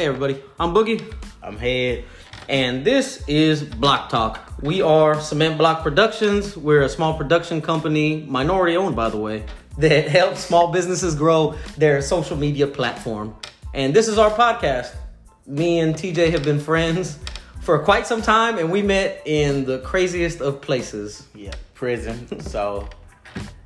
[0.00, 2.04] Hey everybody, I'm Boogie, I'm head.
[2.48, 4.54] and this is Block Talk.
[4.62, 6.56] We are Cement Block Productions.
[6.56, 9.44] We're a small production company, minority owned by the way,
[9.76, 13.36] that helps small businesses grow their social media platform.
[13.74, 14.94] And this is our podcast.
[15.46, 17.18] Me and TJ have been friends
[17.60, 21.26] for quite some time, and we met in the craziest of places.
[21.34, 22.40] Yeah, prison.
[22.48, 22.88] so,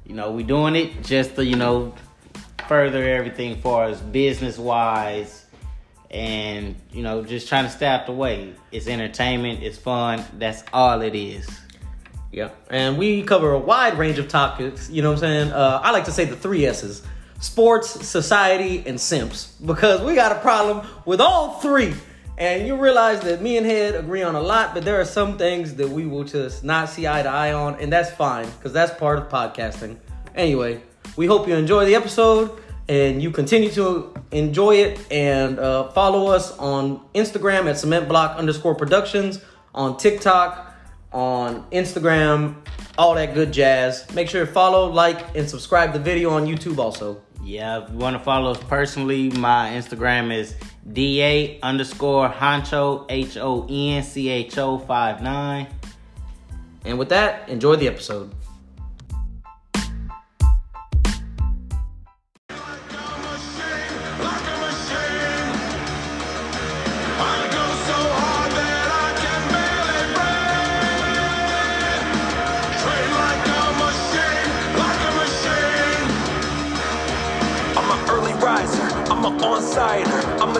[0.04, 1.94] you know, we doing it just to, you know,
[2.66, 5.43] further everything for us business wise
[6.14, 8.54] and, you know, just trying to stay out the way.
[8.70, 10.24] It's entertainment, it's fun.
[10.38, 11.46] That's all it is.
[12.30, 14.88] Yeah, and we cover a wide range of topics.
[14.90, 15.52] You know what I'm saying?
[15.52, 17.02] Uh, I like to say the three S's:
[17.40, 21.94] sports, society, and simps, because we got a problem with all three.
[22.36, 25.38] And you realize that me and Head agree on a lot, but there are some
[25.38, 28.72] things that we will just not see eye to eye on, and that's fine because
[28.72, 29.96] that's part of podcasting.
[30.34, 30.82] Anyway,
[31.16, 32.50] we hope you enjoy the episode
[32.88, 38.36] and you continue to enjoy it and uh, follow us on Instagram at Cement Block
[38.36, 39.40] underscore Productions,
[39.74, 40.74] on TikTok,
[41.12, 42.56] on Instagram,
[42.98, 44.10] all that good jazz.
[44.14, 47.22] Make sure to follow, like, and subscribe the video on YouTube also.
[47.42, 50.54] Yeah, if you want to follow us personally, my Instagram is
[50.90, 55.66] DA underscore honcho, H O N C H O 59.
[56.86, 58.34] And with that, enjoy the episode.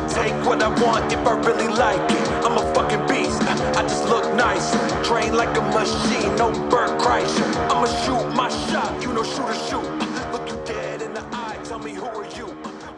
[0.04, 0.34] On-sider.
[0.34, 2.28] I'ma take what I want if I really like it.
[2.44, 4.78] I'm a fucking beast, I just look nicer.
[5.04, 7.44] Train like a machine, no Bert Kreischer.
[7.70, 10.32] I'ma shoot my shot, you know shoot or shoot.
[10.32, 12.46] Look you dead in the eye, tell me who are you?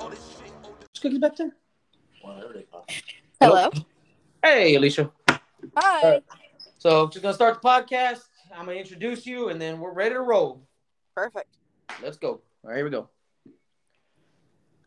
[0.00, 0.52] All this shit.
[1.00, 1.54] Cookies back there?
[3.40, 3.70] Hello.
[4.42, 5.10] Hey, Alicia.
[5.76, 6.20] Hi.
[6.78, 8.22] So, just gonna start the podcast.
[8.54, 10.62] I'm gonna introduce you, and then we're ready to roll.
[11.14, 11.56] Perfect.
[12.02, 12.28] Let's go.
[12.28, 13.08] All right, here we go.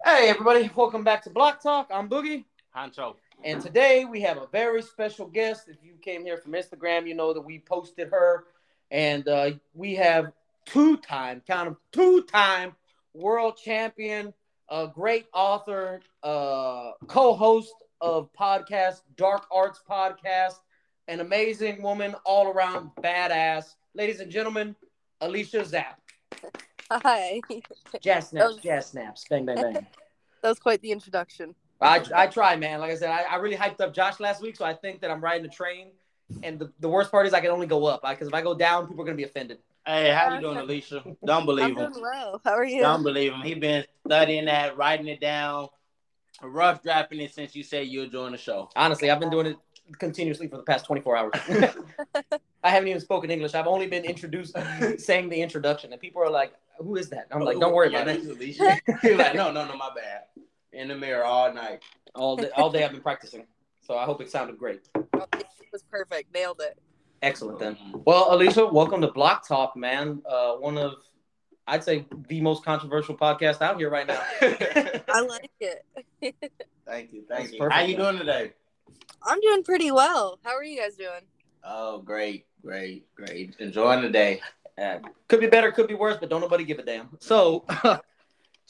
[0.06, 0.72] Hey, everybody.
[0.76, 1.90] Welcome back to Block Talk.
[1.94, 2.46] I'm Boogie.
[2.74, 3.16] Honcho.
[3.44, 5.68] And today we have a very special guest.
[5.68, 8.46] If you came here from Instagram, you know that we posted her.
[8.92, 10.32] And uh, we have
[10.66, 12.78] two time, count them, two time
[13.14, 14.34] world champion,
[14.70, 20.60] a great author, uh, co host of podcast, Dark Arts Podcast,
[21.10, 23.76] an amazing woman, all around badass.
[23.94, 24.78] Ladies and gentlemen,
[25.20, 26.00] Alicia Zapp.
[26.92, 27.42] Hi.
[28.02, 28.60] Jazz snaps, Oh.
[28.62, 29.88] jazz snaps, bang, bang, bang.
[30.42, 31.54] That was quite the introduction.
[31.82, 32.80] I, I try, man.
[32.80, 35.12] Like I said, I, I really hyped up Josh last week, so I think that
[35.12, 35.88] I'm riding a train.
[36.44, 38.54] And the, the worst part is I can only go up because if I go
[38.56, 39.58] down, people are gonna be offended.
[39.86, 41.04] Hey, how you uh, doing, Alicia?
[41.26, 42.02] Don't I'm believe doing him.
[42.02, 42.42] well.
[42.46, 42.82] How are you?
[42.82, 43.42] Don't believe him.
[43.42, 45.68] He been studying that, writing it down,
[46.42, 48.70] rough drafting it since you said you'll join the show.
[48.78, 49.58] Honestly, I've been doing it
[49.98, 51.32] continuously for the past 24 hours.
[52.64, 53.56] I haven't even spoken English.
[53.56, 54.56] I've only been introduced,
[54.98, 58.02] saying the introduction, and people are like, "Who is that?" I'm like, "Don't worry yeah,
[58.02, 58.80] about it." that's Alicia.
[59.04, 60.24] You're like, no, no, no, my bad.
[60.74, 61.82] In the mirror all night.
[62.16, 63.46] All day, all day I've been practicing,
[63.82, 64.90] so I hope it sounded great.
[64.96, 66.34] Oh, it was perfect.
[66.34, 66.78] Nailed it.
[67.22, 67.78] Excellent then.
[68.06, 70.22] Well, Alicia, welcome to Block Talk, man.
[70.30, 70.94] Uh, one of,
[71.68, 74.22] I'd say, the most controversial podcast out here right now.
[74.42, 75.86] I like it.
[76.86, 77.60] thank you, That's thank you.
[77.60, 78.14] perfect, How you man.
[78.14, 78.54] doing today?
[79.24, 80.40] I'm doing pretty well.
[80.44, 81.22] How are you guys doing?
[81.64, 83.56] Oh, great, great, great.
[83.60, 84.42] Enjoying the day.
[84.82, 87.10] Uh, could be better, could be worse, but don't nobody give a damn.
[87.20, 87.66] So,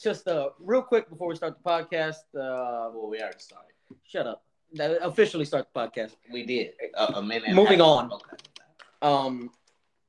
[0.02, 3.70] just uh, real quick before we start the podcast, uh, Well, we already started.
[4.04, 4.42] shut up.
[4.78, 6.16] Uh, Officially start the podcast.
[6.32, 7.52] We did a, a minute.
[7.54, 8.10] Moving on.
[8.12, 8.36] Okay.
[9.02, 9.50] Um,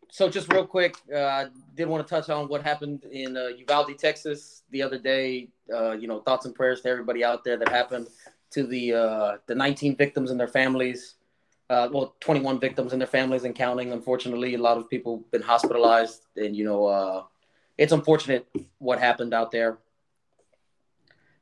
[0.09, 3.47] so just real quick, uh, I did want to touch on what happened in uh,
[3.57, 5.49] Uvalde, Texas, the other day.
[5.73, 8.07] Uh, you know, thoughts and prayers to everybody out there that happened
[8.51, 11.15] to the uh, the 19 victims and their families.
[11.69, 13.93] Uh, well, 21 victims and their families and counting.
[13.93, 17.23] Unfortunately, a lot of people been hospitalized, and you know, uh,
[17.77, 18.45] it's unfortunate
[18.77, 19.77] what happened out there.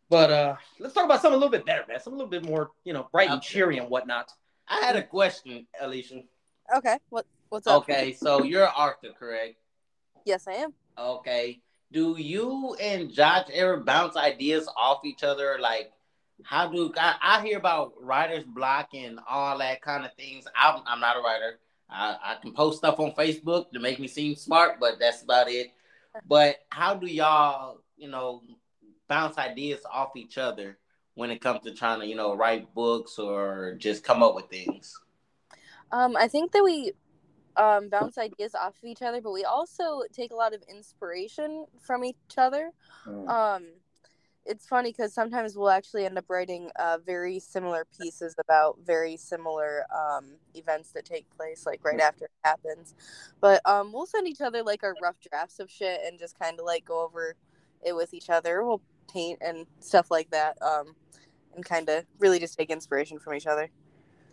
[0.09, 1.99] But uh, let's talk about something a little bit better, man.
[1.99, 4.31] Something a little bit more, you know, bright and cheery and whatnot.
[4.67, 6.21] I had a question, Alicia.
[6.75, 6.97] Okay.
[7.09, 7.81] What What's up?
[7.81, 9.55] Okay, so you're Arthur, correct?
[10.25, 10.73] Yes, I am.
[10.97, 11.61] Okay.
[11.91, 15.57] Do you and Josh ever bounce ideas off each other?
[15.59, 15.91] Like,
[16.43, 20.45] how do I, I hear about writer's block and all that kind of things?
[20.55, 21.59] I'm, I'm not a writer.
[21.89, 25.49] I, I can post stuff on Facebook to make me seem smart, but that's about
[25.49, 25.71] it.
[26.25, 28.41] But how do y'all, you know,
[29.07, 30.77] bounce ideas off each other
[31.15, 34.49] when it comes to trying to, you know, write books or just come up with
[34.49, 34.99] things?
[35.91, 36.93] Um, I think that we
[37.57, 41.65] um, bounce ideas off of each other, but we also take a lot of inspiration
[41.79, 42.71] from each other.
[43.27, 43.67] Um,
[44.49, 49.15] it's funny because sometimes we'll actually end up writing uh, very similar pieces about very
[49.15, 52.95] similar um, events that take place like right after it happens
[53.39, 56.59] but um, we'll send each other like our rough drafts of shit and just kind
[56.59, 57.35] of like go over
[57.85, 58.81] it with each other we'll
[59.13, 60.95] paint and stuff like that um,
[61.55, 63.69] and kind of really just take inspiration from each other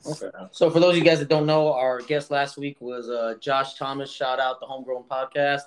[0.05, 0.31] Okay.
[0.53, 3.35] So for those of you guys that don't know, our guest last week was uh,
[3.41, 4.13] Josh Thomas.
[4.13, 5.63] Shout out the Homegrown Podcast.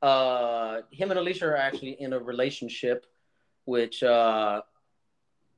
[0.00, 3.06] Uh, him and Alicia are actually in a relationship,
[3.64, 4.62] which uh,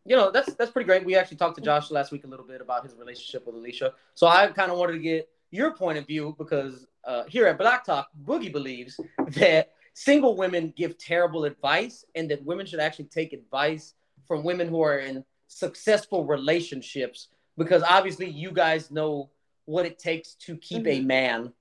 [0.04, 1.04] you know that's that's pretty great.
[1.04, 3.92] We actually talked to Josh last week a little bit about his relationship with Alicia.
[4.14, 7.58] So I kind of wanted to get your point of view because uh, here at
[7.58, 8.98] Block Talk, Boogie believes
[9.28, 13.94] that single women give terrible advice, and that women should actually take advice
[14.26, 19.30] from women who are in successful relationships because obviously you guys know
[19.66, 21.52] what it takes to keep a man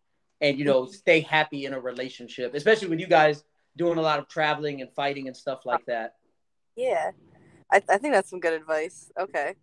[0.42, 3.44] and you know stay happy in a relationship especially with you guys
[3.78, 6.16] doing a lot of traveling and fighting and stuff like that
[6.76, 7.12] yeah.
[7.72, 9.12] I, I think that's some good advice.
[9.20, 9.56] Okay.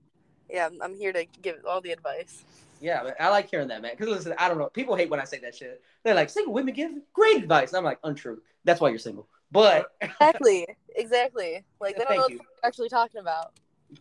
[0.49, 2.45] Yeah I'm, I'm here to give all the advice.
[2.81, 3.93] Yeah i like hearing that man.
[3.97, 4.67] Because listen i don't know.
[4.69, 5.83] People hate when i say that shit.
[6.03, 7.71] They're like single women give great advice.
[7.71, 8.41] And i'm like untrue.
[8.65, 9.29] That's why you're single.
[9.53, 10.67] But exactly.
[10.97, 11.65] Exactly.
[11.81, 12.37] Like they don't know you.
[12.39, 13.53] what they're actually talking about.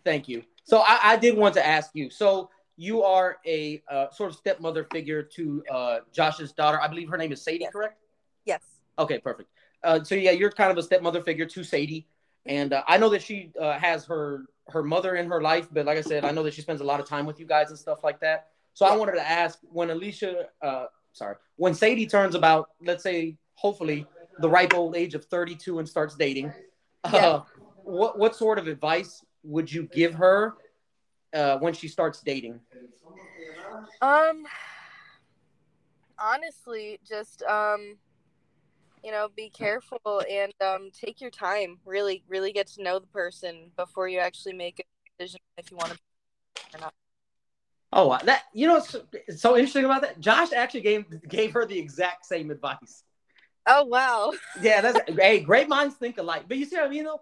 [0.04, 0.44] Thank you.
[0.64, 2.10] So I, I did want to ask you.
[2.10, 6.80] So you are a uh, sort of stepmother figure to uh, Josh's daughter.
[6.82, 7.72] I believe her name is Sadie, Yes.
[7.74, 8.00] correct?
[8.46, 8.62] yes.
[8.98, 9.50] Okay, perfect.
[9.84, 12.08] Uh, so yeah, you're kind of a stepmother figure to Sadie,
[12.46, 15.68] and uh, I know that she uh, has her her mother in her life.
[15.72, 17.46] But like I said, I know that she spends a lot of time with you
[17.46, 18.48] guys and stuff like that.
[18.74, 23.38] So I wanted to ask when Alicia, uh, sorry, when Sadie turns about, let's say,
[23.56, 24.06] hopefully
[24.40, 26.54] the ripe old age of 32 and starts dating,
[27.06, 27.42] uh, Yeah.
[27.84, 30.54] what what sort of advice would you give her
[31.34, 32.60] uh, when she starts dating?
[34.02, 34.46] Um,
[36.18, 37.98] honestly, just um,
[39.04, 41.78] you know, be careful and um, take your time.
[41.86, 45.78] Really, really get to know the person before you actually make a decision if you
[45.78, 45.98] want to
[46.76, 46.94] or not.
[47.92, 48.96] Oh, that you know, it's,
[49.28, 50.20] it's so interesting about that.
[50.20, 53.04] Josh actually gave gave her the exact same advice.
[53.66, 54.32] Oh wow,
[54.62, 56.44] Yeah, that's hey, great minds think alike.
[56.48, 57.22] But you see what I mean, though.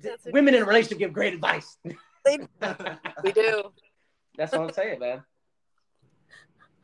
[0.00, 1.76] That's Women in a relationship give great advice.
[2.24, 2.38] They-
[3.22, 3.72] we do.
[4.36, 5.22] That's what I'm saying, man.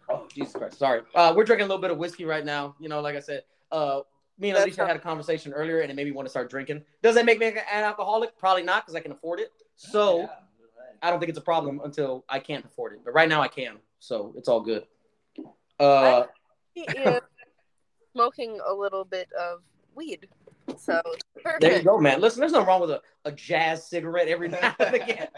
[0.08, 0.78] Oh, Jesus Christ.
[0.78, 1.02] Sorry.
[1.14, 2.74] Uh, we're drinking a little bit of whiskey right now.
[2.78, 4.00] You know, like I said, uh,
[4.40, 6.50] me and That's Alicia had a conversation earlier and it made me want to start
[6.50, 6.82] drinking.
[7.02, 8.36] Does that make me an alcoholic?
[8.38, 9.52] Probably not because I can afford it.
[9.76, 10.28] So
[11.02, 13.00] I don't think it's a problem until I can't afford it.
[13.04, 13.76] But right now I can.
[13.98, 14.84] So it's all good.
[15.78, 16.24] Uh,
[16.74, 17.20] Yeah,
[18.12, 19.60] smoking a little bit of
[19.94, 20.28] weed,
[20.78, 21.00] so
[21.60, 22.20] there you go, man.
[22.20, 25.28] Listen, there's nothing wrong with a, a jazz cigarette every now and again.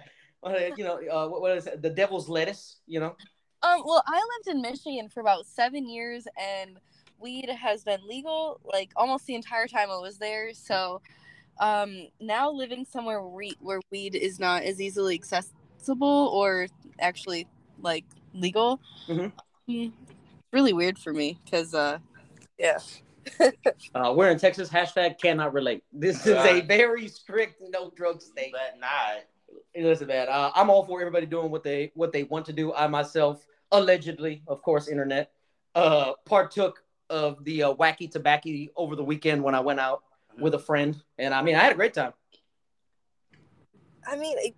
[0.43, 1.83] Uh, you know, uh, what, what is it?
[1.83, 3.17] The devil's lettuce, you know?
[3.63, 6.79] Um, well, I lived in Michigan for about seven years, and
[7.23, 10.53] weed has been legal like almost the entire time I was there.
[10.53, 11.01] So,
[11.61, 16.67] um, now living somewhere where, where weed is not as easily accessible or
[17.01, 17.47] actually
[17.81, 18.05] like
[18.35, 19.33] legal, Mhm.
[19.69, 19.93] mm,
[20.53, 21.99] really weird for me because, uh,
[22.59, 22.79] yeah,
[23.95, 24.69] Uh, we're in Texas.
[24.69, 25.85] Hashtag cannot relate.
[25.93, 28.53] This is a very strict no drug state.
[28.53, 29.25] But not.
[29.77, 32.73] Listen, man, uh, I'm all for everybody doing what they what they want to do.
[32.75, 35.31] I myself, allegedly, of course, internet,
[35.75, 36.83] uh, partook
[37.13, 40.03] of the uh, wacky tobacco over the weekend when I went out
[40.41, 42.15] with a friend, and I mean, I had a great time.
[44.07, 44.55] I mean, I,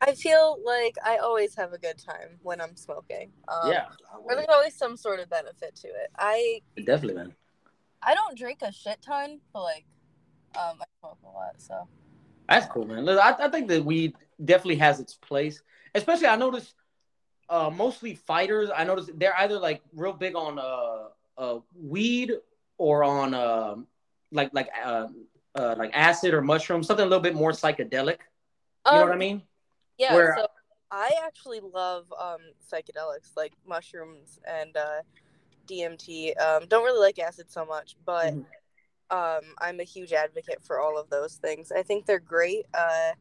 [0.00, 3.32] I feel like I always have a good time when I'm smoking.
[3.48, 3.86] Um, yeah,
[4.22, 6.10] or there's always some sort of benefit to it.
[6.16, 7.34] I definitely, man.
[8.00, 9.84] I don't drink a shit ton, but like,
[10.56, 11.88] um, I smoke a lot, so.
[12.48, 13.08] That's cool, man.
[13.08, 14.14] I, I think that weed
[14.44, 15.60] definitely has its place.
[15.96, 16.74] Especially, I noticed
[17.48, 18.70] uh, mostly fighters.
[18.74, 22.32] I noticed they're either like real big on uh, uh, weed
[22.78, 23.76] or on uh,
[24.32, 25.08] like like uh,
[25.54, 28.18] uh, like acid or mushrooms, something a little bit more psychedelic.
[28.86, 29.42] You know what I Um, mean?
[29.98, 30.46] Yeah, Where- so
[30.90, 32.38] I actually love um
[32.70, 35.02] psychedelics like mushrooms and uh
[35.66, 36.34] DMT.
[36.34, 38.44] Um don't really like acid so much, but Mhm.
[39.10, 41.72] um I'm a huge advocate for all of those things.
[41.72, 42.66] I think they're great.
[42.74, 43.12] Uh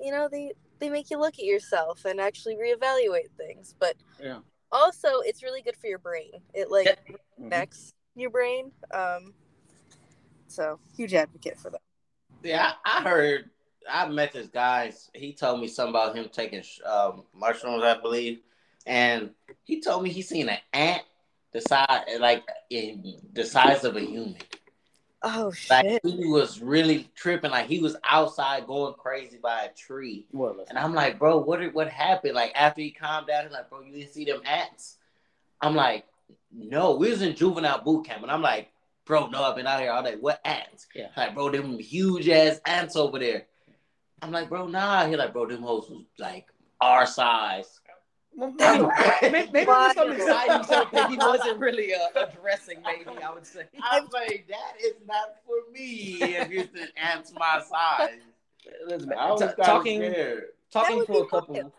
[0.00, 4.40] you know, they they make you look at yourself and actually reevaluate things, but Yeah.
[4.74, 6.32] Also it's really good for your brain.
[6.52, 6.94] It like Yeah.
[7.40, 7.50] Mhm.
[7.50, 8.72] connects your brain.
[8.90, 9.32] Um
[10.48, 11.80] so huge advocate for that.
[12.42, 13.50] yeah, I, I heard.
[13.90, 14.92] I met this guy.
[15.14, 18.40] He told me something about him taking um, mushrooms, I believe,
[18.86, 19.30] and
[19.64, 21.02] he told me he seen an ant
[21.52, 24.36] the size, like in the size of a human.
[25.26, 26.00] Oh Like shit.
[26.04, 27.50] he was really tripping.
[27.50, 30.26] Like he was outside going crazy by a tree.
[30.32, 30.64] Well.
[30.68, 32.34] And I'm like, bro, what what happened?
[32.34, 34.98] Like after he calmed down, he's like, bro, you didn't see them ants?
[35.62, 36.04] I'm like,
[36.52, 38.68] no, we was in juvenile boot camp, and I'm like,
[39.06, 40.16] bro, no, I've been out here all day.
[40.20, 40.86] What ants?
[40.94, 41.08] Yeah.
[41.16, 43.46] Like, bro, them huge ass ants over there.
[44.20, 45.06] I'm like, bro, nah.
[45.06, 46.46] He like, bro, them hoes was like
[46.80, 47.80] our size.
[48.36, 52.82] Well, maybe, maybe, maybe it was something exciting, so that he wasn't really uh, addressing.
[52.82, 53.64] Maybe I would say.
[53.82, 56.16] I'm like, that is not for me.
[56.36, 58.18] If you to answer my size,
[58.86, 60.44] Listen, I was t- kinda talking scared.
[60.70, 61.54] talking to a couple.
[61.54, 61.72] wild.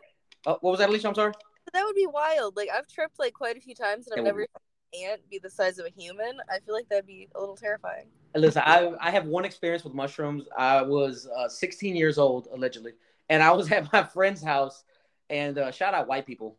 [0.45, 1.07] Oh, what was that, Alicia?
[1.09, 1.33] I'm sorry.
[1.74, 2.55] That would be wild.
[2.55, 4.47] Like I've tripped like quite a few times, and It I've would never
[4.93, 6.38] seen an ant be the size of a human.
[6.50, 8.05] I feel like that'd be a little terrifying.
[8.35, 10.47] Listen, I I have one experience with mushrooms.
[10.57, 12.93] I was uh, 16 years old allegedly,
[13.29, 14.83] and I was at my friend's house.
[15.29, 16.58] And uh, shout out white people.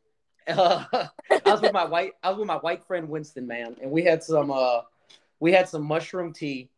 [0.48, 1.08] Uh, I
[1.44, 4.22] was with my white I was with my white friend Winston, man, and we had
[4.22, 4.82] some uh
[5.40, 6.68] we had some mushroom tea,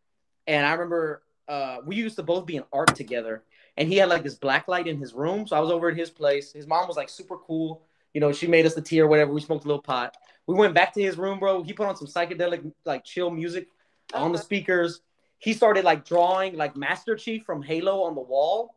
[0.46, 3.42] and I remember uh we used to both be in art together,
[3.76, 5.96] and he had like this black light in his room, so I was over at
[5.96, 6.52] his place.
[6.52, 7.82] His mom was like super cool,
[8.14, 8.32] you know.
[8.32, 9.32] She made us the tea or whatever.
[9.32, 10.16] We smoked a little pot.
[10.46, 11.62] We went back to his room, bro.
[11.62, 13.68] He put on some psychedelic like chill music
[14.14, 14.44] on the Uh-huh.
[14.44, 15.00] speakers.
[15.38, 18.74] He started like drawing like Master Chief from Halo on the wall,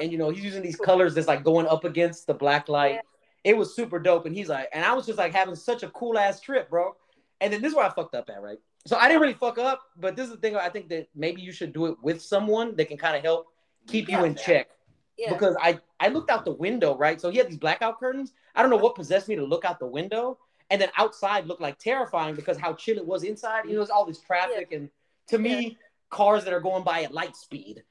[0.00, 3.00] and you know he's using these colors that's like going up against the black light.
[3.42, 5.88] It was super dope, and he's like, and I was just like having such a
[5.90, 6.96] cool ass trip, bro.
[7.40, 8.58] And then this is where I fucked up at, right?
[8.86, 10.56] So I didn't really fuck up, but this is the thing.
[10.56, 13.46] I think that maybe you should do it with someone that can kind of help
[13.86, 14.68] keep you in check.
[15.16, 15.32] Yeah.
[15.32, 17.20] Because I I looked out the window, right?
[17.20, 18.32] So he had these blackout curtains.
[18.54, 20.38] I don't know what possessed me to look out the window,
[20.70, 23.64] and then outside looked like terrifying because how chill it was inside.
[23.64, 24.90] You know, there's all this traffic, and
[25.28, 25.78] to me,
[26.10, 27.82] cars that are going by at light speed.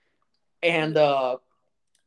[0.61, 1.37] And uh,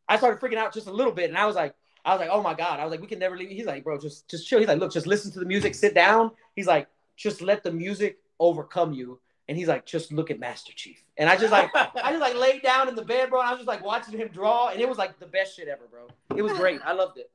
[0.08, 2.30] I started freaking out just a little bit, and I was like, I was like,
[2.30, 2.78] oh my god!
[2.78, 3.50] I was like, we can never leave.
[3.50, 4.60] He's like, bro, just just chill.
[4.60, 6.30] He's like, look, just listen to the music, sit down.
[6.54, 9.20] He's like, just let the music overcome you.
[9.48, 11.02] And he's like, just look at Master Chief.
[11.16, 13.40] And I just like, I just like laid down in the bed, bro.
[13.40, 15.68] And I was just like watching him draw, and it was like the best shit
[15.68, 16.08] ever, bro.
[16.36, 16.80] It was great.
[16.84, 17.30] I loved it.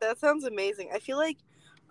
[0.00, 0.90] That sounds amazing.
[0.92, 1.36] I feel like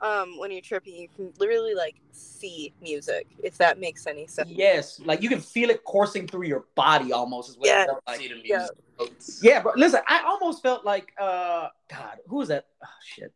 [0.02, 3.28] um when you're tripping, you can literally like see music.
[3.44, 4.50] If that makes any sense.
[4.50, 7.50] Yes, like you can feel it coursing through your body almost.
[7.50, 7.86] Is what Yeah.
[8.08, 8.20] like.
[8.20, 8.68] See the Yeah.
[9.00, 9.40] Music notes.
[9.42, 12.66] Yeah, but listen, I almost felt like uh God, who was that?
[12.84, 13.34] Oh shit.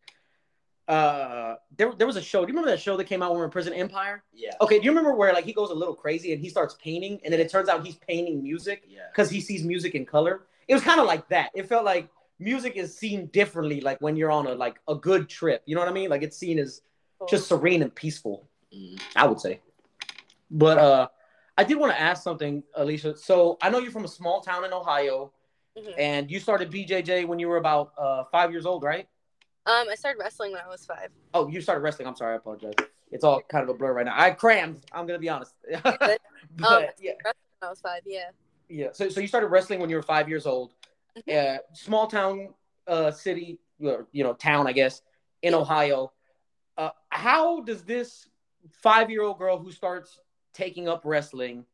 [0.88, 2.42] Uh there, there was a show.
[2.42, 4.24] Do you remember that show that came out when we were in Prison Empire?
[4.34, 4.52] Yeah.
[4.60, 7.20] Okay, do you remember where like he goes a little crazy and he starts painting
[7.24, 9.02] and then it turns out he's painting music Yeah.
[9.12, 10.44] because he sees music in color?
[10.68, 11.52] It was kind of like that.
[11.54, 15.30] It felt like music is seen differently like when you're on a like a good
[15.30, 15.64] trip.
[15.66, 16.10] You know what I mean?
[16.10, 16.82] Like it's seen as
[17.30, 18.50] just serene and peaceful.
[18.76, 19.00] Mhm.
[19.16, 19.62] I would say.
[20.52, 21.08] But uh
[21.58, 23.16] I did want to ask something, Alicia.
[23.16, 25.32] So I know you're from a small town in Ohio
[25.78, 25.94] Mhm.
[25.98, 29.08] and you started BJJ when you were about uh, five years old, right?
[29.66, 31.10] Um, I started wrestling when I was five.
[31.34, 32.08] Oh, you started wrestling.
[32.08, 32.74] I'm sorry, I apologize.
[33.12, 34.14] It's all kind of a blur right now.
[34.16, 34.86] I crammed.
[34.92, 35.56] I'm gonna be honest.
[35.84, 36.20] but
[36.64, 38.30] Um, yeah, When I was five, yeah.
[38.70, 38.90] yeah.
[38.92, 40.74] So, so you started wrestling when you were five years old.
[41.18, 41.56] Mm-hmm.
[41.56, 42.54] Uh, small town,
[42.88, 45.02] uh, city, you know, town, I guess,
[45.42, 46.12] in Ohio.
[46.78, 48.28] Uh, how does this
[48.82, 50.20] five-year-old girl who starts
[50.54, 51.66] taking up wrestling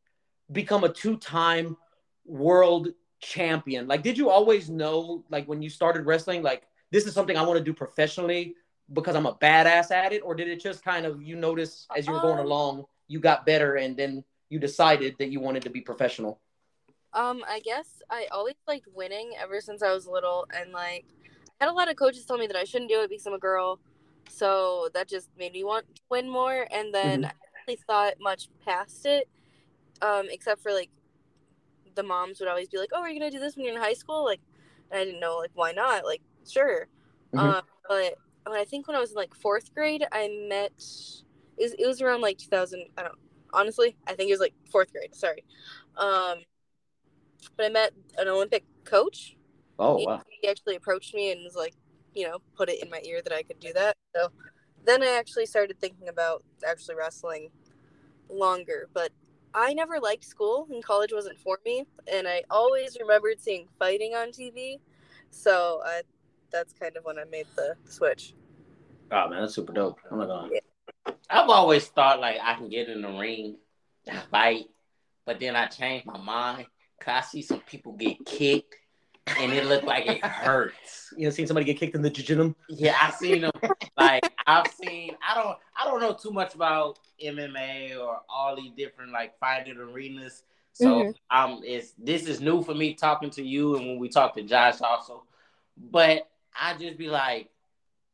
[0.52, 1.76] become a two-time
[2.24, 2.88] world
[3.20, 3.88] champion?
[3.88, 7.42] Like, did you always know, like, when you started wrestling, like, this is something I
[7.42, 8.56] want to do professionally
[8.92, 12.08] because I'm a badass at it, or did it just kind of you notice as
[12.08, 15.64] you were going Um, along, you got better, and then you decided that you wanted
[15.64, 16.40] to be professional?
[17.12, 21.04] Um, I guess I always liked winning ever since I was little, and like
[21.60, 23.34] I had a lot of coaches tell me that I shouldn't do it because I'm
[23.34, 23.80] a girl,
[24.28, 26.66] so that just made me want to win more.
[26.70, 27.24] And then Mhm.
[27.24, 27.30] I
[27.66, 29.28] really thought much past it,
[30.02, 30.90] um, except for like
[31.94, 33.80] the moms would always be like, "Oh, are you gonna do this when you're in
[33.82, 34.40] high school?" Like,
[34.90, 36.04] and I didn't know like why not.
[36.04, 36.88] Like, sure.
[37.32, 37.40] Mhm.
[37.40, 38.14] Um, but
[38.46, 40.72] when I think when I was in like fourth grade, I met.
[41.58, 42.84] It was, it was around like 2000.
[42.96, 43.18] I don't
[43.52, 43.96] honestly.
[44.06, 45.14] I think it was like fourth grade.
[45.14, 45.44] Sorry.
[45.96, 46.38] Um,
[47.56, 49.36] but I met an Olympic coach.
[49.78, 50.22] Oh He- wow!
[50.28, 51.74] He actually approached me and was like,
[52.14, 53.96] you know, put it in my ear that I could do that.
[54.16, 54.28] So
[54.84, 57.50] then I actually started thinking about actually wrestling
[58.30, 58.88] longer.
[58.94, 59.12] But
[59.54, 61.86] I never liked school and college wasn't for me.
[62.12, 64.78] And I always remembered seeing fighting on TV.
[65.30, 66.02] So I,
[66.52, 68.34] that's kind of when I made the switch.
[69.10, 69.98] Oh man, that's super dope.
[70.10, 70.50] I'm not gonna.
[71.28, 73.56] I've always thought like I can get in the ring
[74.30, 74.66] fight,
[75.26, 76.66] but then I changed my mind
[76.98, 78.76] because I see some people get kicked
[79.26, 81.12] and it looked like it hurts.
[81.16, 82.54] You know, seen somebody get kicked in the jujitsu?
[82.68, 83.50] Yeah, I've seen them.
[83.96, 85.16] Like I've seen.
[85.26, 85.56] I don't.
[85.76, 90.44] I don't know too much about MMA or all these different like fighting arenas.
[90.72, 91.14] So Mhm.
[91.30, 94.42] um, it's this is new for me talking to you, and when we talk to
[94.42, 95.24] Josh also.
[95.76, 97.48] But I just be like,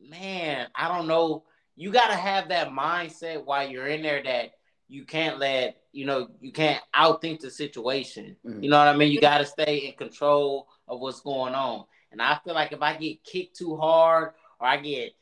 [0.01, 1.45] man, I don't know.
[1.77, 4.53] You got to have that mindset while you're in there that
[4.89, 8.37] you can't let you know you can't outthink the situation.
[8.45, 8.63] Mhm.
[8.63, 9.11] You know what I mean?
[9.11, 11.85] You got to stay in control of what's going on.
[12.13, 15.13] And I feel like if I get kicked too hard or I get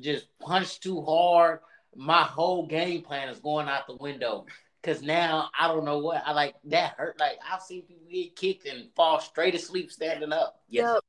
[0.00, 1.60] just punched too hard,
[1.94, 4.46] my whole game plan is going out the window.
[4.82, 7.18] Cause now I don't know what I like that hurt.
[7.18, 10.60] Like I've seen people get kicked and fall straight asleep standing up.
[10.68, 11.00] Yep.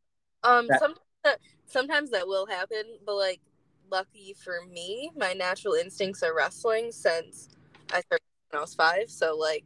[0.43, 0.67] Um.
[0.67, 3.41] That- Sometimes that, sometimes that will happen, but like,
[3.91, 7.49] lucky for me, my natural instincts are wrestling since
[7.93, 9.09] I started when I was five.
[9.09, 9.63] So like,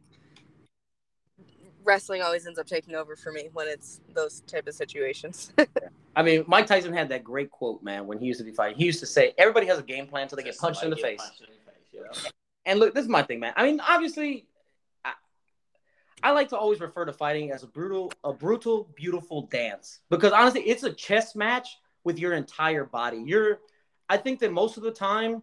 [1.84, 5.52] wrestling always ends up taking over for me when it's those type of situations.
[6.16, 8.76] I mean, Mike Tyson had that great quote, man, when he used to be fighting.
[8.76, 10.96] He used to say, "Everybody has a game plan until they get punched in the
[10.96, 12.30] face." get punched in the face, yeah.
[12.64, 13.54] And look, this is my thing, man.
[13.56, 14.46] I mean, obviously,
[15.04, 15.12] I,
[16.22, 20.32] I like to always refer to fighting as a brutal, a brutal, beautiful dance because
[20.32, 23.22] honestly, it's a chess match with your entire body.
[23.24, 23.60] You're,
[24.08, 25.42] I think that most of the time,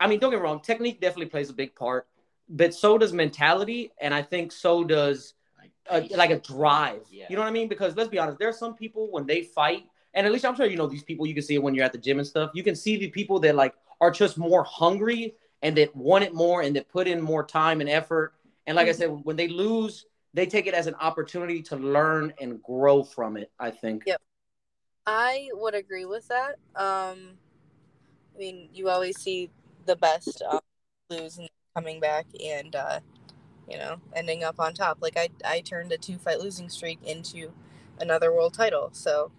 [0.00, 2.06] I mean, don't get me wrong, technique definitely plays a big part,
[2.48, 5.34] but so does mentality, and I think so does
[5.90, 7.02] a, like a drive.
[7.10, 7.26] Yeah.
[7.28, 7.68] You know what I mean?
[7.68, 9.84] Because let's be honest, there are some people when they fight,
[10.14, 11.26] and at least I'm sure you know these people.
[11.26, 12.50] You can see it when you're at the gym and stuff.
[12.54, 16.34] You can see the people that like are just more hungry and that want it
[16.34, 18.34] more and that put in more time and effort.
[18.66, 22.32] And like I said, when they lose, they take it as an opportunity to learn
[22.40, 23.50] and grow from it.
[23.58, 24.04] I think.
[24.06, 24.20] Yep.
[25.06, 26.56] I would agree with that.
[26.74, 27.38] Um,
[28.34, 29.50] I mean, you always see
[29.86, 30.60] the best um,
[31.10, 33.00] lose and coming back and uh,
[33.68, 34.98] you know ending up on top.
[35.00, 37.52] Like I, I turned a two fight losing streak into
[38.00, 38.90] another world title.
[38.92, 39.30] So,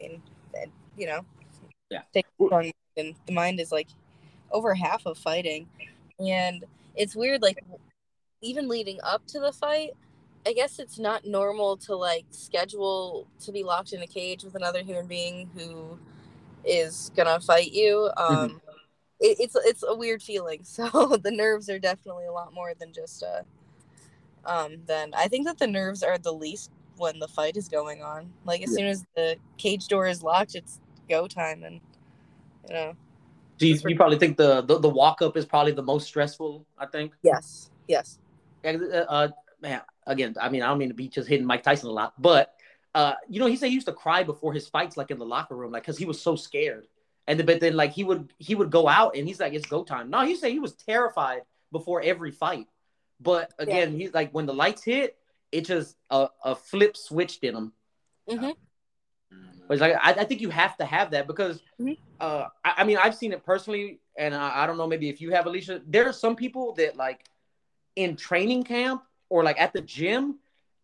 [0.00, 0.22] mean,
[0.60, 1.24] and, you know,
[1.90, 2.02] Yeah.
[2.12, 3.88] take a strong mind, and the mind is like
[4.50, 5.68] over half of fighting,
[6.18, 6.64] and
[6.96, 7.42] it's weird.
[7.42, 7.64] Like
[8.40, 9.92] even leading up to the fight,
[10.46, 14.54] I guess it's not normal to like schedule to be locked in a cage with
[14.54, 15.98] another human being who
[16.64, 18.10] is gonna fight you.
[18.16, 18.60] Um,
[19.20, 20.60] it, it's it's a weird feeling.
[20.64, 23.44] So the nerves are definitely a lot more than just a.
[24.44, 24.78] um.
[24.86, 28.32] Then I think that the nerves are the least when the fight is going on.
[28.44, 28.76] Like as Yeah.
[28.76, 31.80] soon as the cage door is locked, it's go time, and
[32.68, 32.96] you know.
[33.58, 36.64] Do you, you probably think the, the the walk up is probably the most stressful?
[36.78, 37.12] I think.
[37.22, 37.70] Yes.
[37.88, 38.18] Yes.
[38.64, 38.68] Uh,
[39.08, 39.28] uh,
[39.60, 42.14] man, again, I mean, I don't mean to be just hitting Mike Tyson a lot,
[42.20, 42.54] but
[42.94, 45.26] uh, you know, he said he used to cry before his fights, like in the
[45.26, 46.86] locker room, like because he was so scared.
[47.28, 49.66] And then, but then, like he would he would go out and he's like, it's
[49.66, 50.10] go time.
[50.10, 52.66] No, he said he was terrified before every fight.
[53.20, 55.16] But again, he's like, when the lights hit,
[55.52, 57.72] it just a, a flip switched in him.
[58.28, 58.50] hmm
[59.68, 61.98] But it's like I, I think you have to have that because Mhm.
[62.18, 65.20] uh, I, I mean I've seen it personally, and I, I don't know maybe if
[65.20, 65.82] you have Alicia.
[65.86, 67.24] There are some people that like
[67.96, 70.38] in training camp or like at the gym,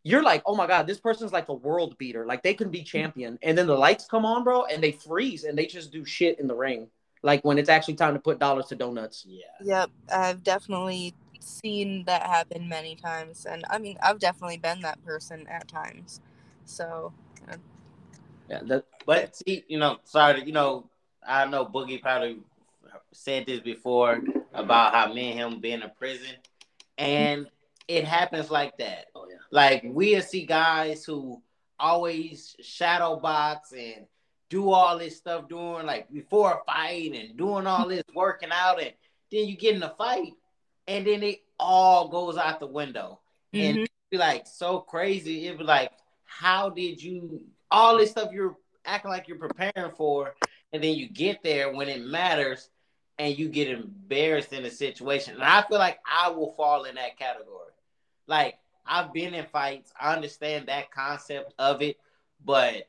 [0.04, 2.82] you're like, oh my god, this person's like a world beater, like they can be
[2.82, 6.04] champion, and then the lights come on, bro, and they freeze and they just do
[6.04, 6.88] shit in the ring,
[7.22, 9.24] like when it's actually time to put dollars to donuts.
[9.26, 9.44] Yeah.
[9.62, 15.02] Yep, I've definitely seen that happen many times, and I mean, I've definitely been that
[15.04, 16.20] person at times.
[16.66, 17.12] So,
[17.50, 17.56] uh,
[18.48, 20.90] Yeah, that, But see, you know, sorry, you know,
[21.26, 22.38] I know Boogie probably
[23.12, 26.36] said this before about how me and him being in prison,
[26.98, 27.48] and
[27.88, 29.06] it happens like that.
[29.50, 31.42] Like we'll see guys who
[31.78, 34.07] always shadow box and
[34.50, 38.80] do all this stuff doing like before a fight and doing all this working out,
[38.80, 38.92] and
[39.30, 40.33] then you get in a fight,
[40.87, 43.20] and then it all goes out the window
[43.52, 43.87] and mhm.
[44.11, 45.46] be like so crazy.
[45.46, 45.90] It was like,
[46.24, 50.35] how did you all this stuff you're acting like you're preparing for,
[50.72, 52.70] and then you get there when it matters,
[53.18, 55.35] and you get embarrassed in a situation.
[55.35, 57.72] And I feel like I will fall in that category.
[58.26, 58.54] Like
[58.86, 61.98] I've been in fights, I understand that concept of it,
[62.44, 62.88] but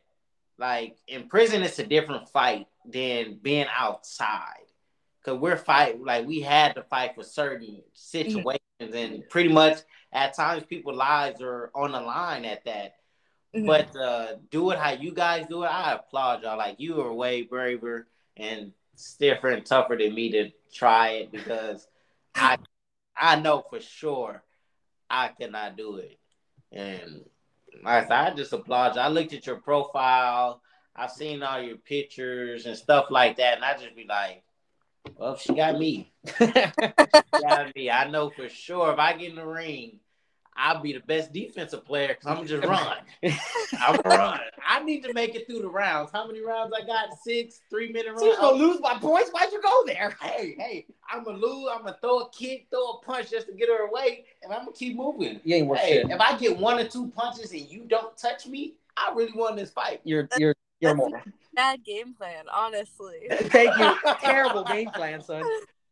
[0.58, 4.62] like in prison, it's a different fight than being outside.
[5.24, 9.80] Cause we're fighting like we had to fight for certain situations, and pretty much
[10.14, 12.96] at times people's lives are on the line at that.
[13.56, 13.66] Mhm.
[13.66, 15.68] But uh, do it how you guys do it.
[15.68, 16.58] I applaud y'all.
[16.60, 21.88] Like you are way braver and stiffer and tougher than me to try it because
[22.36, 22.58] I
[23.18, 24.44] I know for sure
[25.10, 26.18] I cannot do it.
[26.72, 27.22] And
[27.86, 29.02] I said, I just applaud you.
[29.02, 30.62] I looked at your profile.
[30.96, 34.44] I've seen all your pictures and stuff like that, and I just be like,
[35.18, 36.14] "Well, she got me.
[36.40, 37.90] She got me.
[37.90, 40.00] I know for sure if I get in the ring,
[40.58, 42.98] I'll be the best defensive player because I'm just run.
[43.80, 44.40] I'm run.
[44.66, 46.12] I need to make it through the rounds.
[46.14, 47.10] How many rounds I got?
[47.24, 48.24] Six, three minute rounds.
[48.24, 49.32] She's gonna lose by points.
[49.32, 50.16] Why'd you go there?
[50.22, 51.70] Hey, hey, I'm gonna lose.
[51.72, 54.60] I'm gonna throw a kick, throw a punch just to get her away, and I'm
[54.62, 55.42] gonna keep moving.
[55.44, 56.10] You ain't worth Hey, shit.
[56.10, 59.56] if I get one or two punches and you don't touch me, I really won
[59.58, 60.00] this fight.
[60.04, 61.34] You're you're you're a moron.
[61.54, 63.28] bad game plan, honestly.
[63.32, 63.96] Thank you.
[64.22, 65.44] Terrible game plan, son.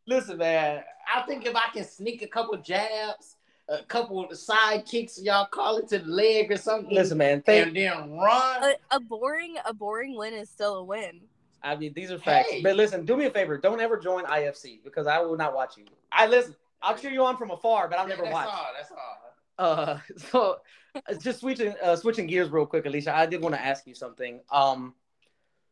[0.06, 0.82] Listen, man.
[1.14, 3.33] I think if I can sneak a couple jabs,
[3.68, 7.18] a couple of the side kicks, y'all call it to the leg or something, Listen,
[7.18, 7.42] man.
[7.42, 7.68] Thank.
[7.68, 8.62] and then run.
[8.90, 11.20] A, a boring, a boring win is still a win.
[11.62, 12.50] I mean, these are facts.
[12.50, 12.62] Hey.
[12.62, 13.56] But listen, do me a favor.
[13.56, 15.84] Don't ever join IFC because I will not watch you.
[16.12, 16.54] I listen.
[16.82, 18.48] I'll cheer you on from afar, but I'll Yeah, never that's watch.
[18.48, 18.66] all.
[18.76, 19.18] That's all.
[19.56, 19.98] Uh,
[20.30, 20.56] so
[20.96, 23.16] uh, just switching uh, switching gears real quick, Alicia.
[23.16, 24.40] I did want to ask you something.
[24.52, 24.92] Um,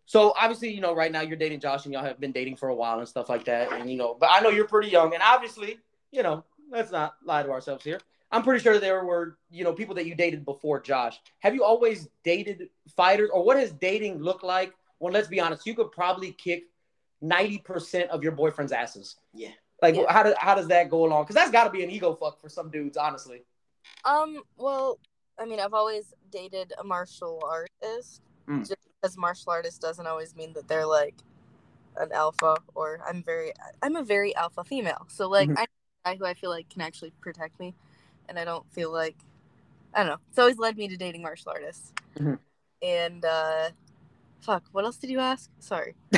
[0.06, 2.70] so obviously, you know, right now you're dating Josh, and y'all have been dating for
[2.70, 3.70] a while and stuff like that.
[3.72, 5.78] And you know, but I know you're pretty young, and obviously,
[6.10, 8.00] you know, let's not lie to ourselves here.
[8.32, 11.20] I'm pretty sure there were, you know, people that you dated before Josh.
[11.40, 14.72] Have you always dated fighters, or what has dating looked like?
[14.98, 16.64] Well, let's be honest, you could probably kick
[17.20, 19.16] ninety percent of your boyfriend's asses.
[19.34, 19.50] Yeah.
[19.82, 20.10] Like, Yeah.
[20.10, 21.24] how, do, how does that go along?
[21.24, 23.42] Because that's got to be an ego fuck for some dudes, honestly.
[24.04, 24.98] Um, well,
[25.38, 28.22] I mean, I've always dated a martial artist.
[28.48, 28.60] Mm.
[28.66, 31.16] Just because martial artist doesn't always mean that they're like
[31.96, 35.06] an alpha or I'm very I'm a very alpha female.
[35.08, 35.58] So like Mhm.
[35.58, 37.74] I need a guy who I feel like can actually protect me
[38.28, 39.16] and I don't feel like
[39.94, 40.18] I don't know.
[40.30, 41.92] It's always led me to dating martial artists.
[42.18, 42.38] Mhm.
[42.82, 43.70] And uh
[44.40, 45.50] fuck, what else did you ask?
[45.60, 45.94] Sorry.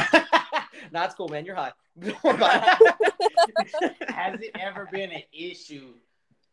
[0.93, 1.45] nah, it's cool, man.
[1.45, 1.73] You're high.
[1.99, 3.99] Don't worry about it.
[4.09, 5.95] Has it ever been an issue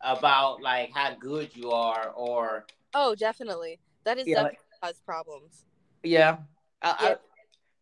[0.02, 3.80] about like how good you are, or Oh, definitely.
[4.04, 5.64] That is Yeah, definitely cause problems.
[6.04, 6.38] yeah.
[6.82, 7.16] I, I, Yeah.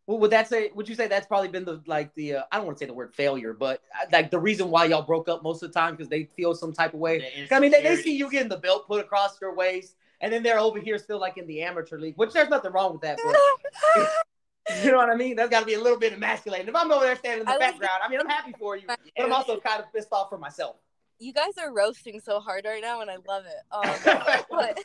[0.10, 0.72] Well, would that say?
[0.74, 2.38] Would you say that's probably been the like the?
[2.38, 4.86] Uh, I don't want to say the word failure, but uh, like the reason why
[4.86, 7.20] y'all broke up most of the time because they feel some type of way.
[7.48, 10.34] the I mean, they, they see you getting the belt put across your waist, and
[10.34, 13.02] then they're over here still like in the amateur league, which there's nothing wrong with
[13.02, 13.20] that.
[13.24, 14.10] But
[14.84, 15.36] you know what I mean?
[15.36, 16.68] That's got to be a little bit emasculating.
[16.68, 18.76] If I'm over there standing in the I like- background, I mean, I'm happy for
[18.76, 20.78] you, but I'm also kind of pissed off for myself.
[21.20, 23.62] you guys are roasting so hard right now and I love it.
[23.72, 24.80] Um but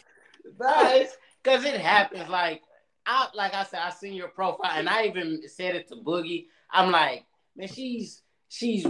[0.61, 2.29] Guys, because it happens.
[2.29, 2.61] Like
[3.07, 6.47] I, like I said, I seen your profile, and I even said it to Boogie.
[6.71, 7.25] I'm like,
[7.57, 8.87] man, she's she's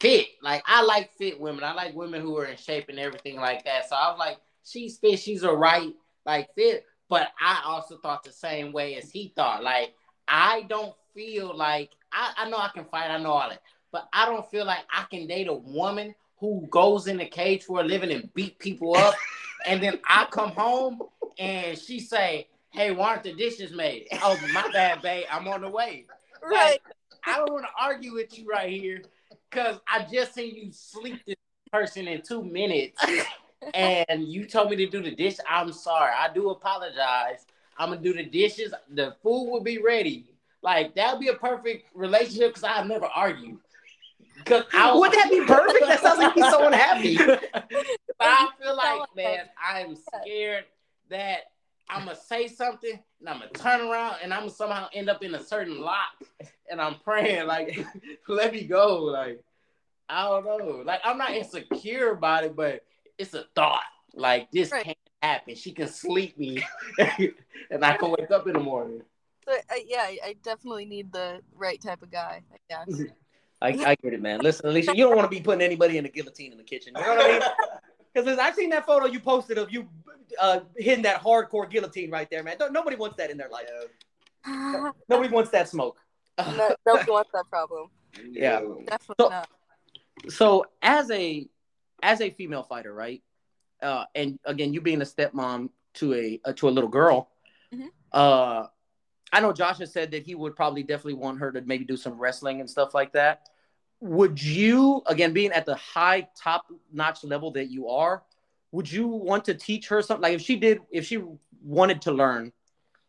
[0.00, 0.26] fit.
[0.42, 1.64] Like I like fit women.
[1.64, 3.88] I like women who are in shape and everything like that.
[3.88, 5.18] So I was like, she's fit.
[5.18, 5.92] She's a right
[6.26, 6.84] like fit.
[7.08, 9.62] But I also thought the same way as he thought.
[9.62, 9.94] Like
[10.28, 13.10] I don't feel like I, I know I can fight.
[13.10, 13.62] I know all that,
[13.92, 17.62] but I don't feel like I can date a woman who goes in the cage
[17.62, 19.14] for a living and beat people up,
[19.66, 21.00] and then I come home
[21.38, 25.26] and she say, "Hey, why aren't the dishes made?" Oh, my bad, babe.
[25.30, 26.06] I'm on the way.
[26.42, 26.80] right.
[27.26, 29.02] I don't want to argue with you right here
[29.50, 31.36] because I just seen you sleep this
[31.72, 33.02] person in two minutes,
[33.74, 35.36] and you told me to do the dish.
[35.48, 36.12] I'm sorry.
[36.16, 37.46] I do apologize.
[37.78, 38.72] I'm gonna do the dishes.
[38.90, 40.26] The food will be ready.
[40.62, 43.58] Like that would be a perfect relationship because I never argue.
[44.44, 45.86] Cause I Would that be perfect?
[45.86, 47.18] That sounds like he's so unhappy.
[48.16, 50.64] But I feel like, like man, I'm scared
[51.10, 51.38] that
[51.88, 55.22] I'm gonna say something and I'm gonna turn around and I'm gonna somehow end up
[55.22, 56.22] in a certain lock,
[56.70, 57.84] and I'm praying like,
[58.28, 59.02] let me go.
[59.04, 59.42] Like,
[60.08, 60.82] I don't know.
[60.84, 62.82] Like, I'm not insecure about it, but
[63.18, 63.82] it's a thought.
[64.14, 64.84] Like, this Right.
[64.84, 65.54] can't happen.
[65.54, 66.62] She can sleep me,
[67.70, 69.02] and I can wake up in the morning.
[69.46, 72.42] But uh, yeah, I, I definitely need the right type of guy.
[72.52, 73.02] I guess.
[73.62, 74.40] I, I get it, man.
[74.40, 76.92] Listen, Alicia, you don't want to be putting anybody in a guillotine in the kitchen.
[76.96, 77.42] You know what I mean?
[78.14, 79.88] Because I've seen that photo you posted of you
[80.40, 82.56] uh, hitting that hardcore guillotine right there, man.
[82.58, 83.66] Don't, nobody wants that in their life.
[84.46, 85.98] no, Nobody wants that smoke.
[86.38, 87.88] nobody wants that problem.
[88.30, 88.60] Yeah.
[88.86, 89.48] Definitely So- not.
[90.28, 91.48] so as a
[92.02, 93.22] as a female fighter, right?
[93.82, 97.30] Uh, and again, you being a stepmom to a uh, to a little girl,
[97.74, 97.88] Mhm.
[98.12, 98.66] uh,
[99.32, 101.96] I know Josh has said that he would probably definitely want her to maybe do
[101.96, 103.48] some wrestling and stuff like that.
[104.04, 108.22] Would you, again, being at the high top notch level that you are,
[108.70, 110.20] would you want to teach her something?
[110.20, 111.22] Like if she did, if she
[111.62, 112.52] wanted to learn,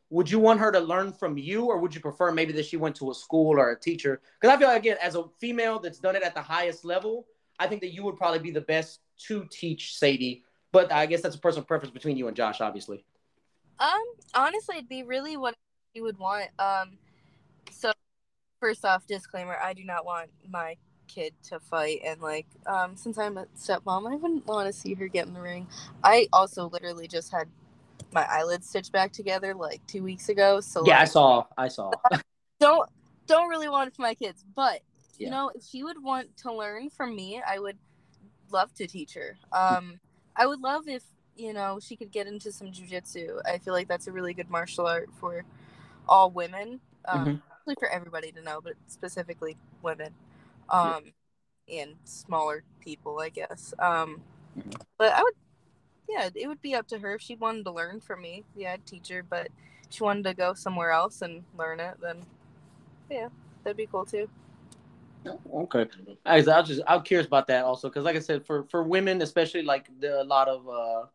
[0.09, 2.77] would you want her to learn from you, or would you prefer maybe that she
[2.77, 4.21] went to a school or a teacher?
[4.39, 7.27] Because I feel like again, as a female that's done it at the highest level,
[7.59, 10.45] I think that you would probably be the best to teach Sadie.
[10.71, 13.03] But I guess that's a personal preference between you and Josh, obviously.
[13.79, 15.55] Um, honestly, it'd be really what
[15.93, 16.51] you would want.
[16.57, 16.97] Um,
[17.69, 17.91] so
[18.65, 20.75] first off, disclaimer: I do not want my
[21.07, 24.95] kid to fight, and like, um, since I'm a stepmom, I wouldn't want to see
[24.95, 25.67] her get in the ring.
[26.03, 27.47] I also literally just had
[28.11, 31.43] my eyelids stitched back together like two weeks ago, so Yeah, I saw.
[31.55, 31.91] I saw.
[32.59, 32.89] don't
[33.27, 34.81] don't really want it for my kids, but
[35.19, 35.27] Yeah.
[35.27, 37.77] you know, if she would want to learn from me, I would
[38.49, 39.37] love to teach her.
[39.51, 39.99] Um,
[40.35, 41.03] I would love if
[41.35, 43.41] you know she could get into some jujitsu.
[43.45, 45.45] I feel like that's a really good martial art for
[46.07, 47.41] all women, um, Mhm.
[47.65, 50.13] Really for everybody to know, but specifically women,
[50.69, 51.13] um,
[51.71, 53.73] and smaller people, I guess.
[53.79, 54.21] Um,
[54.57, 54.81] Mhm.
[54.97, 55.33] but I would,
[56.07, 58.45] yeah, it would be up to her if she wanted to learn from me.
[58.55, 59.47] Yeah, I'd teach her, but
[59.87, 62.25] if she wanted to go somewhere else and learn it, then
[63.09, 63.29] yeah,
[63.63, 64.29] that'd be cool too.
[65.53, 65.87] Okay.
[66.25, 68.63] I was, I was just I'm curious about that also because like I said for
[68.65, 71.07] for women especially like the, a lot of uh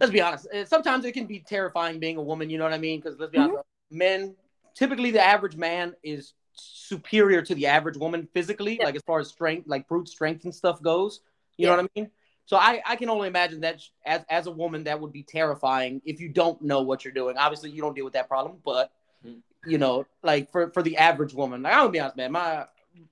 [0.00, 2.72] let's be honest eh, sometimes it can be terrifying being a woman you know what
[2.72, 4.34] I mean because let's be honest men
[4.76, 8.84] typically the average man is superior to the average woman physically, Yeah.
[8.84, 11.20] like as far as strength, like brute strength and stuff goes.
[11.56, 11.70] You Yeah.
[11.76, 12.10] know what I mean?
[12.44, 16.00] So I, I can only imagine that as as a woman that would be terrifying
[16.04, 17.36] if you don't know what you're doing.
[17.36, 18.92] Obviously, you don't deal with that problem, but
[19.26, 19.42] Mhm.
[19.66, 22.30] you know, like for for the average woman, like I'm gonna be honest, man.
[22.32, 22.66] My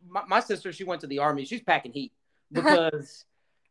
[0.09, 1.45] my, my sister, she went to the army.
[1.45, 2.13] She's packing heat
[2.53, 3.25] because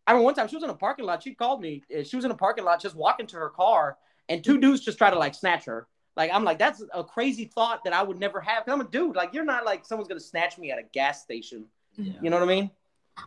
[0.06, 1.24] I remember one time she was in a parking lot.
[1.24, 1.82] She called me.
[2.04, 4.98] She was in a parking lot, just walking to her car, and two dudes just
[4.98, 5.88] try to like snatch her.
[6.16, 8.66] Like I'm like, that's a crazy thought that I would never have.
[8.66, 9.16] 'Cause I'm a dude.
[9.16, 11.66] Like you're not like someone's gonna snatch me at a gas station.
[11.98, 12.14] Yeah.
[12.22, 12.72] You know what I mean?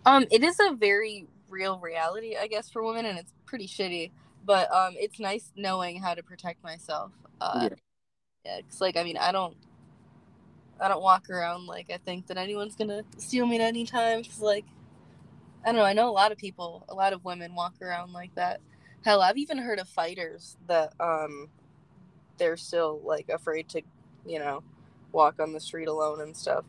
[0.05, 4.11] Um, it is a very real reality, I guess, for women, and it's pretty shitty.
[4.45, 7.13] But um, it's nice knowing how to protect myself.
[7.41, 7.69] Uh, Yeah.
[8.45, 9.57] yeah, cause like I mean, I don't,
[10.81, 14.23] I don't walk around like I think that anyone's gonna steal me at any time.
[14.23, 14.65] Cause like,
[15.65, 15.85] I don't know.
[15.85, 18.61] I know a lot of people, a lot of women walk around like that.
[19.05, 21.49] Hell, I've even heard of fighters that um,
[22.39, 23.83] they're still like afraid to,
[24.27, 24.63] you know,
[25.13, 26.65] walk on the street alone and stuff.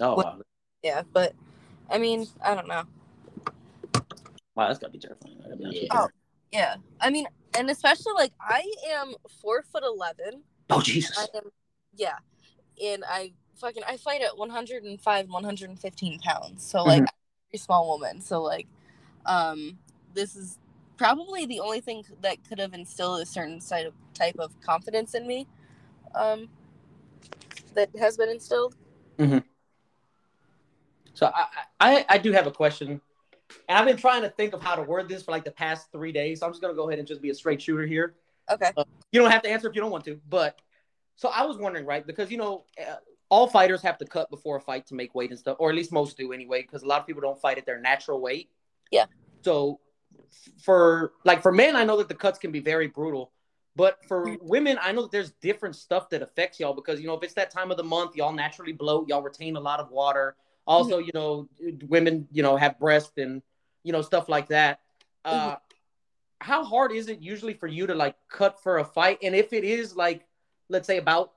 [0.00, 0.40] Oh wow,
[0.82, 1.34] Yeah, but
[1.90, 2.84] I mean, I don't know.
[4.54, 5.36] wow, that's gotta be terrifying.
[5.58, 5.88] Be you.
[5.90, 6.08] Oh.
[6.52, 10.42] Yeah, I mean, and especially like I am four foot eleven.
[10.68, 11.16] Oh Jesus.
[11.18, 11.44] I am,
[11.96, 12.16] yeah,
[12.84, 16.62] and I fucking I fight at one hundred and five, one hundred and fifteen pounds.
[16.62, 18.20] So like, I'm a very small woman.
[18.20, 18.66] So like,
[19.24, 19.78] um,
[20.12, 20.58] this is
[20.96, 25.14] probably the only thing that could have instilled a certain side of type of confidence
[25.14, 25.46] in me,
[26.14, 26.48] um,
[27.74, 28.74] that has been instilled.
[31.14, 31.46] So I,
[31.80, 33.00] I I do have a question,
[33.68, 35.92] and I've been trying to think of how to word this for like the past
[35.92, 36.40] three days.
[36.40, 38.14] So I'm just gonna go ahead and just be a straight shooter here.
[38.50, 38.72] Okay.
[39.12, 40.58] You don't have to answer if you don't want to, but
[41.16, 42.06] so I was wondering, right?
[42.06, 42.96] Because you know, uh,
[43.28, 45.76] all fighters have to cut before a fight to make weight and stuff, or at
[45.76, 46.62] least most do anyway.
[46.62, 48.50] Because a lot of people don't fight at their natural weight.
[48.90, 49.06] Yeah.
[49.42, 49.80] So
[50.60, 53.32] for like for men, I know that the cuts can be very brutal.
[53.74, 57.14] But for women, I know that there's different stuff that affects y'all because you know
[57.14, 59.90] if it's that time of the month, y'all naturally bloat, y'all retain a lot of
[59.90, 60.36] water.
[60.66, 61.06] Also, Mm-hmm.
[61.06, 61.48] you know,
[61.88, 63.42] women, you know, have breasts and
[63.82, 64.80] you know stuff like that.
[65.24, 65.50] Mm-hmm.
[65.50, 65.56] Uh,
[66.40, 69.18] how hard is it usually for you to like cut for a fight?
[69.22, 70.26] And if it is like,
[70.68, 71.32] let's say about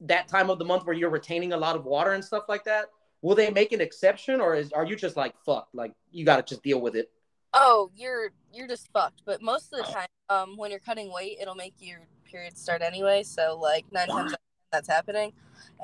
[0.00, 2.64] that time of the month where you're retaining a lot of water and stuff like
[2.64, 2.86] that,
[3.22, 6.36] will they make an exception, or is are you just like fuck, like you got
[6.36, 7.10] to just deal with it?
[7.54, 9.22] Oh, you're you're just fucked.
[9.24, 12.82] But most of the time, um, when you're cutting weight, it'll make your period start
[12.82, 13.22] anyway.
[13.22, 14.38] So like nine times out of 10,
[14.72, 15.32] that's happening,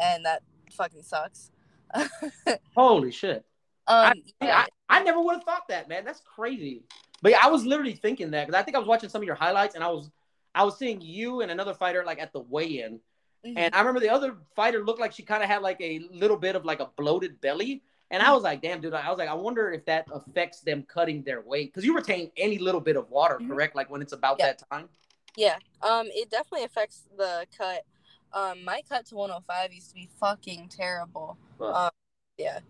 [0.02, 1.50] and that fucking sucks.
[1.94, 2.08] um,
[2.76, 3.44] Holy shit!
[3.86, 6.04] I, yeah, I, I never would have thought that, man.
[6.04, 6.82] That's crazy.
[7.22, 9.26] But yeah, I was literally thinking that because I think I was watching some of
[9.26, 10.10] your highlights and I was
[10.54, 13.00] I was seeing you and another fighter like at the weigh-in,
[13.46, 13.54] mhm.
[13.56, 16.36] and I remember the other fighter looked like she kind of had like a little
[16.36, 18.92] bit of like a bloated belly, and I was like, damn, dude.
[18.92, 22.30] I was like, I wonder if that affects them cutting their weight because you retain
[22.36, 23.48] any little bit of water, Mhm.
[23.48, 23.76] correct?
[23.76, 24.46] Like when it's about Yeah.
[24.46, 24.88] that time.
[25.36, 25.58] yeah.
[25.82, 27.84] Um, it definitely affects the cut.
[28.32, 31.38] Um, my cut to 105 used to be fucking terrible.
[31.60, 31.90] Um,
[32.36, 32.60] yeah.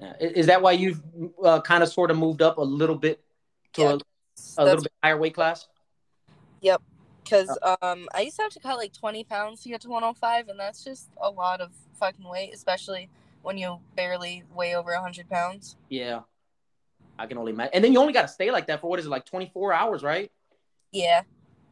[0.00, 0.14] yeah.
[0.18, 1.02] Is is that why you've
[1.44, 3.22] uh, kind of sort of moved up a little bit
[3.74, 3.88] to Yeah,
[4.58, 5.68] a, a little bit higher weight class?
[6.62, 6.82] Yep.
[7.22, 7.50] Because
[7.82, 10.58] um, I used to have to cut like 20 pounds to get to 105, and
[10.58, 13.10] that's just a lot of fucking weight, especially
[13.46, 15.76] when you barely weigh over 100 pounds.
[15.88, 16.22] Yeah.
[17.16, 17.70] I can only imagine.
[17.74, 19.72] And then you only got to stay like that for what is it, like 24
[19.72, 20.32] hours, right?
[20.90, 21.22] Yeah.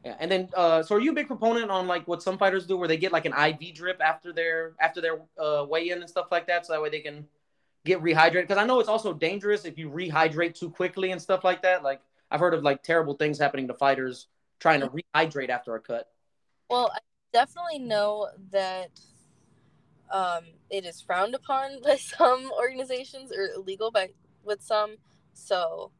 [0.05, 0.15] Yeah.
[0.21, 2.77] And then, uh, so are you a big proponent on like what some fighters do
[2.77, 6.09] where they get like an IV drip after their, after their uh, weigh in and
[6.09, 6.65] stuff like that?
[6.65, 7.27] So that way they can
[7.85, 8.47] get rehydrated.
[8.47, 11.83] Cause I know it's also dangerous if you rehydrate too quickly and stuff like that.
[11.83, 14.29] Like I've heard of like terrible things happening to fighters
[14.61, 16.09] trying to rehydrate after a cut.
[16.71, 17.01] Well, I
[17.33, 18.91] definitely know that
[20.11, 24.11] um, it is frowned upon by some organizations or illegal by
[24.45, 24.97] with some.
[25.33, 25.91] So,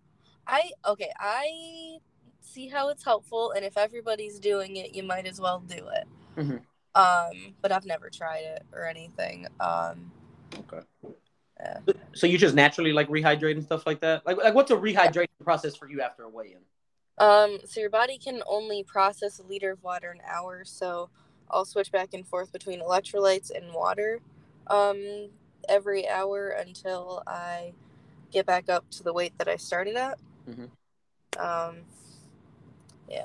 [0.47, 1.99] I okay, I
[2.41, 6.07] see how it's helpful, and if everybody's doing it, you might as well do it.
[6.37, 6.61] Mhm.
[6.95, 9.49] Um, but I've never tried it or anything.
[9.59, 10.13] Um,
[10.57, 10.81] Okay.
[11.61, 11.79] Yeah.
[12.15, 14.27] So you just naturally like rehydrate and stuff like that?
[14.27, 17.25] Like, like what's a rehydration process for you after a weigh in?
[17.25, 20.65] Um, so your body can only process a liter of water an hour.
[20.65, 21.11] So
[21.51, 24.21] I'll switch back and forth between electrolytes and water
[24.67, 25.29] um,
[25.69, 27.73] every hour until I
[28.33, 30.19] get back up to the weight that I started at.
[30.49, 30.69] Mhm.
[31.39, 31.77] Um,
[33.09, 33.25] yeah.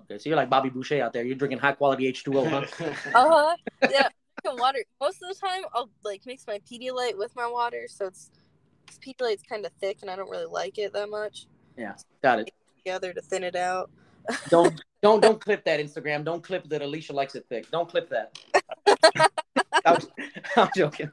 [0.00, 0.18] Okay.
[0.18, 1.24] So you're like Bobby Boucher out there.
[1.24, 2.66] You're drinking high quality H2O, huh?
[3.14, 3.56] uh huh.
[3.90, 4.08] Yeah.
[4.42, 4.78] drinking water.
[5.00, 8.30] Most of the time, I'll like mix my Pedialyte with my water, so it's
[9.06, 11.46] Pedialyte's kind of thick, and I don't really like it that much.
[11.76, 12.50] Yeah got it.
[12.78, 13.90] Together to thin it out.
[14.48, 16.24] Don't don't don't clip that Instagram.
[16.24, 17.70] Don't clip that Alicia likes it thick.
[17.70, 18.38] Don't clip that.
[19.86, 19.98] I'm,
[20.56, 21.10] I'm joking.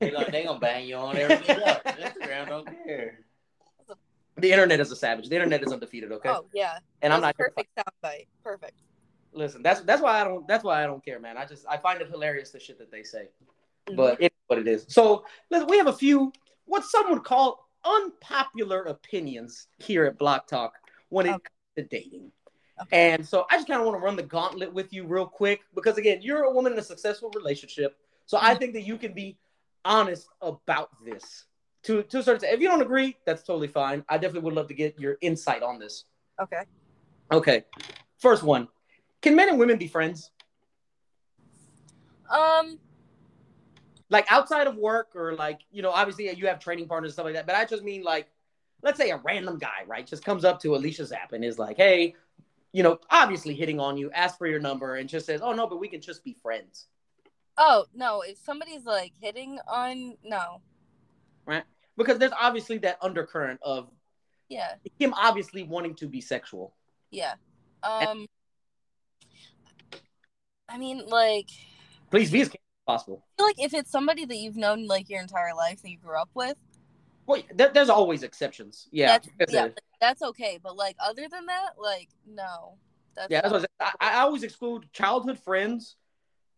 [0.00, 1.80] They gonna, they gonna bang you on everything else.
[1.84, 3.18] Instagram don't care.
[4.36, 5.28] The internet is a savage.
[5.28, 6.12] The internet is undefeated.
[6.12, 6.28] Okay.
[6.28, 6.78] Oh yeah.
[7.02, 8.26] and I'm That's not a perfect soundbite.
[8.42, 8.78] Perfect.
[9.32, 11.36] Listen, that's that's why I don't that's why I don't care, man.
[11.36, 13.28] I just I find it hilarious the shit that they say.
[13.88, 13.96] Mm-hmm.
[13.96, 14.84] but it's what it is.
[14.88, 16.32] So listen, we have a few
[16.66, 20.74] what some would call unpopular opinions here at Block Talk
[21.08, 21.38] when it Okay.
[21.76, 22.30] comes to dating.
[22.82, 23.12] Okay.
[23.12, 25.60] And so I just kind of want to run the gauntlet with you real quick
[25.74, 27.96] because again, you're a woman in a successful relationship.
[28.26, 29.38] So I think that you can be
[29.84, 31.44] honest about this.
[31.84, 32.54] To to a certain extent.
[32.54, 34.04] If you don't agree, that's totally fine.
[34.08, 36.04] I definitely would love to get your insight on this.
[36.40, 36.62] Okay.
[37.32, 37.64] Okay.
[38.18, 38.68] First one.
[39.20, 40.30] Can men and women be friends?
[42.30, 42.78] Um.
[44.10, 47.24] Like outside of work or like, you know, obviously you have training partners and stuff
[47.24, 47.46] like that.
[47.46, 48.28] But I just mean like,
[48.82, 50.06] let's say a random guy, right?
[50.06, 52.14] Just comes up to Alicia Zapp and is like, hey,
[52.72, 55.66] you know, obviously hitting on you, ask for your number, and just says, Oh no,
[55.66, 56.86] but we can just be friends.
[57.58, 58.22] Oh no!
[58.22, 60.62] If somebody's like hitting on no,
[61.46, 61.64] right?
[61.98, 63.90] Because there's obviously that undercurrent of
[64.48, 66.74] yeah, him obviously wanting to be sexual.
[67.10, 67.34] yeah.
[67.82, 68.26] Um.
[70.68, 71.50] I mean, like,
[72.10, 72.50] Please be as
[72.86, 73.22] possible.
[73.38, 75.98] I feel like if it's somebody that you've known like your entire life that you
[75.98, 76.56] grew up with,
[77.26, 78.88] Well, there, there's always exceptions.
[78.90, 79.18] Yeah.
[79.50, 79.68] yeah.
[80.02, 80.58] That's okay.
[80.62, 82.74] But like, other than that, like, no.
[83.14, 83.92] That's Yeah, that's what I.
[84.00, 85.96] I, I always exclude childhood friends,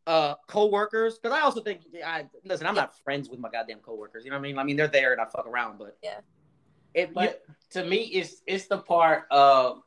[0.07, 2.66] uh, coworkers, because I also think I listen.
[2.66, 4.24] I'm not friends with my goddamn coworkers.
[4.24, 4.59] You know what I mean?
[4.59, 6.20] I mean, they're there and I fuck around, but Yeah.
[6.94, 9.83] If you, But to me, it's it's the part of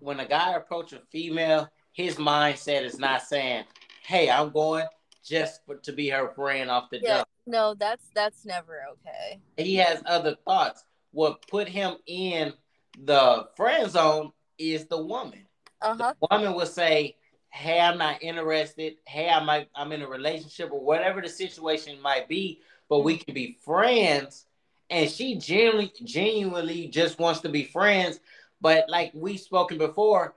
[0.00, 3.64] when a guy approaches a female, his mindset is not saying,
[4.02, 4.86] "Hey, I'm going
[5.22, 7.16] just for, to be her friend off the yeah.
[7.18, 9.38] jump." No, that's that's never okay.
[9.58, 10.84] He has other thoughts.
[11.12, 12.54] What put him in
[12.98, 15.46] the friend zone is the woman.
[15.82, 16.14] Uh huh.
[16.30, 17.16] woman will say,
[17.50, 18.96] "Hey, I'm not interested.
[19.06, 23.16] Hey, I might I'm in a relationship or whatever the situation might be, but we
[23.18, 24.46] can be friends."
[24.90, 28.20] And she genuinely genuinely just wants to be friends.
[28.60, 30.34] But like we've spoken before,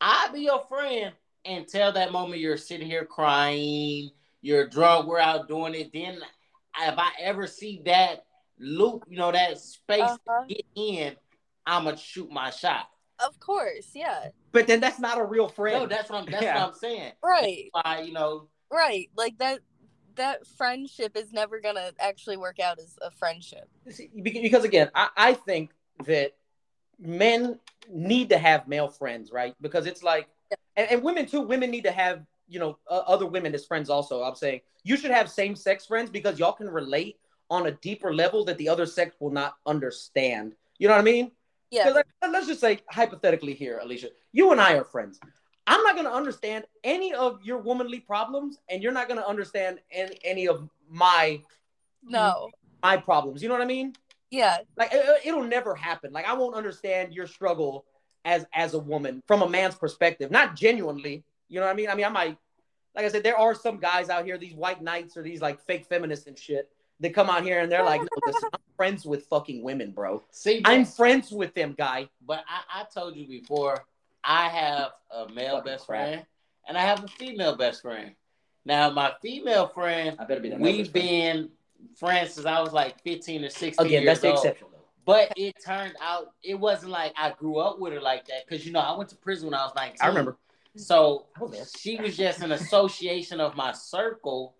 [0.00, 1.12] I'll be your friend
[1.44, 4.10] until that moment you're sitting here crying,
[4.42, 5.92] you're drunk, we're out doing it.
[5.92, 6.14] Then
[6.80, 8.24] if I ever see that
[8.58, 10.44] loop, you know, that space Uh-huh.
[10.48, 11.16] get in,
[11.66, 12.88] I'ma shoot my shot.
[13.18, 14.28] Of course, yeah.
[14.52, 15.80] but then that's not a real friend.
[15.80, 16.60] No, that's what I'm that's Yeah.
[16.60, 17.12] what I'm saying.
[17.22, 17.68] Right.
[17.72, 19.10] Why, you know, Right.
[19.16, 19.60] Like that
[20.16, 23.68] that friendship is never gonna actually work out as a friendship.
[23.90, 25.70] See, because again, I, I think
[26.06, 26.32] that
[26.98, 27.58] men
[27.90, 29.54] need to have male friends, right?
[29.60, 30.28] Because it's like,
[30.76, 31.42] and, and women too.
[31.42, 33.90] Women need to have you know uh, other women as friends.
[33.90, 37.18] Also, I'm saying you should have same sex friends because y'all can relate
[37.50, 40.54] on a deeper level that the other sex will not understand.
[40.78, 41.30] You know what I mean?
[41.70, 41.88] Yeah.
[41.90, 45.18] like, let's just say hypothetically here, Alicia, you and I are friends.
[45.66, 49.26] I'm not going to understand any of your womanly problems, and you're not going to
[49.26, 51.40] understand any, any of my
[52.04, 52.50] No.
[52.82, 53.42] my problems.
[53.42, 53.94] You know what I mean?
[54.30, 54.58] Yeah.
[54.76, 56.12] Like it, it'll never happen.
[56.12, 57.84] Like I won't understand your struggle
[58.24, 61.24] as as a woman from a man's perspective, not genuinely.
[61.48, 61.88] You know what I mean?
[61.88, 62.36] I mean, I might,
[62.94, 65.60] like I said, there are some guys out here, these white knights or these like
[65.64, 66.68] fake feminists and shit,
[67.00, 70.22] that come out here and they're like, no, listen, I'm friends with fucking women, bro.
[70.30, 72.08] see, I'm friends with them, guy.
[72.26, 73.84] but I, I told you before,
[74.24, 76.00] I have a male Fucking best crap.
[76.08, 76.26] friend
[76.68, 78.12] and I have a female best friend.
[78.64, 81.50] Now, my female friend, I better be we've been
[81.96, 84.02] friends since I was like 15 or 16 again.
[84.02, 84.36] years That's the old.
[84.38, 84.68] exception.
[85.04, 88.66] But it turned out it wasn't like I grew up with her like that because
[88.66, 89.98] you know I went to prison when I was 19.
[90.00, 90.36] I remember.
[90.74, 94.56] So oh, I she was just an association of my circle,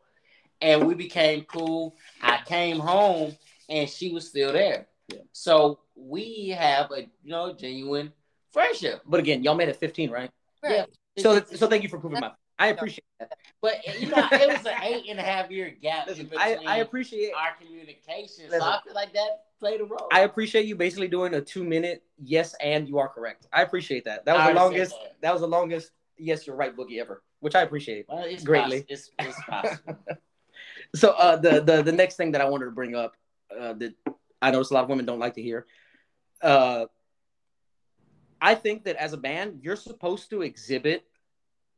[0.61, 1.97] and we became cool.
[2.23, 3.37] I came home,
[3.69, 4.87] and she was still there.
[5.09, 5.21] Yeah.
[5.33, 8.13] So we have a you know genuine
[8.53, 9.03] friendship.
[9.07, 10.31] But again, y'all made it 15, right?
[10.63, 10.87] Right.
[11.19, 12.33] So so thank you for proving my.
[12.59, 13.33] I appreciate that.
[13.61, 16.53] but you know it was an eight and a half year gap Listen, in I,
[16.53, 18.45] between I appreciate our communication.
[18.47, 18.61] Listen.
[18.61, 20.09] so I feel like that played a role.
[20.11, 23.47] I appreciate you basically doing a two minute yes and you are correct.
[23.53, 24.25] I appreciate that.
[24.25, 24.95] That was I the longest.
[25.03, 25.17] that.
[25.21, 28.07] That was the longest yes you're right boogie ever, which I appreciate.
[28.09, 28.81] Well, it's greatly.
[28.81, 29.99] poss- it's, it's possible.
[30.95, 33.17] So uh, the the the next thing that I wanted to bring up
[33.57, 33.95] uh, that
[34.41, 35.67] I notice a lot of women don't like to hear.
[36.43, 36.87] Uh,
[38.41, 41.05] I think that as a man, you're supposed to exhibit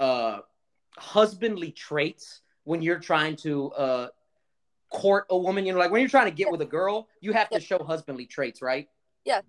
[0.01, 0.41] uh,
[0.97, 4.09] husbandly traits when you're trying to uh,
[4.91, 5.65] court a woman.
[5.65, 7.79] You know, like when you're trying to get with a girl, you have to show
[7.79, 8.89] husbandly traits, right?
[9.25, 9.41] Yeah.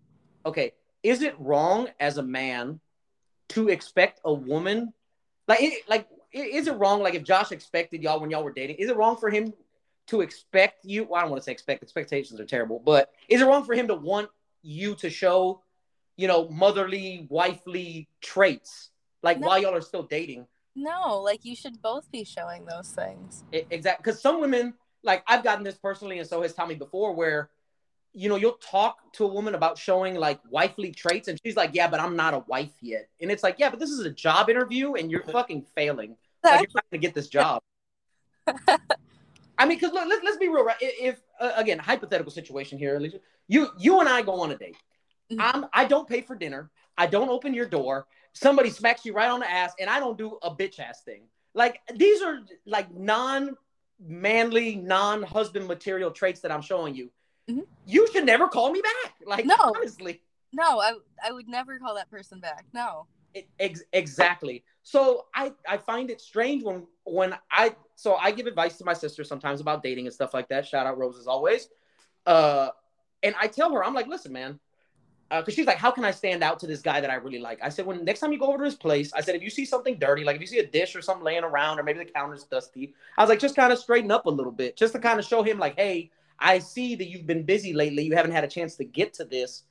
[0.45, 0.73] Okay.
[1.03, 2.79] Is it wrong as a man
[3.49, 4.93] to expect a woman
[5.47, 8.77] like it, like is it wrong like if Josh expected y'all when y'all were dating?
[8.77, 9.53] Is it wrong for him
[10.07, 11.05] to expect you?
[11.05, 11.83] Well, I don't want to say expect.
[11.83, 14.29] Expectations are terrible, but is it wrong for him to want
[14.61, 15.61] you to show,
[16.17, 18.89] you know, motherly, wifely traits
[19.23, 19.47] like No.
[19.47, 20.47] while y'all are still dating?
[20.75, 23.43] No, like you should both be showing those things.
[23.51, 24.73] Exactly, because some women,
[25.03, 27.49] like I've gotten this personally, and so has Tommy before, where
[28.13, 31.71] you know you'll talk to a woman about showing like wifely traits, and she's like,
[31.73, 34.09] "Yeah, but I'm not a wife yet," and it's like, "Yeah, but this is a
[34.09, 36.15] job interview, and you're fucking failing.
[36.43, 37.61] Like you're trying to get this job."
[39.57, 40.77] I mean, because look, let's, let's be real, right?
[40.79, 44.57] If, if uh, again, hypothetical situation here, Alicia, you you and I go on a
[44.57, 44.77] date.
[45.31, 45.37] Mhm.
[45.39, 46.71] I'm I don't pay for dinner.
[46.97, 48.07] I don't open your door.
[48.33, 51.23] Somebody smacks you right on the ass, and I don't do a bitch ass thing.
[51.53, 53.55] Like these are like non
[53.99, 57.11] manly, non husband material traits that I'm showing you.
[57.49, 57.65] Mhm.
[57.85, 59.15] You should never call me back.
[59.25, 59.55] Like No.
[59.59, 60.21] honestly.
[60.51, 60.93] No, I
[61.23, 62.65] I would never call that person back.
[62.73, 63.07] No.
[63.33, 64.63] It- ex- exactly.
[64.83, 68.93] So I I find it strange when when I so I give advice to my
[68.93, 70.65] sister sometimes about dating and stuff like that.
[70.65, 71.69] Shout out Rose as always.
[72.25, 72.69] Uh,
[73.23, 74.59] and I tell her I'm like, listen, man,
[75.29, 77.59] because she's like, how can I stand out to this guy that I really like?
[77.61, 79.49] I said, when next time you go over to his place, I said, if you
[79.49, 81.99] see something dirty, like if you see a dish or something laying around, or maybe
[81.99, 84.93] the counter's dusty, I was like, just kind of straighten up a little bit, just
[84.93, 88.03] to kind of show him like, hey, I see that you've been busy lately.
[88.03, 89.63] You haven't had a chance to get to this.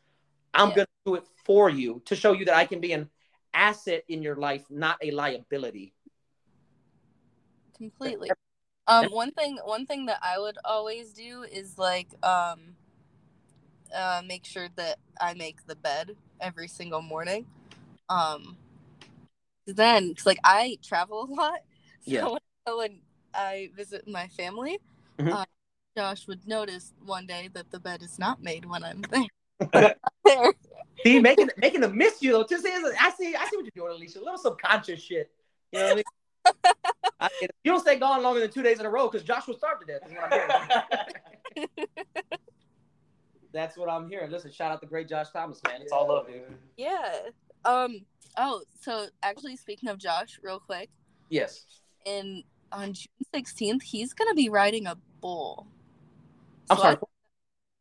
[0.54, 0.74] I'm Yeah.
[0.74, 3.10] gonna do it for you to show you that I can be an
[3.54, 5.94] asset in your life, not a liability.
[7.76, 8.30] completely
[8.86, 12.76] um one thing one thing that i would always do is like um
[13.94, 17.46] uh make sure that i make the bed every single morning
[18.08, 18.56] um
[19.66, 21.60] then cause like i travel a lot
[22.00, 22.76] so Yeah.
[22.76, 23.00] when,
[23.34, 24.78] i visit my family
[25.18, 25.30] Mhm.
[25.32, 25.44] uh,
[25.98, 29.94] josh would notice one day that the bed is not made when i'm there
[30.24, 30.52] there
[31.04, 32.42] See, making making them miss you though.
[32.44, 34.18] Just is I see I see what you're doing, Alicia.
[34.18, 35.30] A little subconscious shit.
[35.72, 36.04] You know what I mean?
[37.20, 37.28] I,
[37.62, 39.78] you don't stay gone longer than two days in a row because Josh will starve
[39.78, 40.02] to death.
[40.06, 41.68] Is what I'm hearing.
[43.52, 44.30] That's what I'm hearing.
[44.32, 45.82] Listen, shout out the great Josh Thomas, man.
[45.82, 46.42] It's all love, dude.
[46.76, 47.18] yeah
[47.64, 48.00] um
[48.36, 50.90] oh so actually speaking of josh real quick
[51.30, 51.64] Yes.
[52.06, 52.42] And
[52.72, 55.66] on June 16th, he's gonna be riding a bull.
[56.70, 56.96] I'm So sorry.
[56.96, 57.06] I-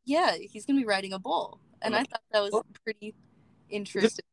[0.05, 2.63] yeah, he's gonna be riding a bull, and I thought that was Oh.
[2.83, 3.13] pretty
[3.69, 4.23] interesting.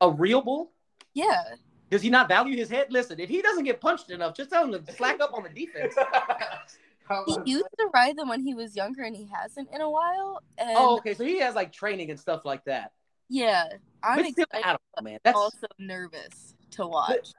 [0.00, 0.72] A real bull?
[1.14, 1.54] Yeah,
[1.90, 2.90] Does he not value his head?
[2.92, 5.48] Listen, if he doesn't get punched enough, just tell him to slack up on the
[5.48, 5.94] defense.
[7.26, 10.42] he used to ride them when he was younger, and he hasn't in a while.
[10.58, 11.14] And Oh, okay.
[11.14, 12.92] So he has like training and stuff like that.
[13.28, 13.68] yeah,
[14.02, 15.18] I'm But still, excited, I don't know, man.
[15.24, 17.32] That's also nervous to watch.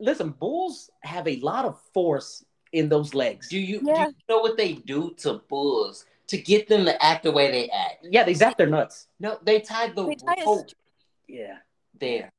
[0.00, 0.30] listen.
[0.30, 3.48] Bulls have a lot of force in those legs.
[3.48, 7.22] Do you, do you know what they do to bulls to get them to act
[7.24, 8.06] the way they act?
[8.10, 9.06] Yeah, they zap their nuts.
[9.18, 10.68] No, they tied the They tie a rope
[11.28, 11.56] Yeah.
[11.98, 12.30] there.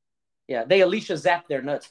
[0.48, 1.90] Yeah, they Alicia zap their nuts.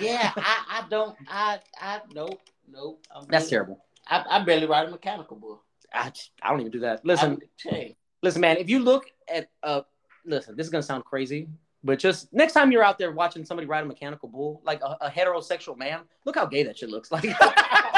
[0.00, 2.40] Yeah, I, I don't, I, I, nope,
[2.70, 3.06] nope.
[3.14, 3.84] I'm That's really- terrible.
[4.08, 5.62] I, I barely ride a mechanical bull.
[5.94, 7.04] I, just- I don't even do that.
[7.04, 7.38] Listen,
[7.70, 8.56] I, listen, man.
[8.56, 9.82] If you look at uh,
[10.26, 11.48] listen, this is gonna sound crazy,
[11.84, 14.96] but just next time you're out there watching somebody ride a mechanical bull, like a,
[15.02, 17.12] a heterosexual man, look how gay that shit looks.
[17.12, 17.36] Like, listen,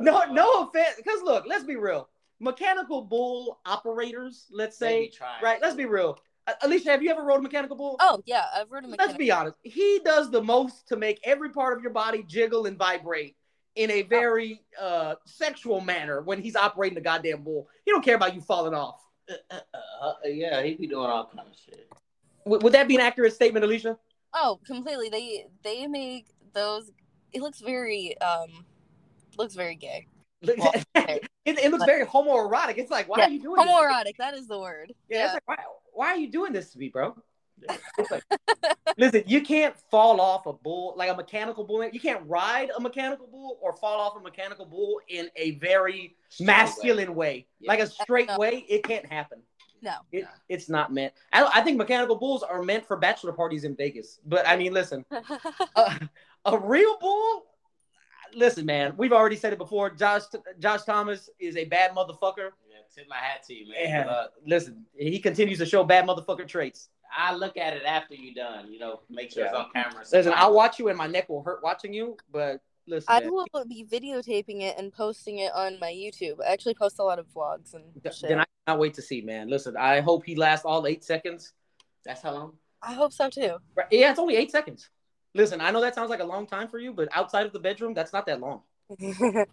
[0.00, 2.08] no, no offense, because look, let's be real.
[2.40, 5.10] Mechanical bull operators, let's say,
[5.42, 5.60] right?
[5.60, 6.18] Let's be real.
[6.46, 7.96] Uh, Alicia, have you ever rode a mechanical bull?
[8.00, 9.56] Oh yeah, I've rode a Let's be honest.
[9.62, 13.36] He does the most to make every part of your body jiggle and vibrate
[13.74, 17.68] in a very uh, sexual manner when he's operating the goddamn bull.
[17.84, 19.00] He don't care about you falling off.
[19.30, 21.88] Uh, uh, uh, yeah, he be doing all kind of shit.
[22.44, 23.98] W- would that be an accurate statement, Alicia?
[24.32, 25.08] Oh, completely.
[25.08, 26.90] They they make those.
[27.32, 28.64] It looks very um,
[29.38, 30.06] looks very gay.
[30.56, 32.78] Well, it, it looks very homoerotic.
[32.78, 33.66] It's like, why Yeah, are you doing this?
[33.66, 34.16] Homoerotic.
[34.18, 34.92] That is the word.
[35.08, 35.56] Yeah, it's like, why,
[35.92, 37.16] why are you doing this to me, bro?
[37.98, 38.22] It's like-
[38.96, 41.84] listen, you can't fall off a bull like a mechanical bull.
[41.84, 46.16] You can't ride a mechanical bull or fall off a mechanical bull in a very
[46.28, 47.68] Straight masculine way, Yeah.
[47.72, 48.38] like a straight No.
[48.38, 48.64] way.
[48.68, 49.42] It can't happen.
[49.82, 49.94] No.
[50.12, 50.28] It, Nah.
[50.48, 51.12] It's not meant.
[51.32, 54.20] I, I think mechanical bulls are meant for bachelor parties in Vegas.
[54.24, 55.04] But I mean, listen,
[55.76, 56.08] a,
[56.44, 57.44] a real bull.
[58.34, 59.90] Listen, man, we've already said it before.
[59.90, 60.22] Josh
[60.58, 62.50] Josh Thomas is a bad motherfucker.
[62.68, 63.76] Yeah, tip my hat to you, man.
[63.80, 64.04] Yeah.
[64.04, 66.88] But, uh, Listen, he continues to show bad motherfucker traits.
[67.16, 68.70] I look at it after you're done.
[68.72, 70.04] You know, make sure it's on camera.
[70.12, 73.32] Listen, I'll watch you and my neck will hurt watching you, but listen, I man,
[73.32, 76.36] will be videotaping it and posting it on my YouTube.
[76.46, 78.28] I actually post a lot of vlogs and th- shit.
[78.28, 79.48] then I cannot wait to see, man.
[79.48, 81.54] Listen, I hope he lasts all eight seconds.
[82.04, 82.52] That's how long.
[82.82, 83.56] I hope so too.
[83.74, 84.88] Right, Yeah, it's only eight seconds.
[85.34, 87.58] Listen, I know that sounds like a long time for you, but outside of the
[87.60, 88.62] bedroom, that's not that long.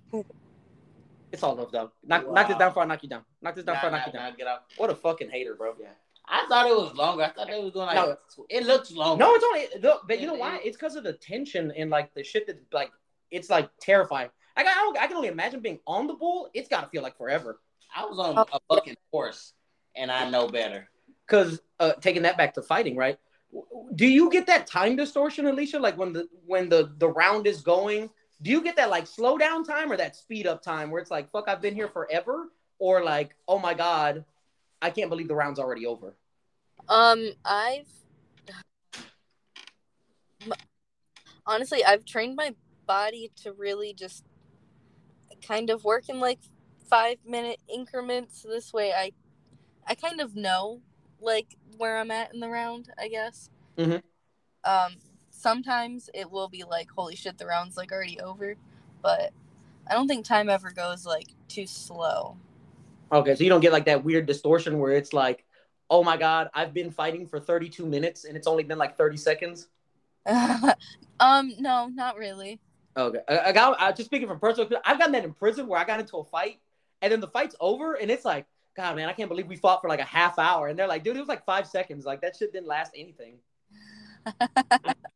[1.32, 1.92] It's all love, though.
[2.06, 3.26] Knock, knock this down before I knock you down.
[3.42, 4.30] Knock this down Nah, before I nah, knock you down.
[4.32, 4.60] nah, get out.
[4.78, 5.74] What a fucking hater, bro.
[5.82, 5.88] Yeah.
[6.28, 7.24] I thought it was longer.
[7.24, 7.96] I thought they was going like.
[7.98, 8.16] No.
[8.50, 9.22] it looks longer.
[9.24, 10.60] No, it's only look, but you know why?
[10.64, 12.92] It's because of the tension and like the shit that's like
[13.32, 14.30] it's like terrifying.
[14.56, 16.50] Like I, don't, I can only imagine being on the bull.
[16.54, 17.60] It's got to feel like forever.
[17.94, 19.54] I was on Oh, a fucking horse,
[19.96, 20.88] and I know better.
[21.28, 23.20] Because uh, taking that back to fighting, right?
[23.96, 25.80] Do you get that time distortion, Alicia?
[25.80, 28.10] Like when the when the the round is going,
[28.42, 31.12] do you get that like slow down time or that speed up time where it's
[31.12, 32.50] like fuck, I've been here forever,
[32.80, 34.26] or like oh my god,
[34.82, 36.16] I can't believe the round's already over.
[36.90, 37.88] Um, I've
[41.46, 42.54] honestly, I've trained my
[42.86, 44.24] body to really just
[45.46, 46.40] kind of work in like
[46.90, 48.44] five minute increments.
[48.44, 49.12] This way, I
[49.88, 50.82] I kind of know
[51.26, 52.92] like where I'm at in the round.
[52.98, 53.50] I guess.
[53.78, 54.02] Mhm.
[54.64, 54.96] Um,
[55.30, 58.56] sometimes it will be like, holy shit, the round's like already over,
[59.02, 59.32] but
[59.88, 62.38] I don't think time ever goes like too slow.
[63.12, 65.46] Okay, so you don't get like that weird distortion where it's like,
[65.90, 69.18] oh my god, I've been fighting for 32 minutes and it's only been like 30
[69.18, 69.68] seconds.
[71.20, 72.60] um, no, not really.
[72.98, 73.80] Okay, I, I got.
[73.80, 76.24] I just speaking from personal, I've gotten that in prison where I got into a
[76.24, 76.60] fight
[77.02, 78.46] and then the fight's over and it's like,
[78.76, 81.04] God, man, I can't believe we fought for like a half hour and they're like,
[81.04, 82.06] dude, it was like five seconds.
[82.06, 83.36] Like that shit didn't last anything.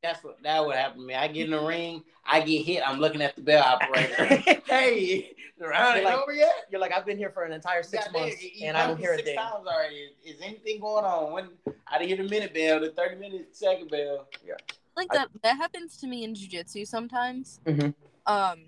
[0.04, 1.14] That's what that would happen to me.
[1.16, 2.84] I get in the ring, I get hit.
[2.88, 4.26] I'm looking at the bell operator.
[4.68, 6.54] hey, the round ain't You're like- over yet.
[6.72, 8.88] You're like, I've been here for an entire six Goddamn, months you- you and I
[8.88, 9.38] don't hear a six thing.
[9.38, 9.96] times already.
[10.26, 11.34] Is, is anything going on?
[11.34, 11.50] When
[11.88, 14.28] I didn't hear the minute bell, the 30 minute second bell.
[14.46, 14.54] Yeah.
[14.96, 17.60] Like I- that that happens to me in jujitsu sometimes.
[17.66, 17.94] Mhm.
[18.26, 18.60] Um,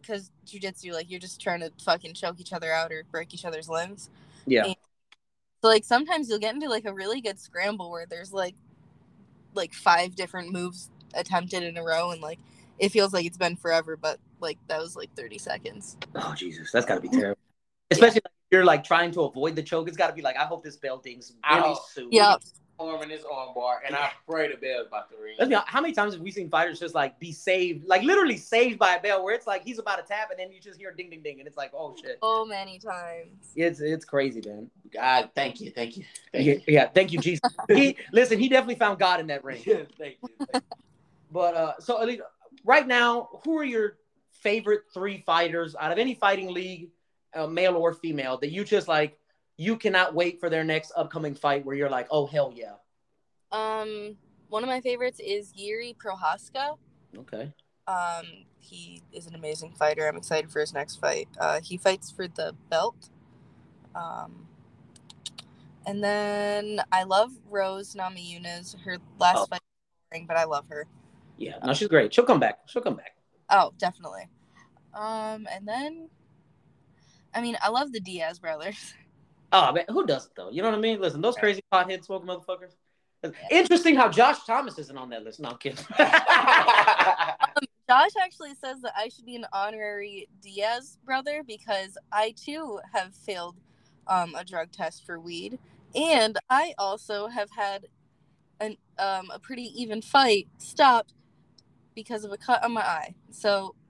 [0.00, 3.44] because jujitsu, like you're just trying to fucking choke each other out or break each
[3.44, 4.10] other's limbs.
[4.46, 4.66] Yeah.
[4.66, 4.76] And-
[5.62, 8.54] So like sometimes you'll get into like a really good scramble where there's like
[9.54, 12.38] like five different moves attempted in a row and like
[12.78, 15.96] it feels like it's been forever, but like that was like 30 seconds.
[16.16, 17.18] Oh Jesus, that's gotta be mm.
[17.20, 17.40] terrible.
[17.90, 19.88] Especially like, if you're like trying to avoid the choke.
[19.88, 21.80] It's gotta be like, I hope this bell dings really Ow.
[21.92, 22.08] soon.
[22.10, 22.36] Yeah.
[22.88, 25.34] Arm in this arm bar, and I pray the bell's about to ring.
[25.38, 28.02] Let's be honest, how many times have we seen fighters just like be saved, like
[28.02, 30.60] literally saved by a bell, where it's like he's about to tap and then you
[30.60, 33.50] just hear ding ding ding, and it's like, oh shit, So many times.
[33.54, 34.70] it's it's crazy, man.
[34.92, 36.60] God, thank you, thank you, thank Yeah, you.
[36.66, 37.40] yeah, thank you, Jesus.
[37.68, 39.62] he listen, he definitely found God in that ring.
[39.62, 39.86] thank you.
[39.98, 40.60] Thank you.
[41.30, 42.22] But uh, so Alita,
[42.64, 43.96] right now, who are your
[44.32, 46.90] favorite three fighters out of any fighting league,
[47.34, 49.18] uh, male or female, that you just like?
[49.56, 52.74] You cannot wait for their next upcoming fight, where you're like, oh hell yeah.
[53.52, 54.16] Um,
[54.48, 56.76] one of my favorites is Jiří Procházka.
[57.16, 57.52] Okay.
[57.86, 58.24] Um,
[58.58, 60.08] he is an amazing fighter.
[60.08, 61.28] I'm excited for his next fight.
[61.38, 63.10] Uh, he fights for the belt.
[63.94, 64.46] Um,
[65.84, 68.80] and then I love Rose Namajunas.
[68.80, 69.46] Her last Oh.
[69.46, 70.86] fight, was boring, but I love her.
[71.36, 72.14] Yeah, no, she's great.
[72.14, 72.60] She'll come back.
[72.66, 73.16] She'll come back.
[73.50, 74.28] Oh, definitely.
[74.94, 76.08] Um, and then,
[77.34, 78.94] I mean, I love the Diaz brothers.
[79.52, 80.50] Oh man, who doesn't though?
[80.50, 81.00] You know what I mean?
[81.00, 82.72] Listen, those crazy pothead smoking motherfuckers.
[83.50, 85.38] Interesting how Josh Thomas isn't on that list.
[85.38, 85.78] No, I'm kidding.
[87.88, 93.14] Josh actually says that I should be an honorary Diaz brother because I too have
[93.14, 93.56] failed
[94.06, 95.58] um, a drug test for weed,
[95.94, 97.86] and I also have had
[98.60, 101.14] an um, a pretty even fight stopped
[101.94, 103.14] because of a cut on my eye.
[103.30, 103.81] So, and I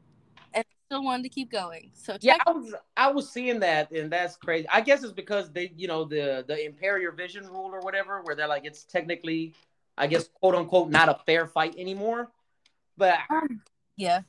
[0.93, 1.91] still wanted to keep going.
[1.95, 4.69] So yeah, I was I was seeing that, and that's crazy.
[4.73, 8.21] I guess it's because they, you know, the the impair your vision rule or whatever,
[8.23, 9.55] where they're like it's technically,
[9.97, 12.31] I guess, quote unquote, not a fair fight anymore.
[12.99, 13.63] But um,
[13.97, 14.21] yeah,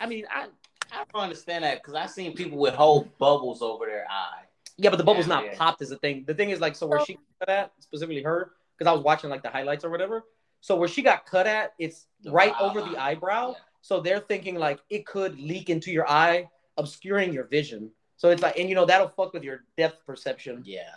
[0.00, 0.48] I mean, I
[0.90, 4.42] I don't understand that because I've seen people with whole bubbles over their eye.
[4.76, 5.54] yeah, but the bubble's Yeah, not yeah.
[5.56, 6.24] popped is the thing.
[6.26, 9.04] The thing is like, so where she got cut at specifically her, because I was
[9.04, 10.24] watching like the highlights or whatever.
[10.60, 13.50] So where she got cut at, it's The right eye over the eyebrow.
[13.52, 13.58] Yeah.
[13.82, 17.90] So they're thinking like it could leak into your eye, obscuring your vision.
[18.16, 20.62] So it's like, and you know, that'll fuck with your depth perception.
[20.64, 20.94] Yeah.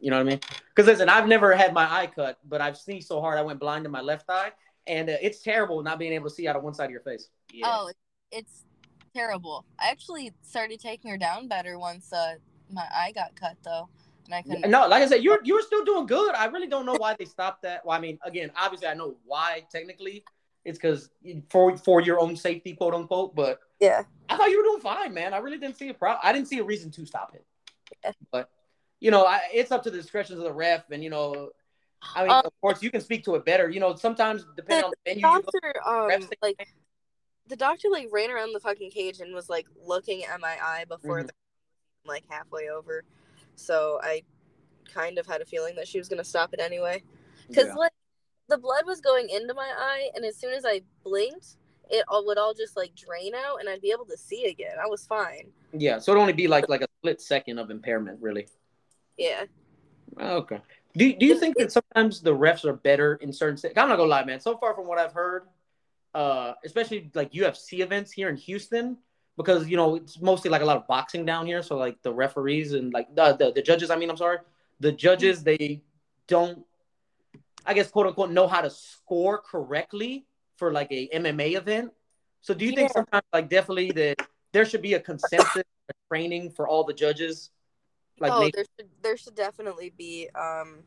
[0.00, 0.40] You know what I mean?
[0.74, 3.60] Because listen, I've never had my eye cut, but I've sneezed so hard I went
[3.60, 4.52] blind in my left eye,
[4.86, 7.00] and uh, it's terrible not being able to see out of one side of your
[7.00, 7.28] face.
[7.52, 7.66] Yeah.
[7.68, 7.90] Oh,
[8.32, 8.64] it's
[9.14, 9.64] terrible.
[9.78, 12.34] I actually started taking her down better once uh,
[12.70, 13.88] my eye got cut though,
[14.26, 14.70] and I couldn't.
[14.70, 16.34] No, like I said, you're you're still doing good.
[16.34, 17.84] I really don't know why they stopped that.
[17.86, 20.24] Well, I mean, again, obviously I know why technically.
[20.64, 21.10] It's because
[21.50, 23.34] for for your own safety, quote unquote.
[23.34, 24.04] But Yeah.
[24.28, 25.34] I thought you were doing fine, man.
[25.34, 26.20] I really didn't see a problem.
[26.22, 27.44] I didn't see a reason to stop it.
[28.02, 28.12] Yeah.
[28.30, 28.50] But
[29.00, 31.50] you know, I, it's up to the discretion of the ref, and you know,
[32.16, 33.68] I mean, Um, of course, you can speak to it better.
[33.68, 36.66] You know, sometimes depending on the venue, doctor um like
[37.46, 40.86] the doctor like ran around the fucking cage and was like looking at my eye
[40.88, 41.26] before Mhm.
[41.26, 41.32] the
[42.06, 43.02] like halfway over
[43.56, 44.22] so i
[44.92, 47.02] kind of had a feeling that she was gonna stop it anyway
[47.48, 47.74] because Yeah.
[47.74, 47.92] like
[48.48, 51.56] the blood was going into my eye and as soon as i blinked
[51.90, 54.76] it all would all just like drain out and i'd be able to see again
[54.82, 55.98] i was fine yeah.
[55.98, 58.46] So it'd only be like like a split second of impairment, really.
[59.18, 59.42] yeah
[60.20, 60.60] Okay.
[60.96, 63.56] Do Do you think that sometimes the refs are better in certain?
[63.56, 64.38] se- I'm not gonna lie, man.
[64.38, 65.48] So far from what I've heard,
[66.14, 68.96] uh, especially like UFC events here in Houston,
[69.36, 71.60] because you know it's mostly like a lot of boxing down here.
[71.62, 73.90] So like the referees and like the the, the judges.
[73.90, 74.38] I mean, I'm sorry,
[74.78, 75.82] the judges they
[76.28, 76.64] don't,
[77.66, 81.92] I guess quote unquote, know how to score correctly for like a MMA event.
[82.40, 84.16] So do you think sometimes like definitely that
[84.52, 85.62] there should be a consensus
[86.10, 87.50] training for all the judges?
[88.20, 90.80] Like oh maybe- there should there should definitely be um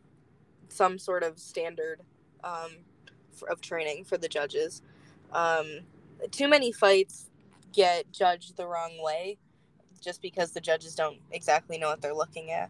[0.70, 2.02] some sort of standard
[2.44, 2.72] um
[3.32, 4.82] for, of training for the judges
[5.32, 5.66] um
[6.32, 7.30] too many fights
[7.72, 9.38] get judged the wrong way
[10.02, 12.70] just because the judges don't exactly know what they're looking at.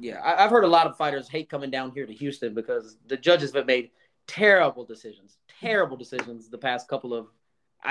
[0.00, 2.96] Yeah, I, I've heard a lot of fighters hate coming down here to Houston because
[3.06, 3.90] the judges have made
[4.26, 7.28] terrible decisions, terrible decisions the past couple of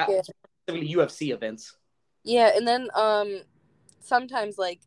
[0.08, 0.22] Yeah.
[0.22, 1.76] specifically UFC events.
[2.24, 3.42] Yeah, and then um
[4.02, 4.80] sometimes like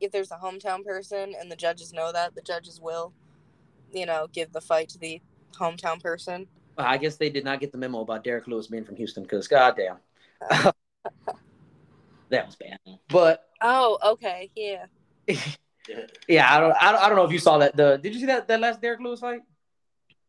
[0.00, 3.12] if there's a hometown person and the judges know that, the judges will,
[3.92, 5.20] you know, give the fight to the
[5.58, 6.46] hometown person.
[6.76, 9.48] I guess they did not get the memo about Derrick Lewis being from Houston because
[9.48, 9.96] goddamn,
[10.40, 10.74] that
[12.30, 12.78] was bad.
[13.08, 14.86] But Oh, okay, yeah.
[16.28, 17.76] yeah, I don't, I don't, I don't know if you saw that.
[17.76, 19.40] The did you see that that last Derrick Lewis fight?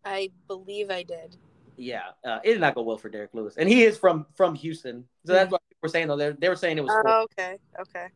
[0.05, 1.38] I believe I did.
[1.78, 4.55] Yeah, uh, it did not go well for Derrick Lewis, and he is from from
[4.55, 6.18] Houston, so that's what we're saying though.
[6.18, 6.91] They they were saying it was.
[7.05, 8.07] Oh, okay, okay.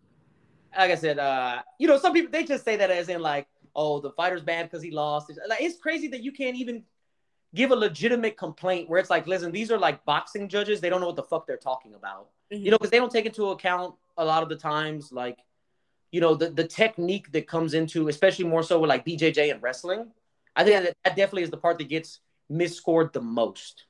[0.77, 3.47] like I said, uh, you know, some people they just say that as in like,
[3.75, 5.29] oh, the fighter's bad because he lost.
[5.29, 6.83] It's, like, it's crazy that you can't even
[7.55, 10.81] give a legitimate complaint where it's like, listen, these are like boxing judges.
[10.81, 12.29] They don't know what the fuck they're talking about.
[12.51, 12.63] Mhm.
[12.63, 15.39] You know, because they don't take into account a lot of the times, like,
[16.13, 19.61] you know, the the technique that comes into, especially more so with like BJJ and
[19.61, 20.11] wrestling.
[20.55, 23.85] I think that that definitely is the part that gets misscored the most.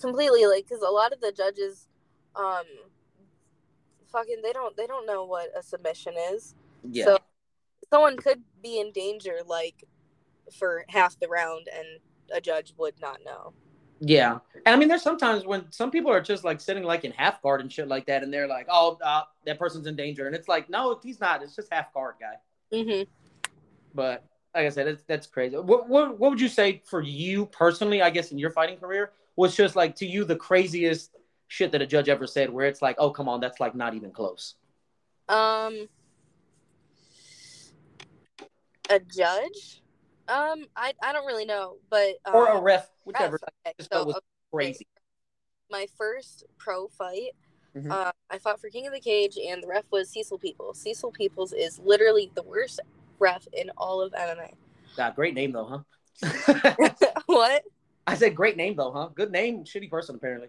[0.00, 1.86] completely like because a lot of the judges
[2.34, 2.64] um
[4.10, 6.54] fucking they don't they don't know what a submission is
[6.90, 7.04] Yeah.
[7.04, 7.18] so
[7.90, 9.84] someone could be in danger like
[10.58, 11.86] for half the round and
[12.32, 13.52] a judge would not know
[14.00, 17.10] Yeah, and I mean, there's sometimes when some people are just like sitting like in
[17.12, 20.26] half guard and shit like that, and they're like, "Oh, uh, that person's in danger,"
[20.26, 21.42] and it's like, no, he's not.
[21.42, 22.76] It's just half guard guy.
[22.76, 23.02] mm-hmm.
[23.94, 24.24] But
[24.54, 25.56] like I said, it's, that's crazy.
[25.56, 28.02] What, what what would you say for you personally?
[28.02, 31.10] I guess in your fighting career was just like to you the craziest
[31.48, 33.94] shit that a judge ever said, where it's like, "Oh, come on, that's like not
[33.94, 34.54] even close."
[35.28, 35.88] um
[38.90, 39.82] a judge
[40.28, 44.04] um i i don't really know but um, Or a ref, ref, okay, Just so,
[44.04, 44.20] was
[44.52, 44.86] crazy.
[45.70, 47.32] my first pro fight
[47.76, 47.90] Mhm.
[47.90, 51.10] uh, i fought for king of the cage and the ref was cecil peoples cecil
[51.12, 52.80] peoples is literally the worst
[53.18, 54.52] ref in all of mma
[55.00, 55.64] Ah, great name though,
[56.22, 56.90] huh?
[57.26, 57.62] what
[58.06, 59.10] I said great name though, huh?
[59.14, 60.48] Good name, shitty person apparently.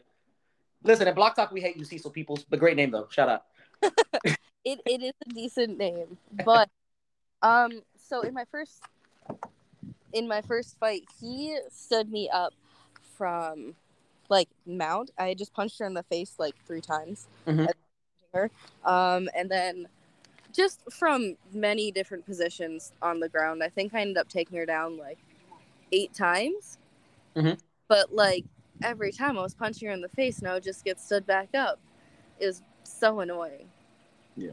[0.84, 3.08] Listen, at Block Talk we hate you, Cecil Peoples, but great name though.
[3.12, 3.44] Shout out.
[4.66, 6.70] it, it is a decent name but
[7.44, 8.82] um so in my first
[10.14, 12.54] in my first fight he stood me up
[13.18, 13.76] from
[14.30, 17.68] like mount i just punched her in the face like three times Mhm.
[18.34, 18.52] her
[18.86, 19.88] um and then
[20.52, 24.66] just from many different positions on the ground i think i ended up taking her
[24.66, 25.20] down like
[25.92, 26.78] eight times
[27.36, 27.60] Mhm.
[27.88, 28.46] but like
[28.84, 31.26] every time i was punching her in the face and i would just get stood
[31.26, 31.80] back up
[32.40, 33.70] it was so annoying
[34.36, 34.52] Yeah.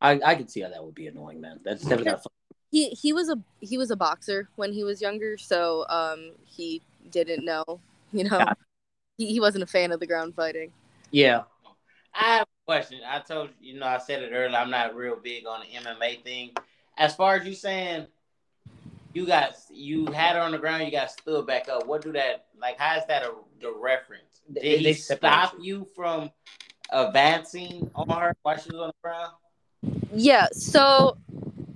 [0.00, 1.58] I, I can see how that would be annoying, man.
[1.64, 2.32] That's definitely not fun.
[2.70, 6.82] He he was a he was a boxer when he was younger so um he
[7.10, 7.64] didn't know
[8.12, 8.52] you know Yeah.
[9.16, 10.70] he, he wasn't a fan of the ground fighting
[11.10, 11.42] Yeah.
[12.14, 13.00] I have a question.
[13.06, 14.56] I told you, you know, I said it earlier.
[14.58, 16.50] I'm not real big on the MMA thing.
[16.96, 18.06] As far as you saying,
[19.12, 21.86] you got you had her on the ground, you got stood back up.
[21.86, 22.76] What do that like?
[22.78, 24.40] How is that a the reference?
[24.52, 26.30] Did They- he they separate stop you from
[26.90, 29.32] advancing on her while she was on the ground?
[30.12, 31.16] yeah so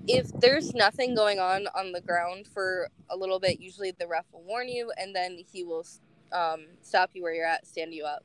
[0.09, 4.25] if there's nothing going on on the ground for a little bit usually the ref
[4.33, 5.87] will warn you and then he will
[6.33, 8.25] um, stop you where you're at stand you up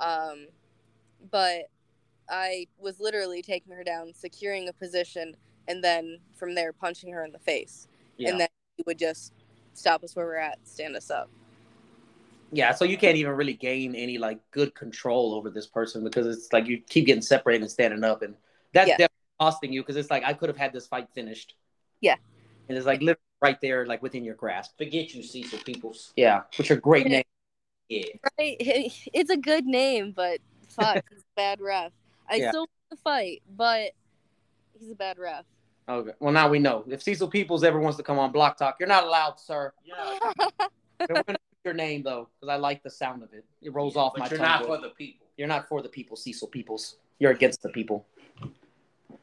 [0.00, 0.46] um,
[1.30, 1.68] but
[2.30, 5.36] i was literally taking her down securing a position
[5.68, 7.86] and then from there punching her in the face
[8.16, 8.30] Yeah.
[8.30, 9.32] and then he would just
[9.74, 11.28] stop us where we're at, stand us up.
[12.52, 12.72] yeah.
[12.72, 16.52] So you can't even really gain any like good control over this person because it's
[16.52, 18.34] like you keep getting separated and standing up, and
[18.72, 19.06] that's Yeah.
[19.44, 21.54] Definitely costing you because it's like I could have had this fight finished.
[22.00, 22.16] Yeah.
[22.68, 24.76] And it's like literally right there, like within your grasp.
[24.78, 26.12] Forget you, Cecil Peoples.
[26.16, 27.12] Yeah, which are great Yeah.
[27.12, 27.24] names.
[27.88, 28.04] Yeah.
[28.38, 28.56] Right?
[29.12, 31.92] It's a good name, but fuck, he's a bad ref.
[32.28, 32.50] I Yeah.
[32.50, 33.90] still want to fight, but
[34.78, 35.44] he's a bad ref.
[35.86, 36.12] Okay.
[36.18, 36.84] Well, now we know.
[36.88, 39.72] If Cecil Peoples ever wants to come on Block Talk, you're not allowed, sir.
[39.84, 40.18] Yeah.
[41.00, 43.44] We're gonna keep your name though, because I like the sound of it.
[43.60, 44.46] It rolls off but my you're tongue.
[44.46, 44.66] not good.
[44.68, 45.26] for the people.
[45.36, 46.96] You're not for the people, Cecil Peoples.
[47.18, 48.06] You're against the people.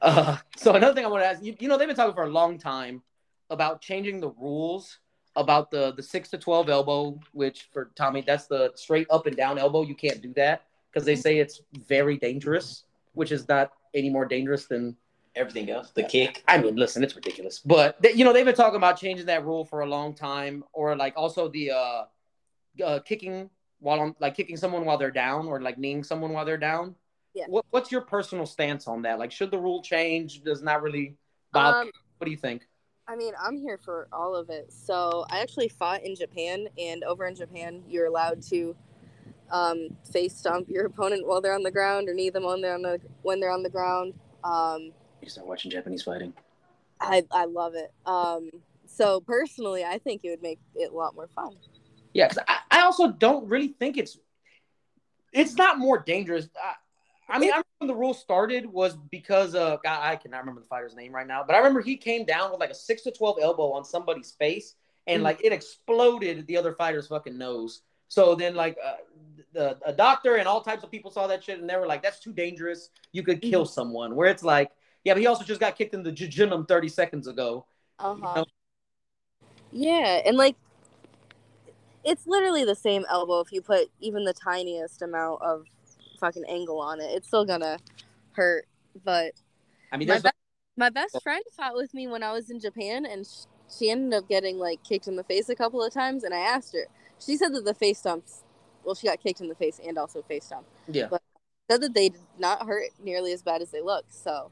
[0.01, 2.23] Uh, so another thing I want to ask you, you know, they've been talking for
[2.23, 3.03] a long time
[3.49, 4.97] about changing the rules
[5.35, 9.37] about the the six to twelve elbow, which for Tommy, that's the straight up and
[9.37, 9.83] down elbow.
[9.83, 12.83] You can't do that because they say it's very dangerous,
[13.13, 14.95] which is not any more dangerous than.
[15.33, 16.43] Everything else, the kick.
[16.49, 19.45] I mean, listen, it's ridiculous, but they, you know they've been talking about changing that
[19.45, 22.03] rule for a long time, or like also the uh,
[22.83, 23.49] uh kicking
[23.79, 26.95] while on like kicking someone while they're down, or like kneeing someone while they're down.
[27.33, 27.45] Yeah.
[27.47, 29.19] What What's your personal stance on that?
[29.19, 30.43] Like, should the rule change?
[30.43, 31.15] Does not really
[31.53, 31.79] bother.
[31.79, 32.67] Um, what do you think?
[33.07, 34.71] I mean, I'm here for all of it.
[34.71, 38.75] So I actually fought in Japan, and over in Japan, you're allowed to
[39.51, 42.73] um, face stomp your opponent while they're on the ground or knee them on they're
[42.73, 44.13] on the when they're on the ground.
[44.43, 46.33] Um, You start watching Japanese fighting.
[46.99, 47.91] I I love it.
[48.05, 48.49] Um,
[48.85, 51.55] so personally, I think it would make it a lot more fun.
[52.13, 54.17] Yeah, because I, I also don't really think it's
[55.33, 56.49] it's not more dangerous.
[56.55, 56.75] I,
[57.31, 60.61] I mean, I remember when the rule started was because uh, I, I cannot remember
[60.61, 63.03] the fighter's name right now, but I remember he came down with like a six
[63.03, 64.75] to twelve elbow on somebody's face,
[65.07, 65.25] and Mhm.
[65.25, 67.81] like it exploded the other fighter's fucking nose.
[68.09, 68.95] So then, like, uh,
[69.53, 72.03] the a doctor and all types of people saw that shit, and they were like,
[72.03, 72.89] "That's too dangerous.
[73.13, 74.71] You could kill someone." Where it's like,
[75.05, 77.65] yeah, but he also just got kicked in the jejunum thirty seconds ago.
[77.99, 78.35] Uh You huh.
[78.35, 78.45] know?
[79.71, 80.57] Yeah, and like
[82.03, 85.65] it's literally the same elbow if you put even the tiniest amount of
[86.21, 87.11] fucking angle on it.
[87.11, 87.77] It's still gonna
[88.31, 88.65] hurt.
[89.03, 89.33] But
[89.91, 90.29] I mean, my, be-
[90.77, 93.45] my best friend fought with me when I was in Japan, and sh-
[93.77, 96.23] she ended up getting like kicked in the face a couple of times.
[96.23, 96.85] And I asked her.
[97.19, 98.43] She said that the face stomps.
[98.85, 100.65] Well, she got kicked in the face and also face stomp.
[100.87, 101.07] yeah.
[101.09, 101.21] but-
[101.69, 104.03] Said that they did not hurt nearly as bad as they look.
[104.09, 104.51] So,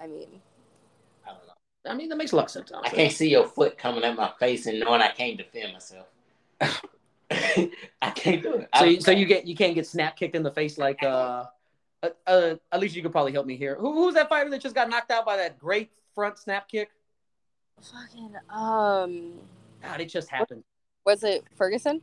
[0.00, 0.40] I mean,
[1.24, 1.52] I don't know.
[1.90, 2.72] I mean, that makes a lot of sense.
[2.72, 6.06] I can't see your foot coming at my face and knowing I can't defend myself.
[8.02, 8.68] I can't do it.
[8.76, 11.44] So, you, so you get you can't get snap kicked in the face like uh,
[12.02, 13.76] uh, uh at least you could probably help me here.
[13.78, 16.90] Who, who's that fighter that just got knocked out by that great front snap kick?
[17.80, 19.32] fucking um,
[19.82, 20.62] God, it just happened.
[21.04, 22.00] was it Ferguson?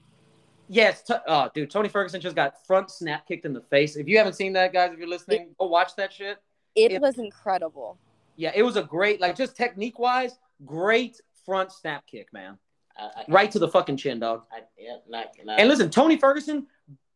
[0.68, 3.96] Yes, t- oh, dude, Tony Ferguson just got front snap kicked in the face.
[3.96, 6.38] If you haven't seen that, guys, if you're listening, go watch that shit.
[6.76, 7.00] It Yeah.
[7.00, 7.98] was incredible.
[8.36, 12.60] Yeah, it was a great, like, just technique wise, great front snap kick, man.
[13.00, 14.44] I, I, Right to the fucking chin, dog.
[14.52, 16.68] I, yeah, not, not, And listen, Tony Ferguson,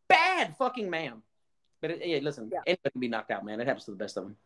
[0.08, 1.22] bad fucking man.
[1.80, 2.60] But it, yeah, listen, Yeah.
[2.66, 3.60] anybody can be knocked out, man.
[3.60, 4.36] It happens to the best of them.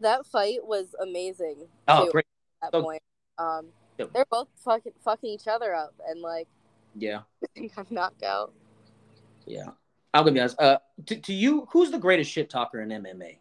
[0.00, 1.66] That fight was amazing.
[1.86, 2.26] Oh, too, great.
[2.62, 3.02] At So- that point,
[3.38, 3.66] um,
[3.98, 4.12] Yep.
[4.12, 6.46] they're both fucking fucking each other up, and like
[6.94, 7.22] Yeah.
[7.76, 8.52] got knocked out.
[9.46, 9.70] Yeah,
[10.14, 10.60] I'm gonna be honest.
[10.60, 13.38] Uh, to, to you, who's the greatest shit talker in MMA?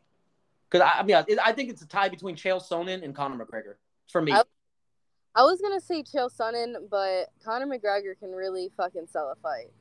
[0.70, 3.44] Because I, I mean, I, I think it's a tie between Chael Sonnen and Conor
[3.46, 3.76] McGregor
[4.12, 4.32] for me.
[4.32, 4.44] I-
[5.38, 9.72] I was gonna say Chael Sonnen, but Conor McGregor can really fucking sell a fight.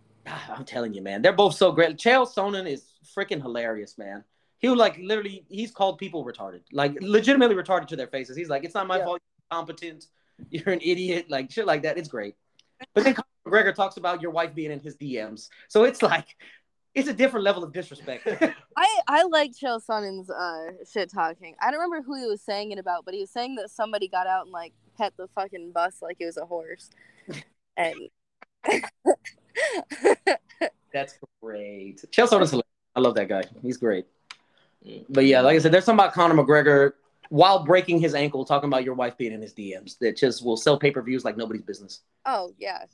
[0.51, 1.97] I'm telling you, man, they're both so great.
[1.97, 2.85] Chael Sonnen is
[3.17, 4.23] freaking hilarious, man.
[4.59, 8.37] He'll like literally, he's called people retarded, like legitimately retarded to their faces.
[8.37, 9.05] He's like, it's not my Yeah.
[9.05, 9.21] fault.
[9.51, 10.07] You're competent.
[10.51, 11.27] You're an idiot.
[11.31, 11.97] Like shit like that.
[11.97, 12.35] It's great.
[12.93, 16.27] But then Conor McGregor talks about your wife being in his DMs, so it's like,
[16.95, 18.27] it's a different level of disrespect.
[18.77, 21.55] I I like Chael Sonnen's uh shit talking.
[21.63, 24.09] I don't remember who he was saying it about, but he was saying that somebody
[24.09, 26.91] got out and like pet the fucking bus like it was a horse,
[27.77, 27.97] and
[30.93, 32.05] That's great.
[32.11, 32.67] Chael Sonnen's hilarious.
[32.95, 33.43] I love that guy.
[33.63, 34.07] He's great.
[35.09, 36.93] But yeah, like I said, there's something about Conor McGregor
[37.29, 40.57] while breaking his ankle, talking about your wife being in his DMs that just will
[40.57, 42.03] sell pay per views like nobody's business.
[42.25, 42.85] oh yeah,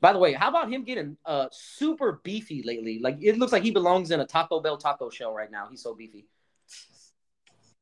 [0.00, 2.98] By the way, how about him getting uh super beefy lately?
[3.00, 5.68] Like it looks like he belongs in a Taco Bell taco shell right now.
[5.70, 6.26] He's so beefy.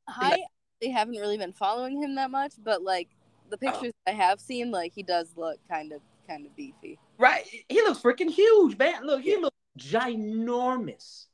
[0.08, 0.38] I
[0.80, 3.08] they haven't really been following him that much, but like
[3.50, 6.98] the pictures I have seen, like he does look kind of kind of beefy.
[7.18, 7.44] Right?
[7.68, 9.04] He looks freaking huge, man.
[9.04, 11.26] Look, he looks ginormous.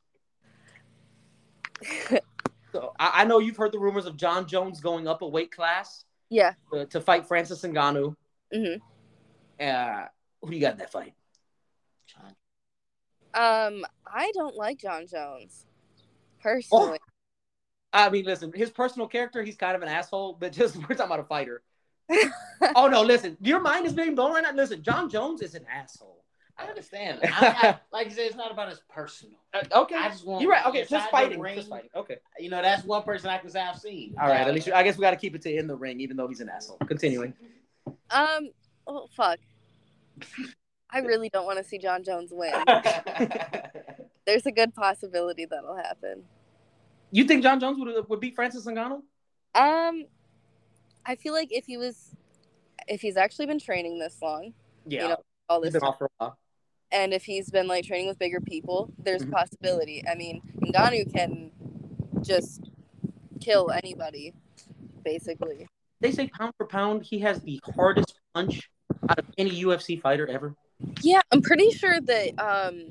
[2.73, 5.51] So I, I know you've heard the rumors of Jon Jones going up a weight
[5.51, 6.53] class Yeah.
[6.73, 8.15] to, to fight Francis Ngannou.
[8.53, 8.75] hmm
[9.59, 10.05] Uh,
[10.43, 11.15] who do you got in that fight?
[12.07, 12.35] Jon.
[13.33, 15.65] Um, I don't like Jon Jones
[16.43, 16.99] personally.
[17.93, 21.07] I mean, listen, his personal character, he's kind of an asshole, but just we're talking
[21.07, 21.63] about a fighter.
[22.75, 24.53] Oh no, listen, your mind is being blown right now.
[24.53, 26.25] Listen, Jon Jones is an asshole.
[26.59, 27.21] I understand.
[27.25, 29.37] I, I, like you said, it's not about his personal.
[29.53, 30.41] Uh, okay, I just want.
[30.41, 30.65] you're right.
[30.67, 31.91] Okay, just fighting, ring, just fighting.
[31.95, 34.15] Okay, You know, that's one person I can say I've seen.
[34.21, 34.47] all right.
[34.47, 36.29] At least I guess we got to keep it to in the ring, even though
[36.29, 36.79] he's an asshole.
[36.87, 37.35] Continuing.
[38.11, 38.49] Um,
[38.87, 39.39] oh fuck.
[40.91, 42.55] I really don't want to see Jon Jones win.
[44.27, 46.25] There's a good possibility that'll happen.
[47.13, 49.03] you think Jon Jones would would beat Francis Ngannou?
[49.55, 50.05] Um,
[51.07, 52.15] I feel like if he was,
[52.89, 54.53] if he's actually been training this long,
[54.87, 55.17] Yeah, you know,
[55.49, 56.39] all this time, off for a while.
[56.91, 59.29] and if he's been like training with bigger people, there's Mhm.
[59.29, 60.03] a possibility.
[60.09, 61.53] I mean, Ngannou can
[62.23, 62.71] just
[63.41, 64.35] kill anybody,
[65.05, 65.69] basically.
[66.01, 68.69] They say pound for pound, he has the hardest punch
[69.09, 70.55] out of any UFC fighter ever.
[71.03, 72.89] Yeah, I'm pretty sure that um,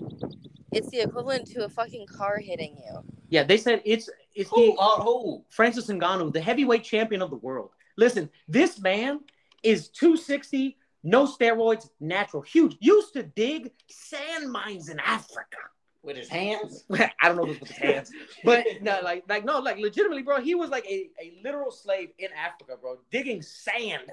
[0.72, 3.04] it's the equivalent to a fucking car hitting you.
[3.30, 4.74] Yeah, they said it's it's Who?
[4.74, 5.46] the Uh, who?
[5.50, 7.72] Francis Ngannou, the heavyweight champion of the world.
[7.98, 9.22] Listen, this man
[9.64, 12.78] is 260, no steroids, natural, huge.
[12.80, 15.58] Used to dig sand mines in Africa.
[16.04, 16.86] With his hands?
[16.92, 18.12] I don't know this with his hands,
[18.44, 20.40] but no, like, like no, like legitimately, bro.
[20.40, 24.12] He was like a, a literal slave in Africa, bro, digging sand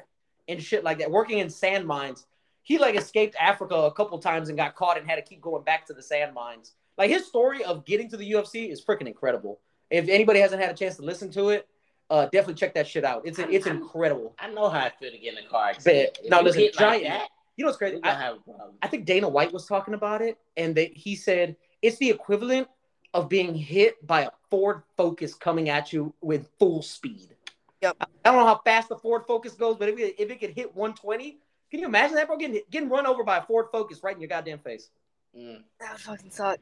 [0.49, 2.26] and shit like that, working in sand mines.
[2.62, 5.64] He like escaped Africa a couple times and got caught and had to keep going
[5.64, 6.72] back to the sand mines.
[6.97, 9.61] Like his story of getting to the UFC is freaking incredible.
[9.91, 11.68] If anybody hasn't had a chance to listen to it,
[12.13, 13.23] uh, definitely check that shit out.
[13.25, 14.35] It's it's incredible.
[14.39, 16.19] I know how I feel to get in a car accident.
[16.21, 16.31] Bet.
[16.31, 17.05] Now you listen, hit like giant.
[17.05, 18.05] that, You know what's we're crazy?
[18.05, 18.75] I, have a problem.
[18.83, 22.69] I think Dana White was talking about it, and they, he said it's the equivalent
[23.15, 27.35] of being hit by a Ford Focus coming at you with full speed.
[27.81, 27.97] Yep.
[28.01, 30.51] I don't know how fast the Ford Focus goes, but if it, if it could
[30.51, 31.39] hit 120,
[31.71, 32.37] can you imagine that, bro?
[32.37, 34.91] Getting getting run over by a Ford Focus right in your goddamn face.
[35.35, 35.63] Mm.
[35.81, 36.59] That would fucking suck.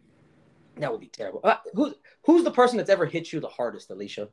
[0.77, 1.41] That would be terrible.
[1.43, 1.95] Uh, who's
[2.25, 4.29] who's the person that's ever hit you the hardest, Alicia?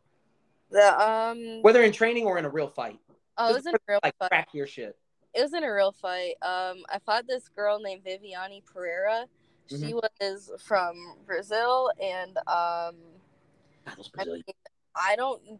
[0.71, 2.99] The um, Whether in training or in a real fight.
[3.37, 4.29] oh, it was in a real like fight.
[4.29, 4.97] crack your shit.
[5.33, 6.35] It was in a real fight.
[6.41, 9.25] Um, I fought this girl named Viviane Pereira.
[9.69, 10.01] She Mhm.
[10.21, 12.95] was from Brazil, and um,
[13.85, 14.43] God, I, mean,
[14.95, 15.59] I don't.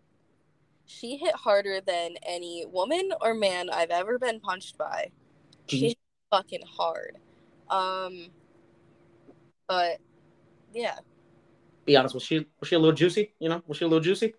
[0.85, 5.11] She hit harder than any woman or man I've ever been punched by.
[5.67, 5.97] She hit
[6.31, 7.17] fucking hard.
[7.69, 8.29] Um,
[9.67, 9.99] but
[10.73, 10.99] yeah,
[11.85, 13.33] Be honest, was she was she a little juicy?
[13.39, 14.33] You know, was she a little juicy?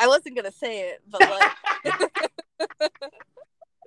[0.00, 1.52] I wasn't gonna say it, but like,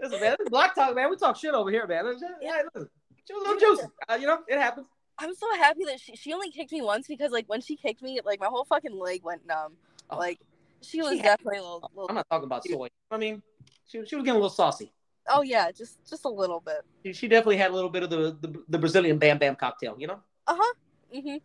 [0.01, 1.09] Listen, man, this is block talk, man.
[1.09, 2.05] We talk shit over here, man.
[2.05, 2.53] Listen, Yeah.
[2.57, 2.89] hey, listen,
[3.26, 3.88] she was a little juicy.
[4.09, 4.88] Uh, you know, it happens.
[5.20, 8.01] I'm so happy that she she only kicked me once because like when she kicked
[8.01, 9.74] me, like my whole fucking leg went numb.
[10.09, 10.18] Oh.
[10.18, 10.39] Like
[10.82, 12.09] she was She had- definitely a little, little.
[12.09, 12.88] I'm not talking about soy.
[13.11, 13.41] I mean,
[13.88, 14.91] she, she was getting a little saucy.
[15.30, 16.82] Oh yeah, just just a little bit.
[17.05, 19.95] She, she definitely had a little bit of the, the the Brazilian Bam Bam cocktail.
[19.97, 20.20] You know.
[20.47, 20.74] Uh huh.
[21.16, 21.38] Mm-hmm.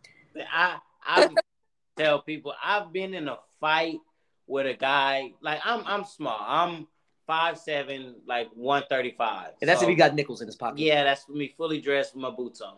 [0.51, 1.29] I I
[1.97, 3.99] tell people I've been in a fight
[4.49, 6.37] with a guy like I'm I'm small.
[6.41, 6.87] I'm
[7.27, 9.51] five seven, like one thirty five.
[9.61, 10.79] And that's if he got nickels in his pocket.
[10.79, 12.75] Yeah, that's for me, fully dressed with my boots on.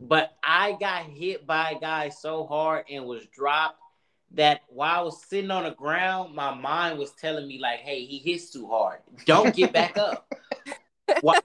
[0.00, 3.78] But I got hit by a guy so hard and was dropped
[4.32, 8.04] that while I was sitting on the ground, my mind was telling me like, "Hey,
[8.04, 9.00] he hits too hard.
[9.26, 10.32] Don't get back up."
[11.22, 11.40] Why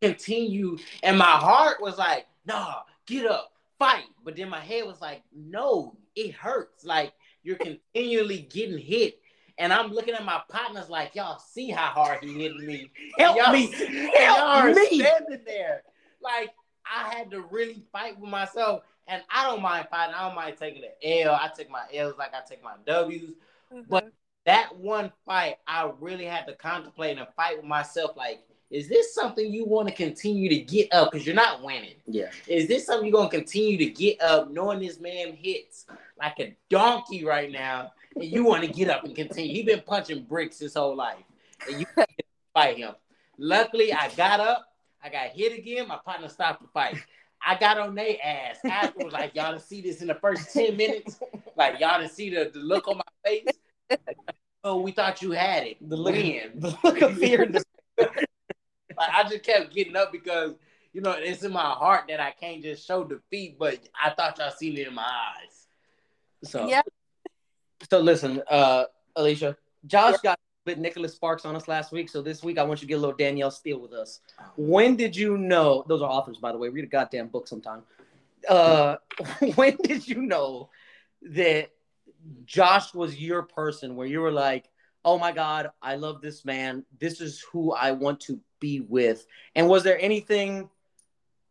[0.00, 0.78] continue?
[1.02, 5.22] And my heart was like, "Nah, get up, fight." But then my head was like,
[5.34, 6.84] "No, it hurts.
[6.84, 7.12] Like
[7.42, 9.18] you're continually getting hit."
[9.58, 12.90] And I'm looking at my partners like, "Y'all see how hard he hit me?
[13.18, 13.66] Help Y'all- me.
[14.16, 14.98] Help y'all me.
[15.00, 15.82] standing there.
[16.20, 16.50] Like
[16.84, 18.82] I had to really fight with myself.
[19.08, 20.14] And I don't mind fighting.
[20.14, 21.34] I don't mind taking the L.
[21.34, 23.30] I take my L's like I take my W's.
[23.72, 23.80] Mm-hmm.
[23.88, 24.12] But-
[24.44, 28.16] That one fight, I really had to contemplate and fight with myself.
[28.16, 28.40] Like,
[28.72, 31.12] is this something you want to continue to get up?
[31.12, 31.94] Because you're not winning.
[32.06, 32.30] Yeah.
[32.46, 35.84] Is this something you're gonna continue to get up, knowing this man hits
[36.18, 39.52] like a donkey right now, and you want to get up and continue?
[39.52, 41.22] He's been punching bricks his whole life,
[41.68, 42.08] and you can't
[42.54, 42.94] fight him.
[43.36, 44.66] Luckily, I got up.
[45.04, 45.86] I got hit again.
[45.86, 46.96] My partner stopped the fight.
[47.46, 49.12] I got on their ass afterwards.
[49.12, 51.20] Like y'all didn't see this in the first ten minutes.
[51.56, 53.46] Like y'all didn't see the, the look on my face.
[54.64, 55.88] Oh, we thought you had it.
[55.88, 56.52] The look, Win.
[56.54, 57.50] the look of fear.
[58.96, 60.54] Like I just kept getting up because
[60.92, 64.38] you know it's in my heart that I can't just show defeat, but I thought
[64.38, 65.66] y'all seen it in my eyes.
[66.44, 66.82] So Yeah.
[67.90, 68.84] So listen, uh,
[69.16, 72.80] Alicia, Josh got bit Nicholas Sparks on us last week, so this week I want
[72.80, 74.20] you to get a little Danielle Steel with us.
[74.56, 75.84] When did you know?
[75.88, 76.68] Those are authors, by the way.
[76.68, 77.82] Read a goddamn book sometime.
[78.48, 78.96] Uh,
[79.54, 80.70] when did you know
[81.22, 81.70] that
[82.44, 83.96] Josh was your person?
[83.96, 84.68] Where you were like,
[85.04, 86.84] "Oh my God, I love this man.
[87.00, 90.70] This is who I want to be with." And was there anything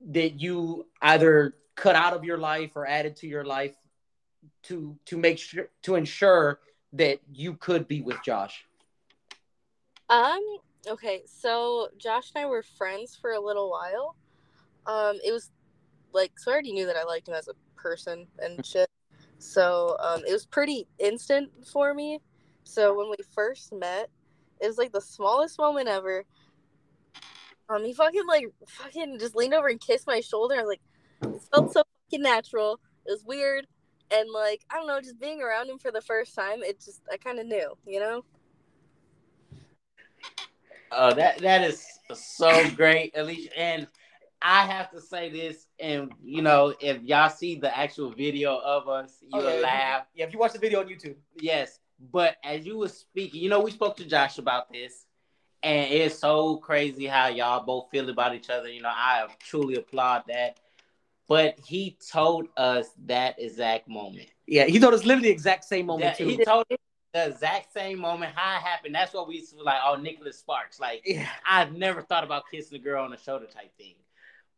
[0.09, 3.75] that you either cut out of your life or added to your life
[4.63, 6.59] to to make sure to ensure
[6.93, 8.65] that you could be with Josh?
[10.09, 10.41] Um.
[10.87, 11.21] Okay.
[11.25, 14.15] So Josh and I were friends for a little while.
[14.87, 15.19] Um.
[15.23, 15.51] It was
[16.13, 18.87] like so I already knew that I liked him as a person and shit.
[19.41, 22.19] So um, it was pretty instant for me.
[22.63, 24.09] So when we first met,
[24.61, 26.25] it was like the smallest moment ever.
[27.71, 30.55] Um, he fucking like fucking just leaned over and kissed my shoulder.
[30.55, 30.81] I was like,
[31.35, 32.79] it felt so fucking natural.
[33.05, 33.65] It was weird,
[34.11, 37.01] and like I don't know, just being around him for the first time, it just
[37.11, 38.25] I kind of knew, you know.
[40.91, 43.57] Uh, that that is so great, Alicia.
[43.57, 43.87] And
[44.41, 48.89] I have to say this, and you know, if y'all see the actual video of
[48.89, 49.61] us, you'll Oh, yeah.
[49.61, 50.05] laugh.
[50.13, 51.15] Yeah, if you watch the video on YouTube.
[51.39, 51.79] Yes,
[52.11, 55.05] but as you were speaking, you know, we spoke to Josh about this,
[55.63, 58.69] and it's so crazy how y'all both feel about each other.
[58.69, 60.57] You know, I truly applaud that.
[61.27, 64.27] But he told us that exact moment.
[64.47, 66.27] Yeah, he told us literally the exact same moment too.
[66.27, 66.77] he told us
[67.13, 68.95] the exact same moment how it happened.
[68.95, 70.79] That's what we used to like, oh, Nicholas Sparks.
[70.79, 71.27] Like, yeah.
[71.47, 73.95] I've never thought about kissing a girl on the shoulder type thing.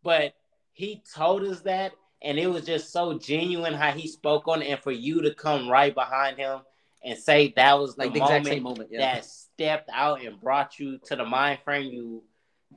[0.03, 0.33] But
[0.71, 4.67] he told us that, and it was just so genuine how he spoke on it.
[4.67, 6.61] And for you to come right behind him
[7.03, 8.89] and say that was Like the, the exact same moment.
[8.91, 9.21] Yeah.
[9.63, 12.23] Stepped out and brought you to the mind frame you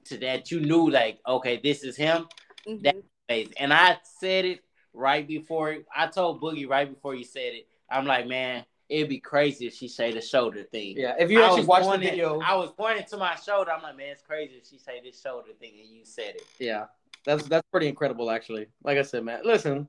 [0.04, 2.26] to that you knew like, okay, this is him.
[2.66, 2.82] Mhm.
[2.82, 2.96] That-
[3.28, 3.54] amazing.
[3.58, 4.60] And I said it
[4.92, 7.66] right before I told Boogie right before you said it.
[7.90, 10.94] I'm like, man, it'd be crazy if she say the shoulder thing.
[10.96, 13.34] Yeah, if you I actually was watch the pointing- video, I was pointing to my
[13.34, 13.72] shoulder.
[13.72, 16.46] I'm like, man, it's crazy if she say this shoulder thing and you said it.
[16.60, 16.86] yeah,
[17.24, 18.66] that's that's pretty incredible, actually.
[18.84, 19.88] Like I said, man, listen,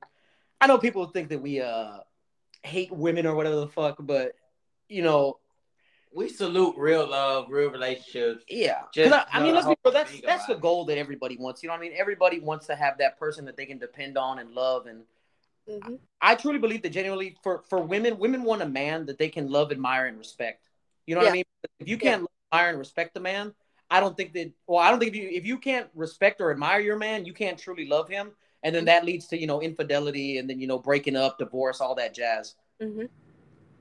[0.59, 1.99] I know people think that we uh
[2.63, 4.33] hate women or whatever the fuck, but
[4.89, 5.37] you know,
[6.13, 8.43] We salute real love, real relationships.
[8.47, 8.81] yeah.
[8.81, 9.93] 'Cause Just I, I mean, let's be real.
[9.93, 11.61] That's that's the goal that everybody wants.
[11.61, 11.93] You know what I mean?
[11.95, 15.03] Everybody wants to have that person that they can depend on and love and
[15.67, 19.29] hmm I truly believe that genuinely for for women, women want a man that they
[19.29, 20.61] can love, admire, and respect.
[21.05, 21.43] You know what I mean?
[21.79, 23.53] If you can't love, admire, and respect the man,
[23.91, 24.51] I don't think that.
[24.65, 27.33] Well, I don't think if you if you can't respect or admire your man, you
[27.33, 28.31] can't truly love him,
[28.63, 31.81] and then that leads to you know infidelity, and then you know breaking up, divorce,
[31.81, 32.55] all that jazz.
[32.81, 33.05] hmm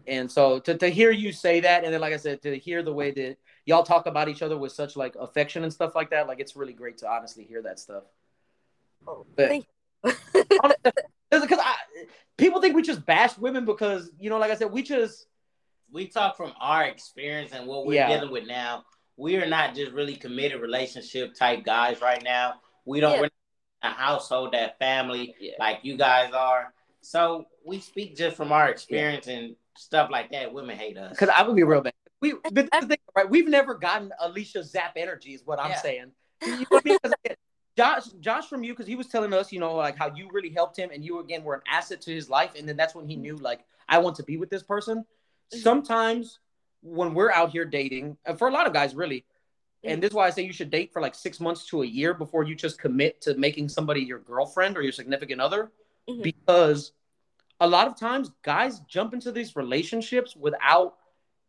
[0.07, 2.82] And so to to hear you say that, and then like I said, to hear
[2.82, 6.11] the way that y'all talk about each other with such like affection and stuff like
[6.11, 8.04] that, like it's really great to honestly hear that stuff.
[9.07, 9.66] Oh, But- thank
[11.30, 11.74] Because I
[12.38, 15.26] people think we just bash women because you know, like I said, we just
[15.92, 18.09] We talk from our experience and what we're Yeah.
[18.09, 18.84] dealing with now.
[19.16, 22.61] We are not just really committed relationship type guys right now.
[22.84, 23.20] We don't Yeah.
[23.22, 23.30] we're
[23.82, 25.54] not a household, that family Yeah.
[25.59, 26.72] like you guys are.
[27.02, 30.53] So we speak just from our experience and stuff like that.
[30.53, 31.11] Women hate us.
[31.11, 31.93] Because I would be real bad.
[32.20, 33.29] We, but this is the thing, right?
[33.29, 35.83] We've never gotten Alicia Zap energy, is what I'm Yeah.
[35.83, 36.12] saying.
[36.47, 36.99] You know what I mean?
[37.03, 37.37] 'Cause, again,
[37.77, 40.51] Josh, Josh from you, because he was telling us, you know, like how you really
[40.51, 43.07] helped him, and you again were an asset to his life, and then that's when
[43.07, 45.05] he knew, like, I want to be with this person.
[45.53, 46.39] Sometimes
[46.83, 49.24] when we're out here dating, and for a lot of guys, really,
[49.85, 51.87] and this is why I say you should date for like six months to a
[51.87, 55.70] year before you just commit to making somebody your girlfriend or your significant other,
[56.09, 56.22] Mhm.
[56.22, 56.93] because
[57.61, 60.96] a lot of times guys jump into these relationships without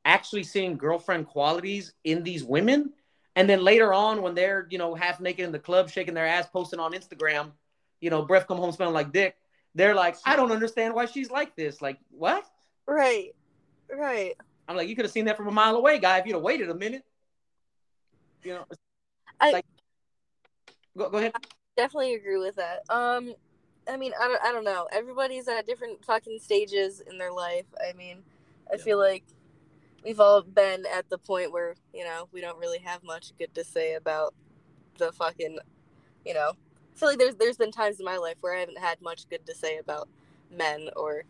[0.06, 2.94] actually seeing girlfriend qualities in these women.
[3.36, 6.26] And then later on, when they're, you know, half naked in the club, shaking their
[6.26, 7.52] ass, posting on Instagram,
[8.00, 9.36] you know, breath come home smelling like dick,
[9.76, 11.82] they're like, I don't understand why she's like this.
[11.82, 12.46] Like, what?
[12.88, 13.36] Right.
[13.94, 14.36] Right.
[14.68, 16.42] I'm like, you could have seen that from a mile away, guy, if you'd have
[16.42, 17.04] waited a minute.
[18.44, 18.66] You know,
[19.40, 19.66] I- like,
[20.98, 21.34] go, go ahead.
[21.76, 22.84] Definitely agree with that.
[22.90, 23.36] Um,
[23.90, 24.88] I mean, I don't, I don't know.
[24.92, 27.66] Everybody's at different fucking stages in their life.
[27.82, 28.24] I mean,
[28.72, 28.84] I Yeah.
[28.84, 29.24] feel like
[30.04, 33.54] we've all been at the point where you know we don't really have much good
[33.56, 34.34] to say about
[34.98, 35.60] the fucking,
[36.26, 36.52] you know.
[36.96, 39.30] I feel like there's there's been times in my life where I haven't had much
[39.30, 40.10] good to say about
[40.56, 41.24] men or,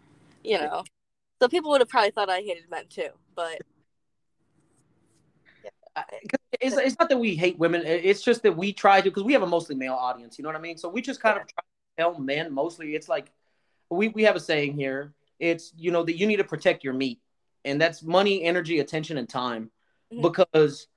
[0.43, 0.84] you know.
[1.41, 3.60] So people would have probably thought I hated men too, but
[5.95, 7.84] 'cause it's, it's not that we hate women.
[7.86, 10.38] It's just that we try to, because we have a mostly male audience.
[10.38, 10.78] You know what I mean?
[10.78, 11.64] So we just kind of try
[11.98, 12.95] to tell men mostly.
[12.95, 13.32] It's like
[13.89, 15.14] we, we have a saying here.
[15.39, 17.20] It's, you know, that you need to protect your meat.
[17.66, 19.72] And that's money, energy, attention, and time.
[20.12, 20.22] Mhm.
[20.22, 20.88] Because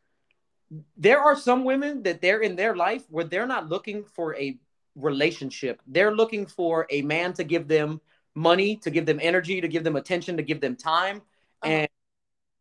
[0.97, 4.59] there are some women that they're in their life where they're not looking for a
[4.95, 5.83] relationship.
[5.87, 8.01] They're looking for a man to give them
[8.35, 11.17] money, to give them energy, to give them attention, to give them time.
[11.63, 11.73] Uh-huh.
[11.73, 11.89] And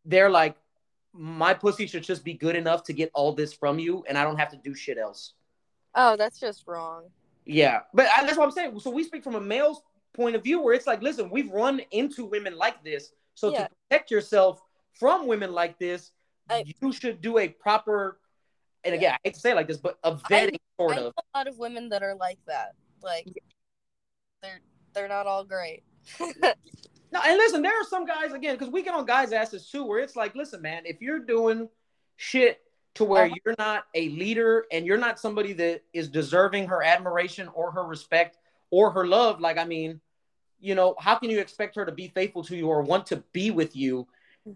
[0.04, 0.56] they're like,
[1.12, 4.22] my pussy should just be good enough to get all this from you, and I
[4.24, 5.34] don't have to do shit else.
[5.96, 7.10] oh, that's just wrong.
[7.52, 8.78] Yeah, but I, that's what I'm saying.
[8.80, 9.82] So we speak from a male's
[10.12, 13.64] point of view, where it's like, listen, we've run into women like this, so Yeah.
[13.64, 14.60] to protect yourself
[14.94, 16.12] from women like this,
[16.48, 18.20] I- you should do a proper.
[18.84, 21.06] And again, I hate to say it like this, but a vetting sort I know
[21.08, 21.14] of.
[21.18, 22.72] a lot of women that are like that.
[23.02, 23.26] Like
[24.42, 24.60] they're
[24.94, 25.82] they're not all great.
[27.12, 29.84] No, and listen, there are some guys again because we get on guys' asses too,
[29.84, 31.68] where it's like, listen, man, if you're doing
[32.16, 32.60] shit
[32.94, 33.34] to where Uh-huh.
[33.44, 37.84] you're not a leader and you're not somebody that is deserving her admiration or her
[37.84, 38.38] respect
[38.70, 40.00] or her love, like I mean,
[40.60, 43.16] you know, how can you expect her to be faithful to you or want to
[43.32, 44.06] be with you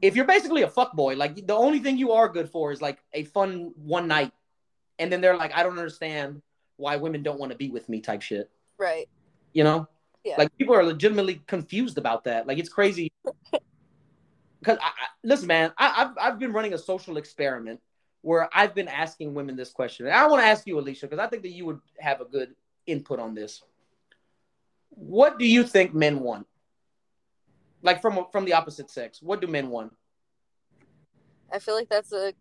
[0.03, 1.15] if you're basically a fuck boy?
[1.17, 4.33] Like the only thing you are good for is like a fun one night,
[4.99, 6.43] and then they're like, I don't understand
[6.77, 8.51] why women don't want to be with me, type shit.
[8.79, 9.09] right.
[9.53, 9.89] You know?
[10.25, 10.35] Yeah.
[10.39, 12.47] Like people are legitimately confused about that.
[12.47, 13.13] Like it's crazy.
[14.61, 17.81] Because I, I, listen, man, I, I've I've been running a social experiment
[18.25, 20.07] where I've been asking women this question.
[20.07, 22.25] And I want to ask you, Alicia, because I think that you would have a
[22.25, 22.55] good
[22.87, 23.63] input on this.
[24.89, 26.47] What do you think men want?
[27.83, 29.93] Like from from the opposite sex, what do men want?
[31.53, 32.33] I feel like that's a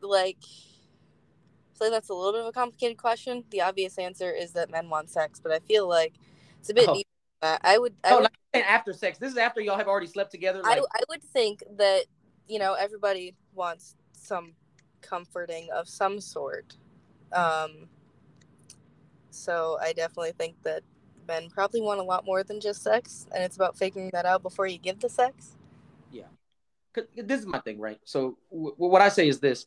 [0.00, 3.44] like I feel like that's a little bit of a complicated question.
[3.50, 6.14] The obvious answer is that men want sex, but I feel like
[6.58, 7.00] it's a bit Oh.
[7.42, 8.22] I would I No, would,
[8.54, 9.18] not after sex.
[9.18, 10.62] This is after y'all have already slept together.
[10.64, 12.06] I, I would think that,
[12.48, 14.54] you know, everybody wants some
[15.02, 16.76] comforting of some sort.
[17.32, 17.88] Um
[19.30, 20.82] so I definitely think that
[21.26, 24.42] men probably want a lot more than just sex and it's about figuring that out
[24.42, 25.56] before you give the sex.
[26.10, 26.26] Yeah,
[27.16, 27.98] this is my thing, right?
[28.04, 29.66] So w- what I say is this: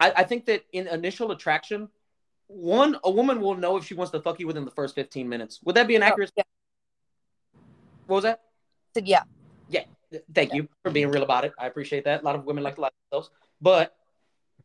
[0.00, 1.88] I think that in initial attraction,
[2.46, 5.28] one, a woman will know if she wants to fuck you within the first 15
[5.28, 5.60] minutes.
[5.64, 6.32] Would that be an Oh, accurate?
[6.36, 6.42] yeah.
[8.06, 8.40] What was that?
[8.96, 9.22] So, yeah.
[9.68, 9.84] Yeah.
[10.34, 11.52] Thank you for being real about it.
[11.58, 12.22] I appreciate that.
[12.22, 13.30] A lot of women like to lie to themselves.
[13.60, 13.94] But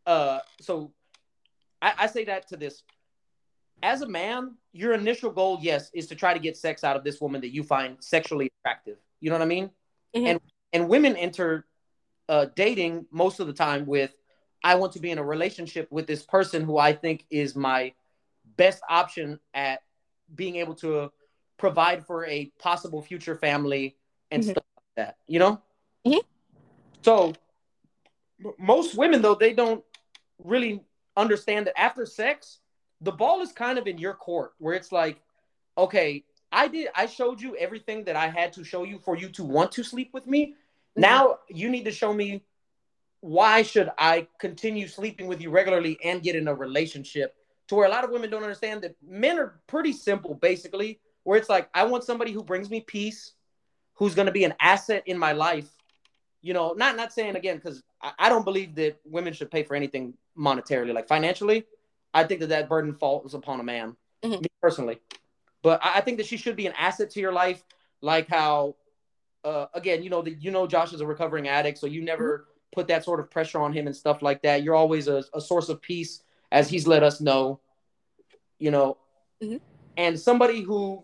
[0.05, 0.91] uh so
[1.81, 2.83] I, I say that to this.
[3.83, 7.03] As a man, your initial goal, yes, is to try to get sex out of
[7.03, 8.97] this woman that you find sexually attractive.
[9.19, 9.69] You know what I mean?
[10.15, 10.27] Mhm.
[10.27, 10.39] And
[10.73, 11.67] and women enter
[12.29, 14.11] uh dating most of the time with
[14.63, 17.93] I want to be in a relationship with this person who I think is my
[18.57, 19.81] best option at
[20.33, 21.11] being able to
[21.57, 23.95] provide for a possible future family
[24.31, 24.51] and Mhm.
[24.51, 25.17] stuff like that.
[25.27, 25.61] You know?
[26.05, 26.21] Mhm.
[27.03, 27.33] So
[28.57, 29.84] most women though they don't
[30.43, 30.81] really
[31.17, 32.59] understand that after sex,
[33.01, 35.21] the ball is kind of in your court where it's like,
[35.77, 39.29] okay, I did I showed you everything that I had to show you for you
[39.29, 40.47] to want to sleep with me.
[40.47, 41.01] Mm-hmm.
[41.01, 42.43] Now you need to show me
[43.19, 47.35] why should I continue sleeping with you regularly and get in a relationship
[47.67, 51.37] to where a lot of women don't understand that men are pretty simple basically where
[51.37, 53.33] it's like I want somebody who brings me peace,
[53.95, 55.67] who's going to be an asset in my life.
[56.45, 59.63] You know, not not saying again because I, I don't believe that women should pay
[59.63, 61.65] for anything monetarily, like financially.
[62.13, 64.41] I think that that burden falls upon a man, Mhm.
[64.41, 64.99] me personally.
[65.63, 67.63] But I, I think that she should be an asset to your life,
[68.01, 68.75] like how,
[69.43, 72.45] uh, again, you know, that you know Josh is a recovering addict, so you never
[72.71, 74.61] put that sort of pressure on him and stuff like that.
[74.61, 76.21] You're always a, a source of peace,
[76.51, 77.59] as he's let us know.
[78.59, 78.97] You know,
[79.41, 79.61] Mhm.
[79.97, 81.03] and somebody who,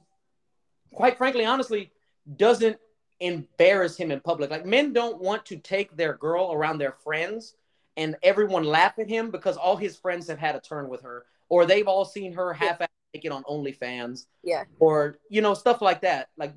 [0.94, 1.92] quite frankly, honestly,
[2.38, 2.78] doesn't
[3.22, 4.50] embarrass him in public.
[4.50, 7.56] Like men don't want to take their girl around their friends
[7.98, 11.26] and everyone laugh at him because all his friends have had a turn with her,
[11.50, 12.82] or they've all seen her half
[13.14, 14.64] naked on OnlyFans, Yeah.
[14.80, 16.30] or you know stuff like that.
[16.38, 16.54] Like,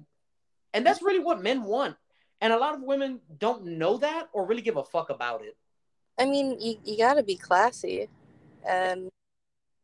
[0.73, 1.97] and that's really what men want.
[2.41, 5.57] And a lot of women don't know that or really give a fuck about it.
[6.19, 8.09] I mean, you, you gotta be classy.
[8.67, 9.11] And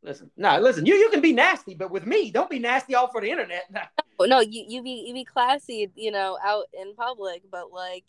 [0.03, 3.09] Listen, no, listen, you you can be nasty, but with me, don't be nasty all
[3.09, 3.65] for the internet.
[4.21, 8.05] well, no, you, you be you be classy, you know, out in public, but like,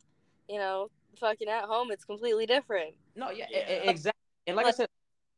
[0.50, 2.96] you know, fucking at home, it's completely different.
[3.16, 3.60] No, yeah, Yeah.
[3.60, 4.20] exactly.
[4.46, 4.90] And like I said,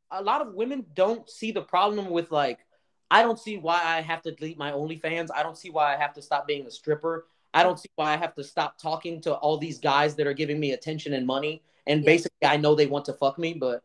[0.09, 2.57] a lot of women don't see the problem with like,
[3.11, 5.29] I don't see why I have to delete my OnlyFans.
[5.35, 7.27] I don't see why I have to stop being a stripper.
[7.53, 10.33] I don't see why I have to stop talking to all these guys that are
[10.33, 11.61] giving me attention and money.
[11.85, 12.07] And Yeah.
[12.07, 13.83] basically, I know they want to fuck me, but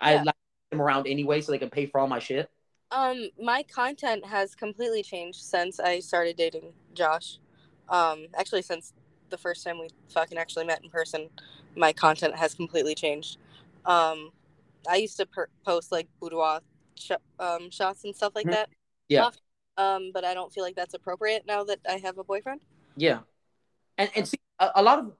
[0.00, 0.34] I like
[0.70, 2.50] them around anyway so they can pay for all my shit.
[2.92, 7.38] Um, my content has completely changed since I started dating Josh.
[7.88, 8.92] Um, actually, since
[9.30, 11.28] the first time we fucking actually met in person,
[11.76, 13.38] my content has completely changed.
[13.84, 14.30] Um,
[14.88, 16.60] I used to per- post like boudoir
[16.96, 18.52] sh- um, shots and stuff like Mhm.
[18.52, 18.70] that.
[19.08, 19.26] Yeah.
[19.26, 19.40] often,
[19.76, 22.60] Um, but I don't feel like that's appropriate now that I have a boyfriend.
[22.96, 23.20] Yeah.
[23.96, 25.12] And and see a, a lot of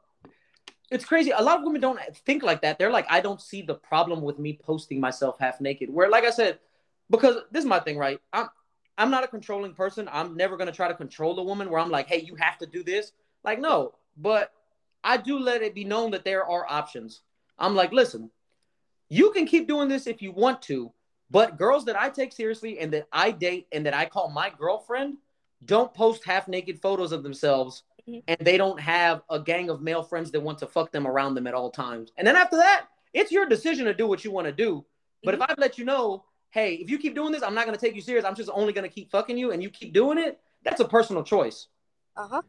[0.90, 1.30] it's crazy.
[1.30, 2.78] A lot of women don't think like that.
[2.78, 5.88] They're like, I don't see the problem with me posting myself half naked.
[5.88, 6.58] Where like I said,
[7.10, 8.20] because this is my thing, right?
[8.32, 8.48] I'm
[8.98, 10.08] I'm not a controlling person.
[10.12, 12.66] I'm never gonna try to control a woman where I'm like, hey, you have to
[12.66, 13.12] do this.
[13.44, 14.52] Like, no, but
[15.02, 17.22] I do let it be known that there are options.
[17.58, 18.30] I'm like, listen,
[19.08, 20.92] you can keep doing this if you want to,
[21.30, 24.50] but girls that I take seriously and that I date and that I call my
[24.50, 25.16] girlfriend
[25.64, 28.22] don't post half naked photos of themselves Mhm.
[28.28, 31.34] and they don't have a gang of male friends that want to fuck them around
[31.34, 32.12] them at all times.
[32.16, 34.84] And then after that, it's your decision to do what you want to do.
[35.22, 37.76] But if I let you know, hey, if you keep doing this, I'm not going
[37.76, 38.24] to take you serious.
[38.24, 40.84] I'm just only going to keep fucking you and you keep doing it, that's a
[40.84, 41.68] personal choice.
[42.16, 42.42] Uh huh.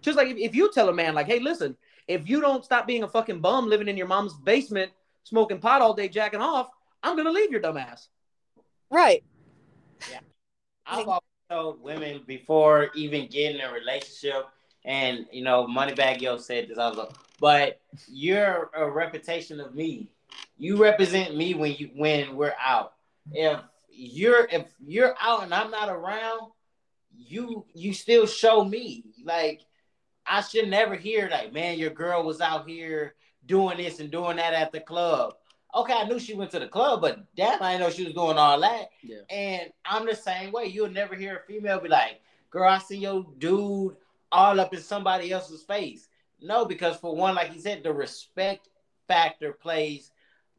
[0.00, 1.76] Just like if, if you tell a man, like, hey, listen,
[2.08, 4.92] if you don't stop being a fucking bum living in your mom's basement,
[5.24, 6.70] smoking pot all day, jacking off,
[7.02, 8.08] I'm going to leave your dumb ass.
[8.90, 9.22] Right.
[10.10, 10.20] Yeah.
[10.86, 14.46] I've always told women before even getting in a relationship,
[14.84, 20.08] and you know, Moneybagg Yo said this also, but you're a reputation of me.
[20.58, 22.94] You represent me when you when we're out.
[23.32, 26.50] If you're if you're out and I'm not around,
[27.16, 29.04] you you still show me.
[29.24, 29.60] Like
[30.26, 33.14] I should never hear like, man, your girl was out here
[33.46, 35.34] doing this and doing that at the club.
[35.74, 38.14] Okay, I knew she went to the club, but damn, I didn't know she was
[38.14, 38.90] doing all that.
[39.02, 39.20] Yeah.
[39.30, 40.66] And I'm the same way.
[40.66, 42.20] You'll never hear a female be like,
[42.50, 43.96] girl, I see your dude
[44.32, 46.08] all up in somebody else's face.
[46.40, 48.68] No, because for one, like you said, the respect
[49.06, 50.10] factor plays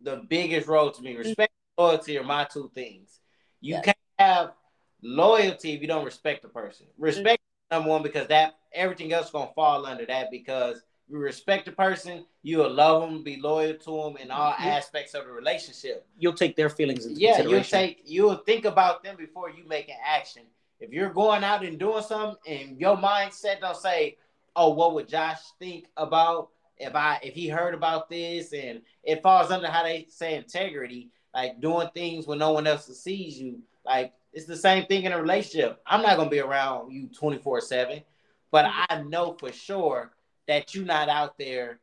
[0.01, 1.15] the biggest role to me.
[1.15, 1.19] Mm.
[1.19, 3.19] Respect and loyalty are my two things.
[3.59, 3.81] You Yeah.
[3.81, 4.53] can't have
[5.01, 6.87] loyalty if you don't respect the person.
[6.97, 7.75] Respect mm-hmm.
[7.75, 11.71] is number one because that everything else gonna fall under that because you respect the
[11.71, 14.75] person, you will love them, be loyal to them in all Yeah.
[14.75, 19.03] aspects of the relationship You'll take their feelings into yeah, you'll take you'll think about
[19.03, 20.43] them before you make an action.
[20.79, 24.17] If you're going out and doing something and your mindset don't say,
[24.55, 29.21] Oh, what would Josh think about if I if he heard about this and it
[29.21, 33.61] falls under how they say integrity, like doing things when no one else sees you,
[33.85, 35.81] Like it's the same thing in a relationship.
[35.85, 38.03] I'm not gonna be around you 24 seven,
[38.51, 40.11] but I know for sure
[40.47, 41.79] that you're not out there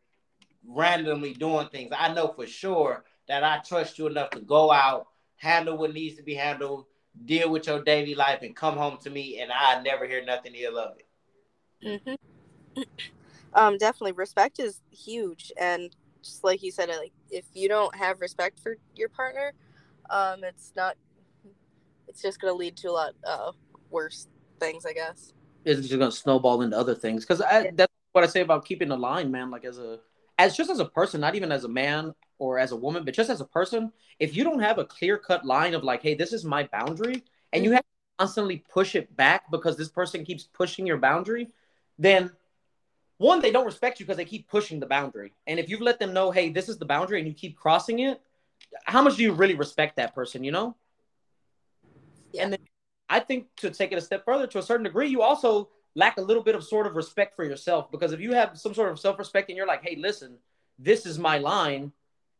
[0.66, 1.92] randomly doing things.
[1.96, 6.16] I know for sure that I trust you enough to go out, handle what needs
[6.16, 6.86] to be handled,
[7.24, 10.54] deal with your daily life, and come home to me, and I never hear nothing
[10.56, 11.06] ill of it.
[12.04, 12.82] hmm
[13.54, 18.20] Um, definitely, respect is huge, and just like you said, like if you don't have
[18.20, 19.52] respect for your partner,
[20.10, 20.96] um, it's not.
[22.06, 23.52] It's just gonna lead to a lot uh,
[23.90, 24.28] worse
[24.60, 25.34] things, I guess.
[25.64, 27.24] It's just gonna snowball into other things.
[27.24, 27.70] Because Yeah.
[27.74, 29.50] that's what I say about keeping the line, man.
[29.50, 30.00] Like as a
[30.38, 33.14] as just as a person, not even as a man or as a woman, but
[33.14, 36.14] just as a person, if you don't have a clear cut line of like, hey,
[36.14, 37.86] this is my boundary, and you have to
[38.18, 41.48] constantly push it back because this person keeps pushing your boundary,
[41.98, 42.30] then
[43.18, 45.32] one, they don't respect you because they keep pushing the boundary.
[45.46, 47.98] And if you've let them know, hey, this is the boundary, and you keep crossing
[48.00, 48.20] it,
[48.84, 50.42] how much do you really respect that person?
[50.44, 50.76] You know.
[52.32, 52.44] Yeah.
[52.44, 52.60] And then
[53.08, 56.18] I think to take it a step further, to a certain degree, you also lack
[56.18, 58.90] a little bit of sort of respect for yourself because if you have some sort
[58.92, 60.36] of self-respect and you're like, hey, listen,
[60.78, 61.90] this is my line,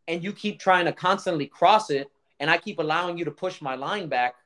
[0.07, 3.61] and you keep trying to constantly cross it, and I keep allowing you to push
[3.61, 4.37] my line back.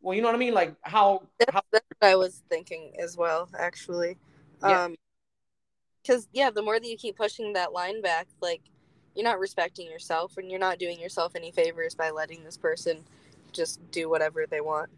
[0.00, 0.54] Well, you know what I mean?
[0.54, 4.16] Like how That's, how that's what I was thinking as well, actually.
[4.62, 4.84] Yeah.
[4.84, 4.96] Um,
[6.06, 8.62] because yeah, the more that you keep pushing that line back, like
[9.14, 13.04] you're not respecting yourself, and you're not doing yourself any favors by letting this person
[13.52, 14.90] just do whatever they want.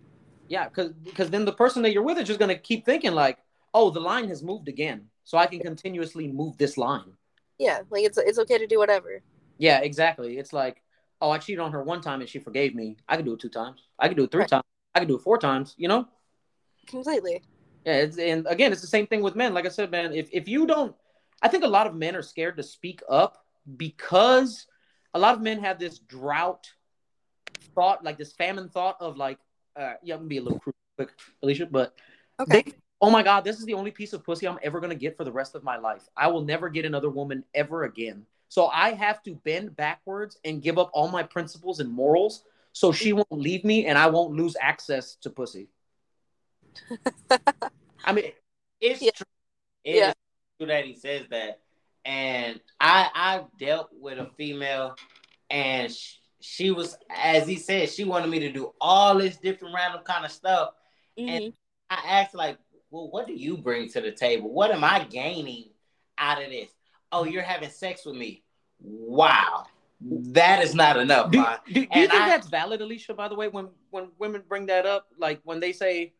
[0.48, 3.38] yeah, because because then the person that you're with is just gonna keep thinking like,
[3.74, 7.12] oh, the line has moved again, so I can continuously move this line.
[7.58, 9.22] Yeah, like it's it's okay to do whatever.
[9.58, 10.38] Yeah, exactly.
[10.38, 10.82] It's like,
[11.20, 12.96] oh, I cheated on her one time and she forgave me.
[13.08, 13.82] I could do it two times.
[13.98, 14.48] I could do it three Right.
[14.48, 14.64] times.
[14.94, 15.74] I could do it four times.
[15.76, 16.06] You know?
[16.86, 17.42] Completely.
[17.88, 18.06] Yeah.
[18.20, 19.54] And again, it's the same thing with men.
[19.54, 20.94] Like I said, man, if if you don't,
[21.40, 23.44] I think a lot of men are scared to speak up
[23.76, 24.66] because
[25.14, 26.68] a lot of men have this drought
[27.74, 29.38] thought, like this famine thought of like,
[29.74, 31.10] uh, yeah, I'm gonna be a little crude, quick,
[31.42, 31.94] Alicia, but
[32.40, 32.62] Okay.
[32.62, 35.16] they, oh my god, this is the only piece of pussy I'm ever gonna get
[35.16, 36.02] for the rest of my life.
[36.14, 38.26] I will never get another woman ever again.
[38.50, 42.92] So I have to bend backwards and give up all my principles and morals so
[42.92, 45.68] she won't leave me and I won't lose access to pussy.
[48.04, 48.32] I mean,
[48.80, 49.10] It's Yeah.
[49.14, 49.26] true.
[49.84, 50.08] It Yeah.
[50.10, 50.14] is
[50.58, 51.60] true that he says that.
[52.04, 54.94] And I I've dealt with a female,
[55.50, 59.74] and she, she was, as he said, she wanted me to do all this different
[59.74, 60.70] random kind of stuff.
[61.18, 61.52] Mhm.
[61.90, 62.58] I asked like,
[62.90, 64.50] well, what do you bring to the table?
[64.50, 65.70] What am I gaining
[66.16, 66.70] out of this?
[67.12, 68.42] Oh, you're having sex with me.
[68.80, 69.66] Wow.
[70.00, 73.14] That is not enough, do, do, do you think I- that's valid, Alicia?
[73.14, 76.12] By the way, when when women bring that up, like when they say,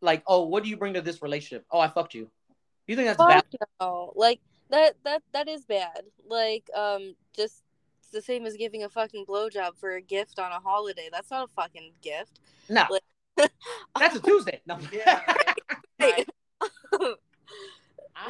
[0.00, 2.24] like, "Oh, what do you bring to this relationship?" Oh, I fucked you.
[2.24, 3.44] Do you think that's valid?
[3.58, 4.12] Fuck no.
[4.16, 6.02] Like that that that is bad.
[6.26, 7.62] Like um just
[8.00, 11.08] it's the same as giving a fucking blowjob for a gift on a holiday.
[11.12, 12.40] That's not a fucking gift.
[12.68, 13.50] No, Like-
[13.98, 14.60] that's a Tuesday.
[14.66, 14.78] No.
[14.92, 15.22] Yeah,
[15.98, 16.24] Hey.
[16.92, 17.14] I-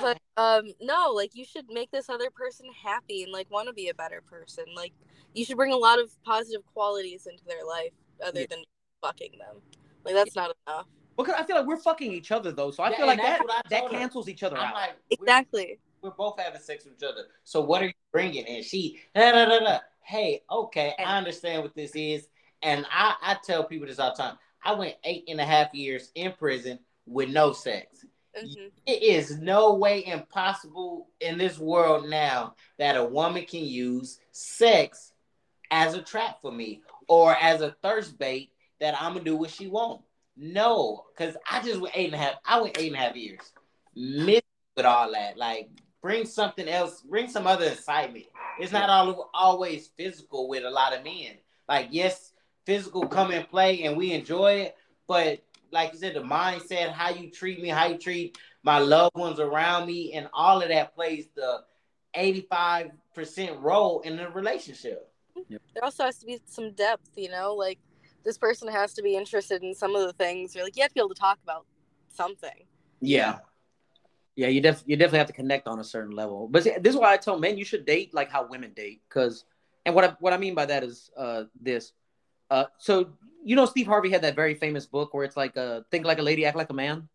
[0.01, 3.73] but um no, like you should make this other person happy and like want to
[3.73, 4.65] be a better person.
[4.77, 4.93] Like
[5.35, 7.93] you should bring a lot of positive qualities into their life
[8.25, 8.47] other Yeah.
[8.51, 8.65] than
[9.03, 9.63] fucking them.
[10.05, 10.87] Like that's not enough.
[11.19, 13.43] Because I feel like we're fucking each other though, so I Yeah, feel like that
[13.69, 13.99] that told her.
[13.99, 14.75] cancels each other I'm out.
[14.75, 15.79] like, we're- Exactly.
[16.01, 17.27] we're both having sex with each other.
[17.45, 18.47] So what are you bringing?
[18.47, 19.79] And she, da, da, da, da.
[20.03, 22.29] hey, okay, And- I understand what this is.
[22.63, 24.39] And I, I tell people this all the time.
[24.65, 28.05] I went eight and a half years in prison with no sex.
[28.37, 28.71] Mhm.
[28.87, 35.13] It is no way impossible in this world now that a woman can use sex
[35.71, 39.51] as a trap for me or as a thirst bait that I'm gonna do what
[39.51, 40.03] she want.
[40.39, 42.35] No, because I just went eight and a half.
[42.45, 43.41] I went eight and a half years.
[43.95, 44.41] Miss
[44.77, 45.37] with all that.
[45.37, 45.69] Like
[46.01, 48.27] bring something else, bring some other excitement.
[48.59, 51.33] It's not all always physical with a lot of men.
[51.69, 52.33] Like, yes,
[52.65, 57.11] physical come and play and we enjoy it, but like you said, the mindset, how
[57.11, 60.95] you treat me, how you treat my loved ones around me, and all of that
[60.95, 61.61] plays the
[62.17, 62.91] 85%
[63.63, 65.13] role in the relationship.
[65.49, 67.79] There also has to be some depth, you know, like
[68.29, 70.55] this person has to be interested in some of the things.
[70.55, 71.65] You're like you have to be able to talk about
[72.11, 72.67] something.
[73.01, 73.39] Yeah.
[74.37, 76.47] Yeah, you def you definitely have to connect on a certain level.
[76.47, 79.01] But see, this is why I tell men you should date like how women date.
[79.09, 79.47] Cause
[79.87, 81.93] and what I what I mean by that is uh this.
[82.51, 83.09] Uh so
[83.43, 86.19] you know Steve Harvey had that very famous book where it's like uh think like
[86.19, 87.09] a lady, act like a man.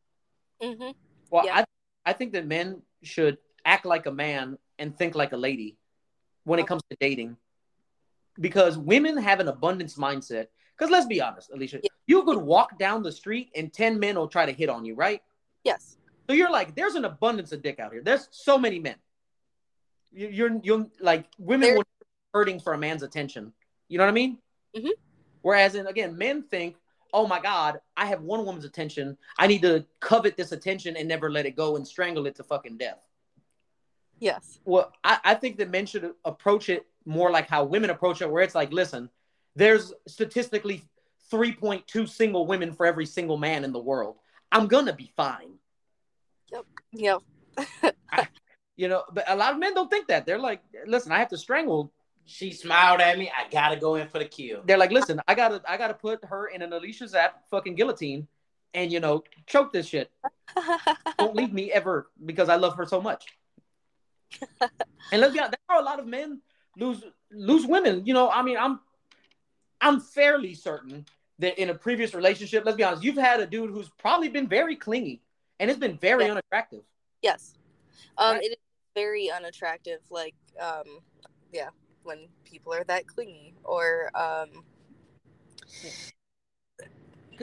[0.60, 0.90] hmm
[1.30, 1.60] Well, Yeah.
[1.60, 1.65] I
[2.07, 5.77] I think that men should act like a man and think like a lady
[6.44, 7.38] when it comes to dating.
[8.40, 10.48] Because women have an abundance mindset.
[10.78, 11.90] Because let's be honest, Alicia, Yeah.
[12.08, 14.95] you could walk down the street and 10 men will try to hit on you,
[14.95, 15.22] right?
[15.64, 15.98] Yes.
[16.28, 18.02] So you're like, there's an abundance of dick out here.
[18.04, 18.95] There's so many men.
[20.12, 21.84] You- You're you're like women will
[22.34, 23.54] hurting for a man's attention.
[23.88, 24.40] You know what I mean?
[24.76, 24.90] Mhm.
[25.41, 26.78] Whereas in again, men think,
[27.14, 29.18] oh my God, I have one woman's attention.
[29.38, 32.44] I need to covet this attention and never let it go and strangle it to
[32.44, 33.06] fucking death.
[34.20, 34.60] Yes.
[34.66, 38.30] Well, I, I think that men should approach it more like how women approach it,
[38.30, 39.10] where it's like, listen,
[39.56, 40.84] there's statistically
[41.32, 44.18] 3.2 single women for every single man in the world.
[44.52, 45.54] I'm gonna be fine.
[46.52, 46.66] Yep.
[46.94, 47.22] Yep.
[48.76, 50.26] You know, but a lot of men don't think that.
[50.26, 51.92] They're like, listen, I have to strangle.
[52.26, 53.32] She smiled at me.
[53.36, 54.62] I gotta go in for the kill.
[54.66, 58.28] They're like, listen, I gotta I gotta put her in an Alicia Zap fucking guillotine
[58.74, 60.10] and you know, choke this shit.
[61.20, 63.26] Don't leave me ever because I love her so much.
[64.62, 66.42] and let's be honest, that's how a lot of men
[66.78, 68.06] lose lose women.
[68.06, 68.80] You know, I mean, I'm
[69.84, 71.05] I'm fairly certain
[71.39, 74.47] that in a previous relationship, let's be honest, you've had a dude who's probably been
[74.47, 75.22] very clingy
[75.60, 76.31] and it's been very Yeah.
[76.31, 76.84] unattractive.
[77.22, 77.55] yes.
[78.18, 78.43] Um, Right.
[78.43, 78.57] it is
[78.95, 79.99] very unattractive.
[80.10, 80.99] Like, um,
[81.51, 81.69] yeah,
[82.03, 84.64] when people are that clingy or um,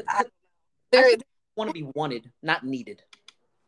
[0.08, 0.24] I
[0.92, 1.16] they're
[1.56, 3.02] want to be wanted, not needed.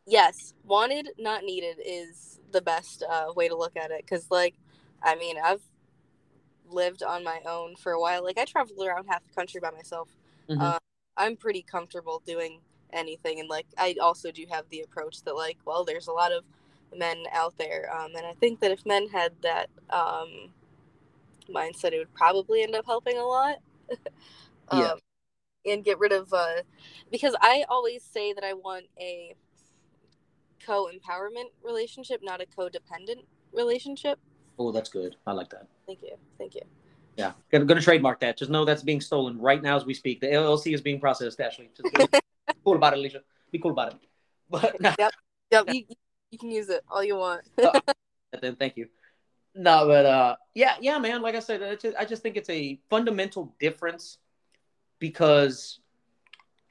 [0.07, 4.01] yes, wanted, not needed is the best uh, way to look at it.
[4.01, 4.55] Because, like,
[5.03, 5.61] I mean, I've
[6.73, 8.23] lived on my own for a while.
[8.23, 10.09] Like, I traveled around half the country by myself.
[10.49, 10.61] Mhm.
[10.61, 10.79] Uh,
[11.17, 15.57] I'm pretty comfortable doing anything, and like, I also do have the approach that, like,
[15.65, 16.43] well, there's a lot of
[16.95, 20.53] men out there, um, and I think that if men had that um,
[21.49, 23.57] mindset, it would probably end up helping a lot.
[24.71, 24.93] Yeah.
[24.93, 24.99] um,
[25.65, 26.61] and get rid of uh,
[27.11, 29.35] because I always say that I want a
[30.65, 34.19] co-empowerment relationship, not a codependent relationship.
[34.59, 35.15] Oh, that's good.
[35.25, 35.67] I like that.
[35.87, 36.61] Thank you, thank you.
[37.17, 38.37] Yeah, gonna, gonna trademark that.
[38.37, 40.19] Just know that's being stolen right now as we speak.
[40.19, 41.39] The LLC is being processed.
[41.39, 42.19] Ashley, just be
[42.65, 43.21] cool about it, Alicia.
[43.51, 43.99] Be cool about it.
[44.49, 45.13] But Yep,
[45.51, 45.65] yep.
[45.73, 45.83] You,
[46.31, 47.43] you can use it all you want.
[48.41, 48.87] then thank you.
[49.55, 51.21] No, but uh, yeah, yeah, man.
[51.21, 54.17] Like I said, I just, I just think it's a fundamental difference
[54.97, 55.79] because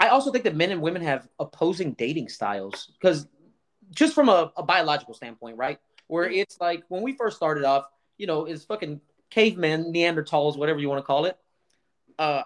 [0.00, 2.90] I also think that men and women have opposing dating styles.
[3.00, 3.28] Because
[3.92, 5.78] just from a, a biological standpoint, right?
[6.12, 7.86] Where it's like when we first started off,
[8.18, 11.39] you know, it's fucking cavemen, Neanderthals, whatever you want to call it.
[12.18, 12.43] Uh,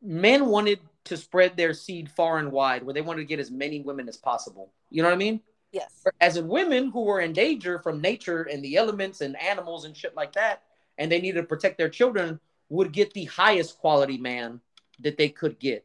[0.00, 3.50] men wanted to spread their seed far and wide, where they wanted to get as
[3.50, 4.72] many women as possible.
[4.90, 5.40] You know what I mean?
[5.72, 6.04] yes.
[6.20, 9.96] as in women who were in danger from nature and the elements and animals and
[9.96, 10.62] shit like that,
[10.98, 14.60] and they needed to protect their children, would get the highest quality man
[15.00, 15.84] that they could get.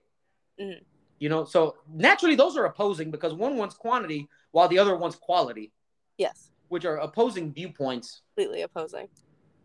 [0.60, 0.84] Mhm.
[1.18, 5.16] You know, so naturally those are opposing because one wants quantity while the other wants
[5.16, 5.72] quality,
[6.18, 6.50] Yes.
[6.70, 8.22] Which are opposing viewpoints.
[8.36, 9.08] Completely opposing.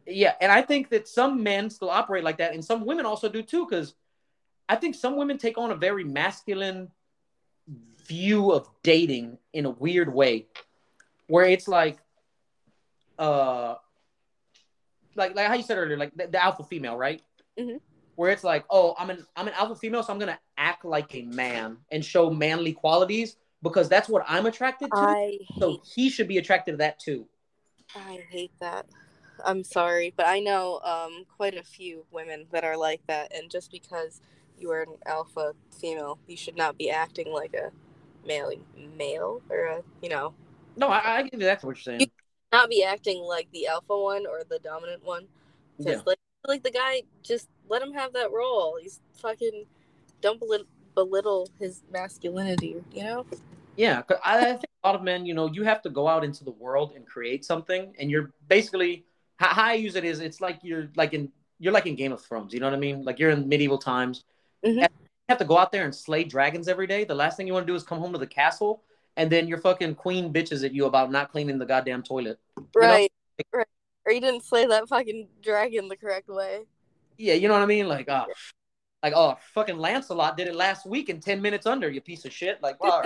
[0.07, 3.29] Yeah, and I think that some men still operate like that, and some women also
[3.29, 3.95] do too, because
[4.69, 6.91] I think some women take on a very masculine
[8.07, 10.47] view of dating in a weird way,
[11.29, 11.99] where it's like,
[13.19, 13.77] uh,
[15.15, 17.23] like like how you said earlier, like the, the alpha female, right?
[17.59, 17.81] Mhm.
[18.17, 21.15] Where it's like, oh, I'm an I'm an alpha female, so I'm gonna act like
[21.15, 25.17] a man and show manly qualities because that's what I'm attracted to.
[25.17, 27.29] I so he should be attracted to that too.
[27.95, 28.87] I hate that.
[29.45, 33.51] I'm sorry, but I know um, quite a few women that are like that, and
[33.51, 34.21] just because
[34.59, 37.71] you are an alpha female, you should not be acting like a
[38.27, 38.53] male
[38.97, 40.35] male or a you know
[40.77, 42.11] No, I, I get exactly what you're saying.
[42.53, 45.27] not be acting like the alpha one or the dominant one.
[45.83, 46.03] Because Yeah.
[46.07, 48.79] like like the guy, just let him have that role.
[48.81, 49.65] He's fucking
[50.21, 52.77] don't belittle, belittle his masculinity.
[52.93, 53.27] You know.
[53.77, 56.07] Yeah, 'cause I I think a lot of men, you know, you have to go
[56.09, 59.05] out into the world and create something, and you're basically
[59.37, 62.13] how, how I use it is it's like you're like in you're like in Game
[62.13, 63.05] of Thrones, you know what I mean?
[63.05, 64.25] Like you're in medieval times.
[64.65, 64.83] Mhm.
[64.83, 64.89] You
[65.29, 67.05] have to go out there and slay dragons every day.
[67.05, 68.83] The last thing you want to do is come home to the castle,
[69.17, 72.39] and then your fucking queen bitches at you about not cleaning the goddamn toilet.
[72.57, 72.67] know?
[72.75, 73.13] Right.
[73.53, 73.67] Right.
[74.05, 76.65] Or you didn't slay that fucking dragon the correct way.
[77.17, 77.89] Yeah, you know what I mean?
[77.89, 78.27] Like, oh,
[79.03, 81.91] like oh, fucking Lancelot did it last week in ten minutes under.
[81.91, 82.63] You piece of shit.
[82.63, 83.03] Like, wow,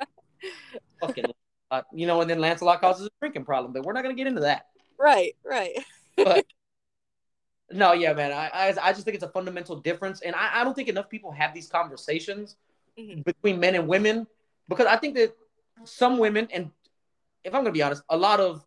[1.00, 1.30] fucking,
[1.70, 4.26] uh, you know, and then Lancelot causes a drinking problem, but we're not gonna get
[4.26, 4.66] into that.
[4.98, 5.36] Right.
[5.44, 5.72] Right.
[6.16, 6.46] But
[7.70, 10.64] no, yeah, man, I, I I just think it's a fundamental difference, and I, I
[10.64, 12.56] don't think enough people have these conversations
[12.98, 13.24] Mhm.
[13.24, 14.24] between men and women
[14.68, 15.36] because I think that
[15.82, 16.70] some women, and
[17.42, 18.64] if I'm gonna be honest, a lot of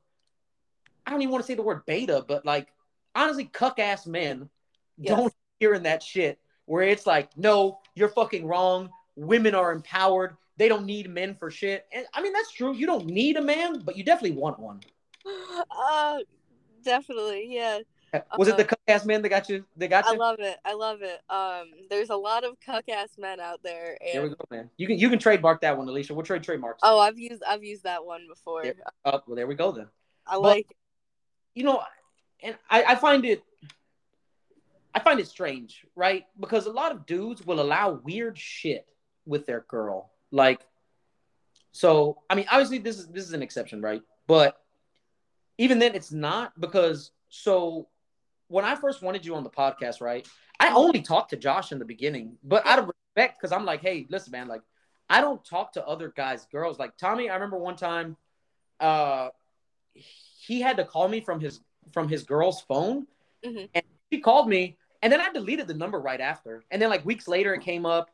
[1.06, 2.68] I don't even want to say the word beta, but like
[3.16, 4.50] honestly, cuck ass men
[4.98, 5.16] Yes.
[5.16, 8.92] don't hearing that shit where it's like, no, you're fucking wrong.
[9.16, 10.38] Women are empowered.
[10.58, 11.86] They don't need men for shit.
[11.92, 12.74] And I mean, that's true.
[12.74, 14.82] You don't need a man, but you definitely want one.
[15.72, 16.20] Uh,
[16.84, 17.48] definitely.
[17.50, 17.80] Yeah.
[18.38, 19.66] Was it the cuck ass man that got you?
[19.76, 20.14] That got you.
[20.14, 20.58] I love it.
[20.64, 21.20] I love it.
[21.30, 24.70] Um, there's a lot of cuck ass men out there, There we go, man.
[24.78, 26.14] You can you can trademark that one, Alicia.
[26.14, 26.80] We'll trade trademarks.
[26.84, 28.66] oh, I've used I've used that one before.
[28.66, 28.72] Yeah.
[29.04, 29.88] Oh, well, there we go then.
[30.26, 30.68] I But- like.
[31.54, 31.82] You know,
[32.42, 33.44] and I, I find it
[34.94, 36.26] I find it strange, right?
[36.40, 38.88] Because a lot of dudes will allow weird shit
[39.26, 40.12] with their girl.
[40.32, 40.62] Like,
[41.72, 44.02] so I mean, obviously this is this is an exception, right?
[44.28, 44.58] But
[45.58, 47.88] even then, it's not because so
[48.48, 50.28] when I first wanted you on the podcast, right?
[50.60, 53.82] I only talked to Josh in the beginning, but out of respect, because I'm like,
[53.82, 54.62] hey, listen, man, like
[55.10, 56.80] I don't talk to other guys, girls.
[56.80, 58.18] Like Tommy, I remember one time,
[58.80, 59.30] uh,
[59.94, 61.60] he had to call me from his
[61.94, 63.08] from his girl's phone,
[63.46, 63.70] Mhm.
[63.74, 67.06] and she called me, and then I deleted the number right after, and then like
[67.06, 68.10] weeks later it came up,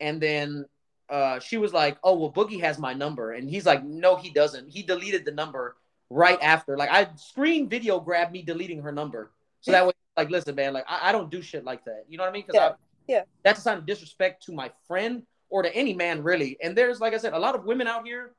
[0.00, 0.66] and then
[1.08, 4.30] uh, she was like, oh well, Boogie has my number, and he's like, no, he
[4.30, 4.68] doesn't.
[4.68, 5.76] He deleted the number
[6.10, 6.76] right after.
[6.76, 10.72] Like I screen video grabbed me deleting her number, so that way, like, listen, man,
[10.72, 12.04] like I, I don't do shit like that.
[12.08, 12.44] You know what I mean?
[12.46, 12.76] Because
[13.08, 13.16] Yeah.
[13.16, 13.22] Yeah.
[13.42, 16.56] that's a sign of disrespect to my friend or to any man really.
[16.62, 18.32] And there's like I said, a lot of women out here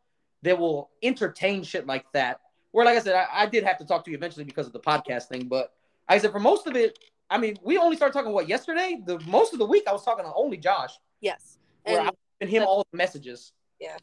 [0.43, 2.41] that will entertain shit like that.
[2.71, 4.73] Where like I said, I, I did have to talk to you eventually because of
[4.73, 5.73] the podcast thing, but
[6.07, 6.97] I said for most of it,
[7.29, 9.01] I mean, we only started talking what yesterday.
[9.05, 11.57] The most of the week I was talking to only Josh, Yes.
[11.83, 12.11] where And I
[12.41, 13.53] and him all the messages.
[13.79, 13.97] Yeah.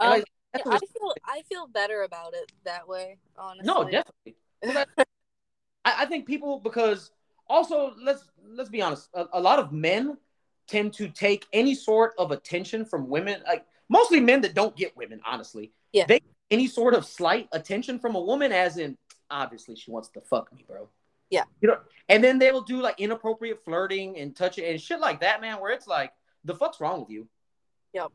[0.00, 3.66] Um, like, I feel I feel better about it that way, honestly.
[3.66, 4.36] No, definitely.
[4.64, 5.04] I,
[5.84, 7.10] I I think people because
[7.48, 10.16] also let's let's be honest, a, a lot of men
[10.66, 14.96] tend to take any sort of attention from women, like mostly men that don't get
[14.96, 15.72] women, honestly.
[15.92, 16.06] Yeah.
[16.06, 18.96] They any sort of slight attention from a woman, as in
[19.30, 20.88] obviously she wants to fuck me, bro.
[21.30, 21.44] Yeah.
[21.60, 21.78] You know,
[22.08, 25.40] and then they will do like inappropriate flirting and touch it and shit like that,
[25.40, 26.12] man, where it's like,
[26.44, 27.26] the fuck's wrong with you?
[27.92, 28.12] Yep.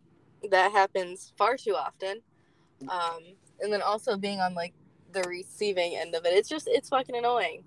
[0.49, 2.21] That happens far too often.
[2.89, 3.19] Um,
[3.59, 4.73] and then also being on like
[5.11, 7.63] the receiving end of it, it's just it's fucking annoying.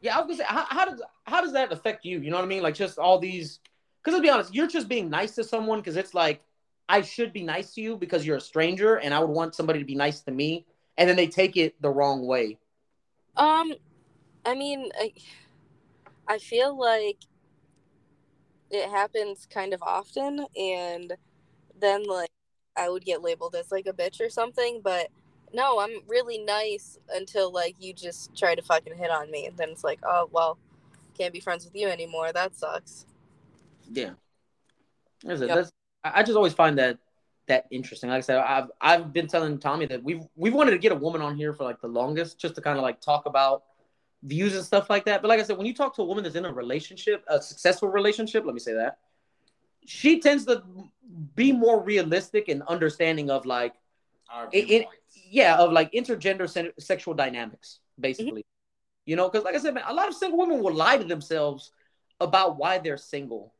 [0.00, 2.20] Yeah, I was gonna say, how, how does how does that affect you?
[2.20, 2.62] You know what I mean?
[2.62, 3.60] Like just all these,
[4.00, 6.42] because let's be honest, you're just being nice to someone because it's like
[6.88, 9.80] I should be nice to you because you're a stranger, and I would want somebody
[9.80, 10.64] to be nice to me,
[10.96, 12.58] and then they take it the wrong way.
[13.36, 13.74] Um,
[14.48, 15.12] I mean, I,
[16.26, 17.18] I feel like
[18.70, 21.12] it happens kind of often, and
[21.78, 22.30] then like
[22.74, 24.80] I would get labeled as like a bitch or something.
[24.82, 25.08] But
[25.52, 29.56] no, I'm really nice until like you just try to fucking hit on me, and
[29.58, 30.56] then it's like, oh well,
[31.18, 32.32] can't be friends with you anymore.
[32.32, 33.04] That sucks.
[33.92, 34.12] Yeah,
[35.24, 35.42] That's.
[35.42, 35.48] Yep.
[35.48, 35.72] That's,
[36.04, 36.96] I just always find that
[37.48, 38.08] that interesting.
[38.08, 40.96] Like I said, I've I've been telling Tommy that we've we've wanted to get a
[40.96, 43.64] woman on here for like the longest, just to kind of like talk about
[44.22, 45.22] views and stuff like that.
[45.22, 47.40] But like I said, when you talk to a woman that's in a relationship, a
[47.40, 48.98] successful relationship, let me say that,
[49.86, 50.62] she tends to
[51.34, 53.74] be more realistic and understanding of like
[54.52, 54.86] it, it,
[55.30, 58.44] yeah, of like intergender se- sexual dynamics, basically.
[59.06, 61.04] You know, because like I said, man, a lot of single women will lie to
[61.04, 61.72] themselves
[62.20, 63.54] about why they're single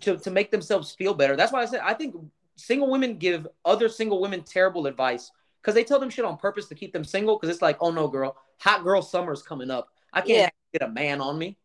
[0.00, 1.36] to, to make themselves feel better.
[1.36, 2.14] That's why I said I think
[2.56, 5.30] single women give other single women terrible advice
[5.62, 7.38] because they tell them shit on purpose to keep them single.
[7.38, 9.88] Because it's like, oh no, girl, hot girl summer's coming up.
[10.12, 10.50] I can't Yeah.
[10.72, 11.56] get a man on me.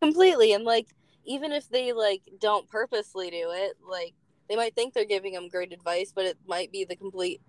[0.00, 0.88] completely and like
[1.24, 4.14] even if they like don't purposely do it like
[4.48, 7.40] they might think they're giving them great advice but it might be the complete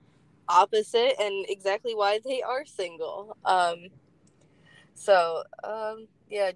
[0.50, 3.86] opposite and exactly why they are single um
[4.94, 6.52] so um yeah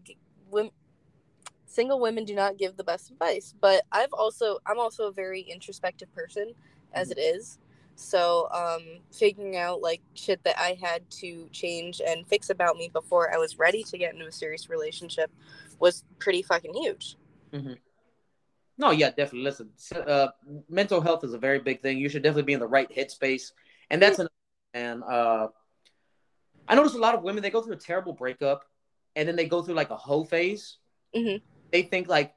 [0.52, 0.72] women
[1.66, 5.42] single women do not give the best advice but i've also i'm also a very
[5.42, 6.54] introspective person
[6.94, 7.58] as it is
[7.96, 12.90] so um figuring out like shit that i had to change and fix about me
[12.92, 15.32] before i was ready to get into a serious relationship
[15.80, 17.16] was pretty fucking huge
[18.78, 19.44] No, yeah, definitely.
[19.44, 20.28] Listen, uh,
[20.68, 21.98] mental health is a very big thing.
[21.98, 23.54] You should definitely be in the right headspace,
[23.90, 24.28] and that's an
[24.74, 25.48] and uh,
[26.68, 28.64] I notice a lot of women they go through a terrible breakup,
[29.16, 30.78] and then they go through like a hoe phase.
[31.16, 31.42] Mhm.
[31.72, 32.34] They think like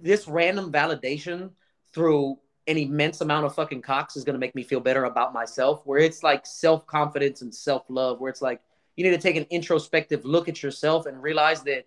[0.00, 1.50] this random validation
[1.92, 5.82] through an immense amount of fucking cocks is gonna make me feel better about myself.
[5.84, 8.20] Where it's like self confidence and self love.
[8.20, 8.60] Where it's like
[8.96, 11.86] you need to take an introspective look at yourself and realize that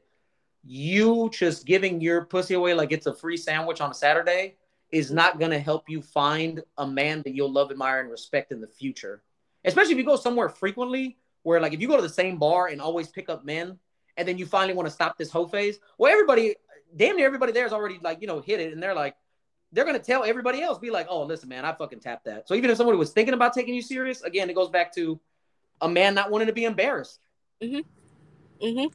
[0.63, 4.55] you just giving your pussy away like it's a free sandwich on a Saturday
[4.91, 8.51] is not going to help you find a man that you'll love, admire, and respect
[8.51, 9.21] in the future.
[9.65, 12.67] Especially if you go somewhere frequently, where like if you go to the same bar
[12.67, 13.77] and always pick up men,
[14.15, 15.79] and then you finally want to stop this hoe phase.
[15.97, 16.55] Well, everybody,
[16.95, 19.15] damn near everybody there is already like you know hit it, and they're like,
[19.71, 22.47] they're gonna tell everybody else, be like, oh, listen, man, I fucking tapped that.
[22.47, 25.19] So even if somebody was thinking about taking you serious, again, it goes back to
[25.81, 27.19] a man not wanting to be embarrassed.
[28.61, 28.87] mm-hmm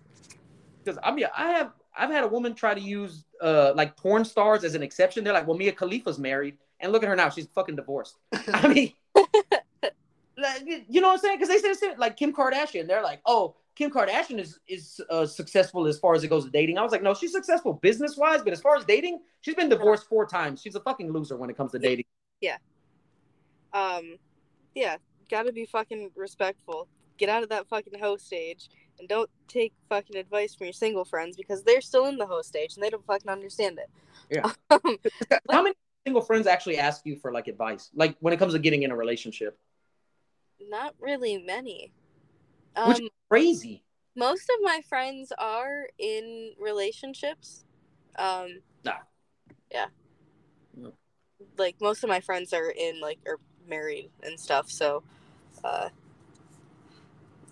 [0.82, 4.24] because I mean, I have I've had a woman try to use uh like porn
[4.24, 5.24] stars as an exception.
[5.24, 8.16] They're like, well, Mia Khalifa's married, and look at her now, she's fucking divorced.
[8.48, 11.38] I mean, like, you know what I'm saying?
[11.38, 12.86] Because they said it's like Kim Kardashian.
[12.86, 16.50] They're like, oh, Kim Kardashian is is uh, successful as far as it goes to
[16.50, 16.78] dating.
[16.78, 19.68] I was like, no, she's successful business wise, but as far as dating, she's been
[19.68, 20.60] divorced four times.
[20.60, 22.04] She's a fucking loser when it comes to dating.
[22.40, 22.56] Yeah.
[23.72, 24.16] Um
[24.74, 24.96] yeah
[25.30, 26.88] gotta be fucking respectful
[27.18, 28.68] get out of that fucking hoe stage
[28.98, 32.48] and don't take fucking advice from your single friends because they're still in the host
[32.48, 33.90] stage and they don't fucking understand it.
[34.30, 34.50] Yeah.
[34.70, 34.96] Um,
[35.50, 37.90] How many single friends actually ask you for like advice?
[37.94, 39.58] Like when it comes to getting in a relationship?
[40.68, 41.92] not really many.
[42.74, 43.82] Which Um, is crazy.
[44.14, 47.64] most of my friends are in relationships.
[48.16, 48.98] Um, Nah.
[49.70, 49.88] Yeah.
[51.56, 53.38] Like most of my friends are in like are
[53.68, 54.70] married and stuff.
[54.70, 55.02] So,
[55.64, 55.88] uh,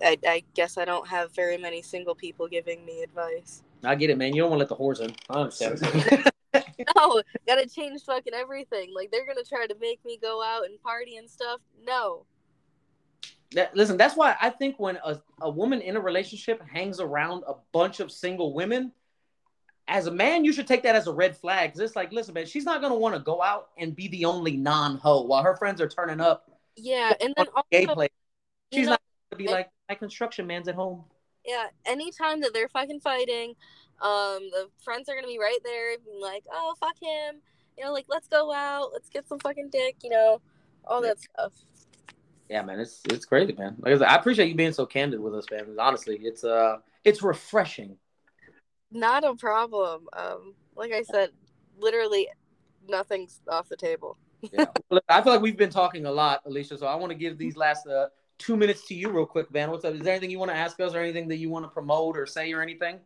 [0.02, 3.62] I I guess I don't have very many single people giving me advice.
[3.82, 4.34] I get it, man.
[4.34, 5.14] You don't want to let the whores in.
[5.28, 6.32] I understand.
[6.97, 8.92] No, gotta change fucking everything.
[8.94, 11.60] Like they're gonna try to make me go out and party and stuff.
[11.84, 12.24] No.
[13.52, 17.43] That, listen, that's why I think when a, a woman in a relationship hangs around
[17.48, 18.93] a bunch of single women,
[19.89, 21.72] as a man, you should take that as a red flag.
[21.72, 24.24] Cause it's like, listen, man, she's not gonna want to go out and be the
[24.24, 28.09] only non-hoe while her friends are turning up Yeah, and then gay also, play.
[28.70, 29.01] you She's know, not
[29.31, 31.05] gonna be it- like, my construction man's at home.
[31.44, 33.56] yeah, anytime that they're fucking fighting,
[34.01, 37.43] um, the friends are gonna be right there, being like, "Oh, fuck him,"
[37.77, 40.40] you know, like let's go out, let's get some fucking dick, you know,
[40.85, 41.52] all that stuff.
[42.51, 43.77] Yeah, man, it's it's crazy, man.
[43.78, 45.77] Like I said, I appreciate you being so candid with us, man.
[45.78, 47.97] Honestly, it's uh, it's refreshing.
[48.90, 50.09] Not a problem.
[50.12, 51.31] Um, like I said,
[51.78, 52.28] literally
[52.89, 54.16] nothing's off the table.
[54.52, 54.66] Yeah,
[55.09, 56.77] I feel like we've been talking a lot, Alicia.
[56.77, 58.09] So I want to give these last uh
[58.39, 59.70] two minutes to you, real quick, man.
[59.70, 59.94] What's up?
[59.94, 62.18] Is there anything you want to ask us, or anything that you want to promote
[62.18, 62.98] or say, or anything?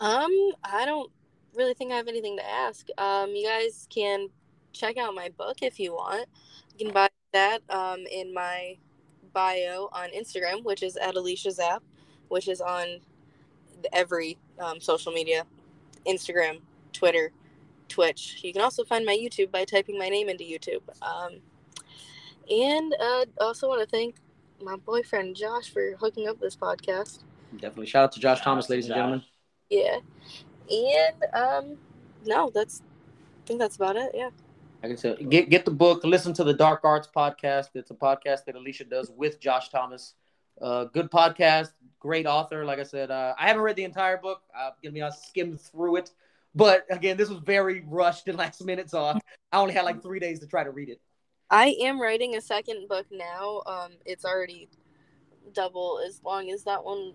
[0.00, 0.32] Um,
[0.64, 1.12] I don't
[1.54, 2.88] really think I have anything to ask.
[2.98, 4.30] Um, you guys can
[4.72, 6.28] check out my book if you want.
[6.76, 8.76] You can buy that um in my
[9.32, 11.82] bio on Instagram, which is at Alicia Zap,
[12.28, 13.00] which is on
[13.92, 15.46] every um, social media,
[16.06, 16.60] Instagram,
[16.92, 17.32] Twitter,
[17.88, 18.40] Twitch.
[18.42, 20.82] You can also find my YouTube by typing my name into YouTube.
[21.02, 21.40] Um,
[22.50, 24.16] and uh, also want to thank
[24.62, 27.20] my boyfriend Josh for hooking up this podcast.
[27.52, 27.86] Definitely.
[27.86, 29.22] Shout out to Josh Thomas, out to ladies and gentlemen.
[29.70, 29.98] Yeah.
[30.70, 31.78] And um
[32.26, 32.82] no, that's
[33.44, 34.12] I think that's about it.
[34.14, 34.30] Yeah.
[34.82, 37.70] I can say get get the book, listen to the Dark Arts podcast.
[37.74, 40.14] It's a podcast that Alicia does with Josh Thomas.
[40.60, 42.64] Uh, good podcast, great author.
[42.64, 44.42] Like I said, uh, I haven't read the entire book.
[44.56, 46.10] I'm gonna be honest, skimmed through it.
[46.54, 49.20] But again, this was very rushed and last minute, so I
[49.52, 51.00] I only had like three days to try to read it.
[51.50, 53.62] I am writing a second book now.
[53.66, 54.68] Um it's already
[55.52, 57.12] double as long as that one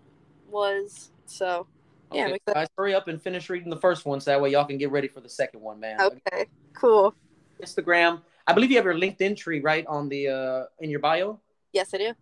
[0.52, 1.10] was.
[1.26, 1.66] So
[2.14, 4.52] Yeah, I'm Okay, guys, hurry up and finish reading the first one, so that way
[4.52, 6.00] y'all can get ready for the second one, man.
[6.00, 6.46] okay.
[6.74, 7.16] Cool.
[7.66, 8.22] Instagram.
[8.48, 11.40] I believe you have your Linktree right on the uh in your bio.
[11.74, 12.14] Yes I do.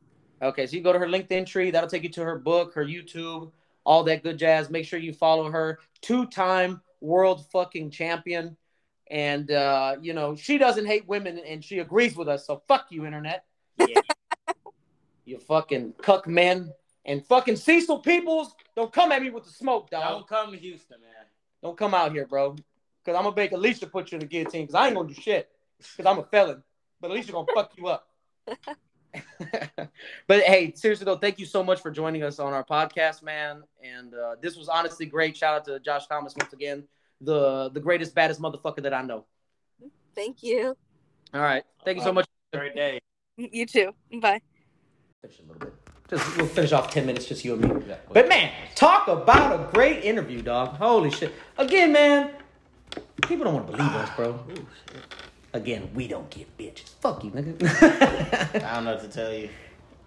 [0.41, 1.71] Okay, so you go to her Linktree.
[1.71, 3.51] That'll take you to her book, her YouTube,
[3.85, 4.69] all that good jazz.
[4.69, 5.79] Make sure you follow her.
[6.01, 8.57] Two-time world fucking champion,
[9.09, 12.45] and uh, you know she doesn't hate women, and she agrees with us.
[12.45, 13.45] So fuck you, internet.
[13.77, 14.01] Yeah.
[15.25, 16.73] You fucking cuck men
[17.05, 18.53] and fucking Cecil Peoples.
[18.75, 20.03] Don't come at me with the smoke, dog.
[20.03, 21.25] Don't come to Houston, man.
[21.61, 22.57] Don't come out here, bro.
[23.05, 24.67] Cause I'm gonna make Alicia put you in the guillotine.
[24.67, 25.49] Cause I ain't gonna do shit.
[25.97, 26.63] Cause I'm a felon.
[27.01, 28.07] But Alicia gonna fuck you up.
[30.27, 33.63] but hey, seriously though, thank you so much for joining us on our podcast, man.
[33.83, 35.35] And uh, this was honestly great.
[35.35, 36.83] Shout out to Josh Thomas once again,
[37.21, 39.25] the the greatest, baddest motherfucker that I know.
[40.15, 40.77] Thank you.
[41.33, 42.27] All right, thank you so much.
[42.53, 42.99] Great day.
[43.37, 43.91] You too.
[44.21, 44.41] Bye.
[45.21, 45.73] Finish a little bit.
[46.09, 47.95] Just we'll finish off ten minutes, just you and me.
[48.11, 50.75] But man, talk about a great interview, dog.
[50.77, 51.33] Holy shit!
[51.57, 52.31] Again, man,
[53.27, 54.39] people don't want to believe us, bro.
[55.53, 56.89] Again, we don't get bitches.
[56.99, 58.63] Fuck you, nigga.
[58.63, 59.49] I don't know what to tell you.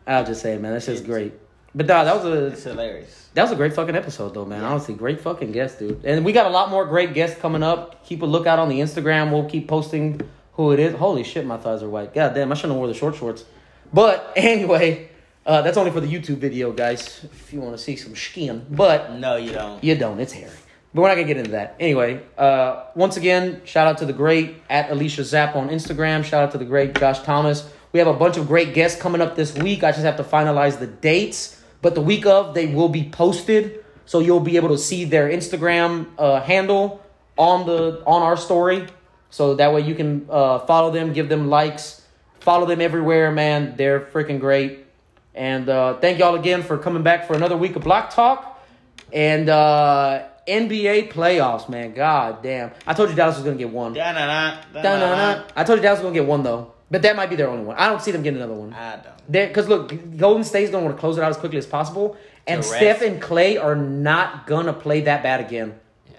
[0.06, 1.32] I'll just say, man, that's just great.
[1.74, 3.28] But dog, that was a It's hilarious.
[3.34, 4.64] that was a great fucking episode, though, man.
[4.64, 6.04] Honestly, great fucking guest, dude.
[6.04, 8.04] And we got a lot more great guests coming up.
[8.06, 9.30] Keep a lookout on the Instagram.
[9.30, 10.20] We'll keep posting
[10.54, 10.94] who it is.
[10.94, 12.14] Holy shit, my thighs are white.
[12.14, 13.44] God damn, I shouldn't have wore the short shorts.
[13.92, 15.10] But anyway,
[15.44, 17.20] uh, that's only for the YouTube video, guys.
[17.24, 19.84] If you want to see some skin, but No, you don't.
[19.84, 20.18] you don't.
[20.18, 20.50] It's hairy.
[20.94, 21.76] But we're not gonna get into that.
[21.78, 26.24] Anyway, uh, once again, shout out to the great at Alicia Zapp on Instagram.
[26.24, 27.68] Shout out to the great Josh Thomas.
[27.92, 29.84] We have a bunch of great guests coming up this week.
[29.84, 31.62] I just have to finalize the dates.
[31.82, 35.28] But the week of, they will be posted, so you'll be able to see their
[35.28, 37.02] Instagram uh, handle
[37.36, 38.86] on the on our story.
[39.30, 42.02] So that way you can uh, follow them, give them likes,
[42.40, 43.30] follow them everywhere.
[43.30, 44.86] Man, they're freaking great.
[45.34, 48.64] And uh, thank y'all again for coming back for another week of Block Talk.
[49.12, 51.92] And uh, NBA playoffs, man.
[51.92, 52.70] God damn.
[52.86, 53.92] I told you Dallas was going to get one.
[53.94, 55.44] Da-na-na, da-na-na.
[55.56, 56.72] I told you Dallas was going to get one, though.
[56.90, 57.76] But that might be their only one.
[57.76, 58.72] I don't see them getting another one.
[58.72, 59.30] I don't.
[59.48, 62.16] Because, look, Golden State's going to want to close it out as quickly as possible.
[62.46, 65.74] And Steph and Clay are not going to play that bad again.
[66.08, 66.18] Yeah.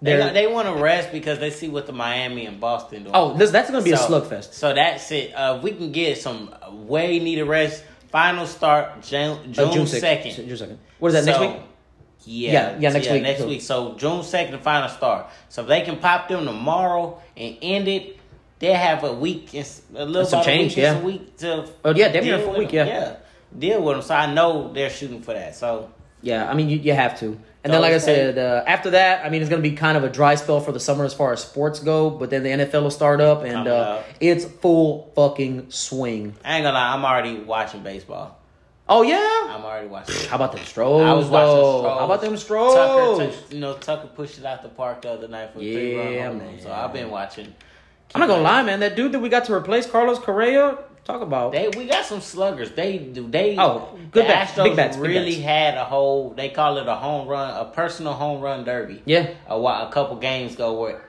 [0.00, 3.14] They, They're- they want to rest because they see what the Miami and Boston doing.
[3.14, 4.54] Oh, this, that's going to be a slugfest.
[4.54, 5.34] So that's it.
[5.34, 10.32] Uh, we can get some way needed rest Final start June Uh, June second.
[10.34, 10.78] June second.
[10.98, 11.62] What is that next week?
[12.26, 13.22] Yeah, Yeah, yeah, next week.
[13.22, 13.62] Next So- week.
[13.62, 15.26] So June second, the final start.
[15.48, 18.18] So if they can pop them tomorrow and end it,
[18.58, 20.98] they have a week, and a little That's some change, a week, yeah.
[20.98, 21.68] a week to.
[21.84, 22.86] Oh, yeah, damn near a deal full week, them.
[22.86, 22.98] yeah.
[23.00, 23.16] yeah,
[23.56, 24.02] deal with them.
[24.02, 25.54] So I know they're shooting for that.
[25.56, 25.90] So
[26.22, 27.38] Yeah, I mean you, you have to.
[27.62, 29.96] And then, like I said, uh, after that, I mean it's going to be kind
[29.98, 32.10] of a dry spell for the summer as far as sports go.
[32.10, 36.34] But then the NFL will start up, and uh, it's full fucking swing.
[36.44, 38.38] I ain't gonna lie, I'm already watching baseball.
[38.88, 39.18] Oh yeah,
[39.54, 40.28] I'm already watching.
[40.28, 41.02] how about them Stros?
[41.02, 41.82] I was watching though?
[41.82, 41.98] Strohs.
[41.98, 42.74] How about them Stros?
[42.74, 45.62] Tucker, touched- you know, Tucker pushed it out the park the other night for a
[45.62, 46.06] three run
[46.38, 46.60] home run.
[46.60, 47.52] So I've been watching.
[48.14, 48.80] I'm not gonna lie, man.
[48.80, 51.50] That dude that we got to replace Carlos Correa, talk about.
[51.50, 52.70] They we got some sluggers.
[52.70, 55.42] They do they Oh, good the bats, Astros big bats, big really bats.
[55.44, 59.02] had a whole they call it a home run, a personal home run derby.
[59.04, 61.02] yeah, A while, a couple games ago where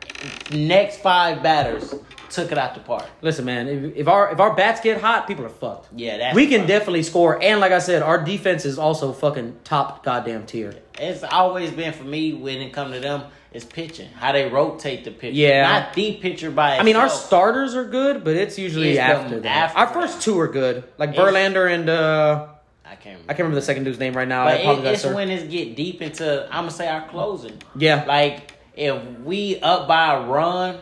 [0.52, 1.94] next five batters
[2.30, 3.06] took it out the park.
[3.22, 3.68] listen, man.
[3.68, 5.90] If, if our if our bats get hot, people are fucked.
[5.96, 9.58] Yeah, that's we can definitely score, and like I said, our defense is also fucking
[9.64, 10.74] top goddamn tier.
[11.00, 13.24] It's always been for me when it come to them
[13.54, 14.10] is pitching.
[14.10, 15.36] How they rotate the pitcher.
[15.36, 15.62] Yeah.
[15.68, 19.40] Not the pitcher by I mean, our starters are good, but it's usually It's after
[19.42, 19.76] that.
[19.76, 20.24] after our first that.
[20.24, 22.48] two are good, like It's- Verlander and uh,
[22.86, 23.24] I can't remember.
[23.24, 24.44] I can't remember the second dude's name right now.
[24.44, 25.16] I But it, apologize, it's sir.
[25.16, 27.58] when it get deep into I'm gonna say our closing.
[27.78, 28.04] Yeah.
[28.06, 30.80] Like if we up by a run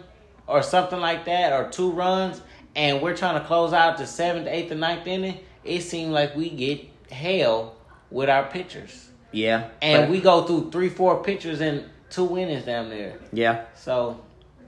[0.48, 2.42] or something like that, or two runs,
[2.76, 6.36] and we're trying to close out the seventh, eighth, and ninth inning, it seems like
[6.36, 7.76] we get hell
[8.12, 9.10] with our pitchers.
[9.32, 13.20] yeah, And we go through three, four pitchers and two innings down there.
[13.34, 14.20] yeah, So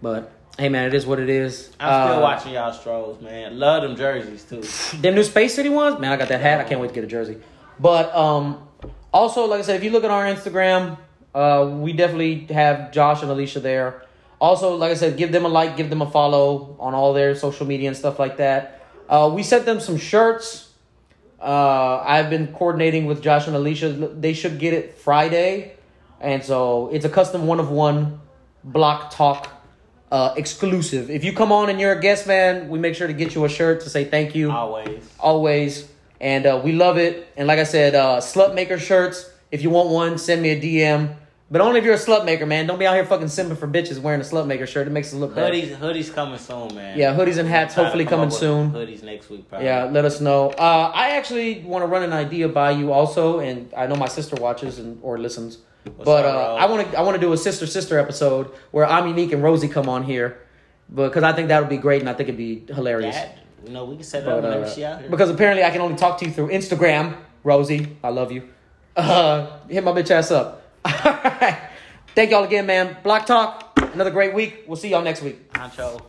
[0.02, 1.72] but hey, man, it is what it is.
[1.80, 3.60] I'm still Uh, watching y'all Stros, man.
[3.60, 4.62] Love them jerseys too.
[5.02, 6.12] Them new Space City ones, man.
[6.12, 6.60] I got that hat.
[6.60, 7.38] I can't wait to get a jersey.
[7.80, 8.68] But um,
[9.14, 10.98] also, like I said, if you look at our Instagram,
[11.36, 14.02] uh, we definitely have Josh and Alicia there.
[14.39, 17.34] Also, like I said, give them a like, give them a follow on all their
[17.35, 18.85] social media and stuff like that.
[19.09, 20.69] Uh, we sent them some shirts.
[21.41, 23.89] Uh, I've been coordinating with Josh and Alicia.
[23.89, 25.73] They should get it Friday,
[26.19, 28.19] and so it's a custom one of one
[28.64, 29.49] block talk
[30.11, 31.09] uh, exclusive.
[31.09, 33.45] If you come on and you're a guest, man, we make sure to get you
[33.45, 35.03] a shirt to say thank you Always.
[35.19, 35.88] always.
[36.19, 37.27] And uh, we love it.
[37.38, 39.30] And like I said, uh, slut maker shirts.
[39.51, 41.15] If you want one, send me a DM.
[41.49, 42.68] But only if you're a slut maker, man.
[42.68, 44.86] Don't be out here fucking simping for bitches wearing a slut maker shirt.
[44.86, 45.53] It makes us look bad.
[45.53, 46.98] Hoodies, hoodies coming soon, man.
[46.98, 48.72] Yeah, hoodies and hats hopefully coming soon.
[48.72, 49.65] Hoodies next week, probably.
[49.65, 50.49] Yeah, let us know.
[50.49, 54.10] Uh, I actually want to run an idea by you also, and I know my
[54.10, 55.60] sister watches and or listens.
[55.86, 56.56] but up, uh.
[56.56, 59.41] I want to I want to do a sister sister episode where I'm unique and
[59.41, 60.40] Rosie come on here,
[60.94, 63.15] because I think that would be great and I think it'd be hilarious.
[63.15, 65.10] That, you know, we can set it up whenever uh, she out here.
[65.10, 67.15] because apparently I can only talk to you through Instagram,
[67.45, 67.95] Rosie.
[68.03, 68.49] I love you.
[68.98, 70.64] Uh, hit my bitch ass up.
[70.86, 72.98] Thank y'all again, man.
[73.04, 73.78] Block Talk.
[73.94, 74.64] Another great week.
[74.68, 75.52] We'll see y'all next week.
[75.54, 76.02] Honcho.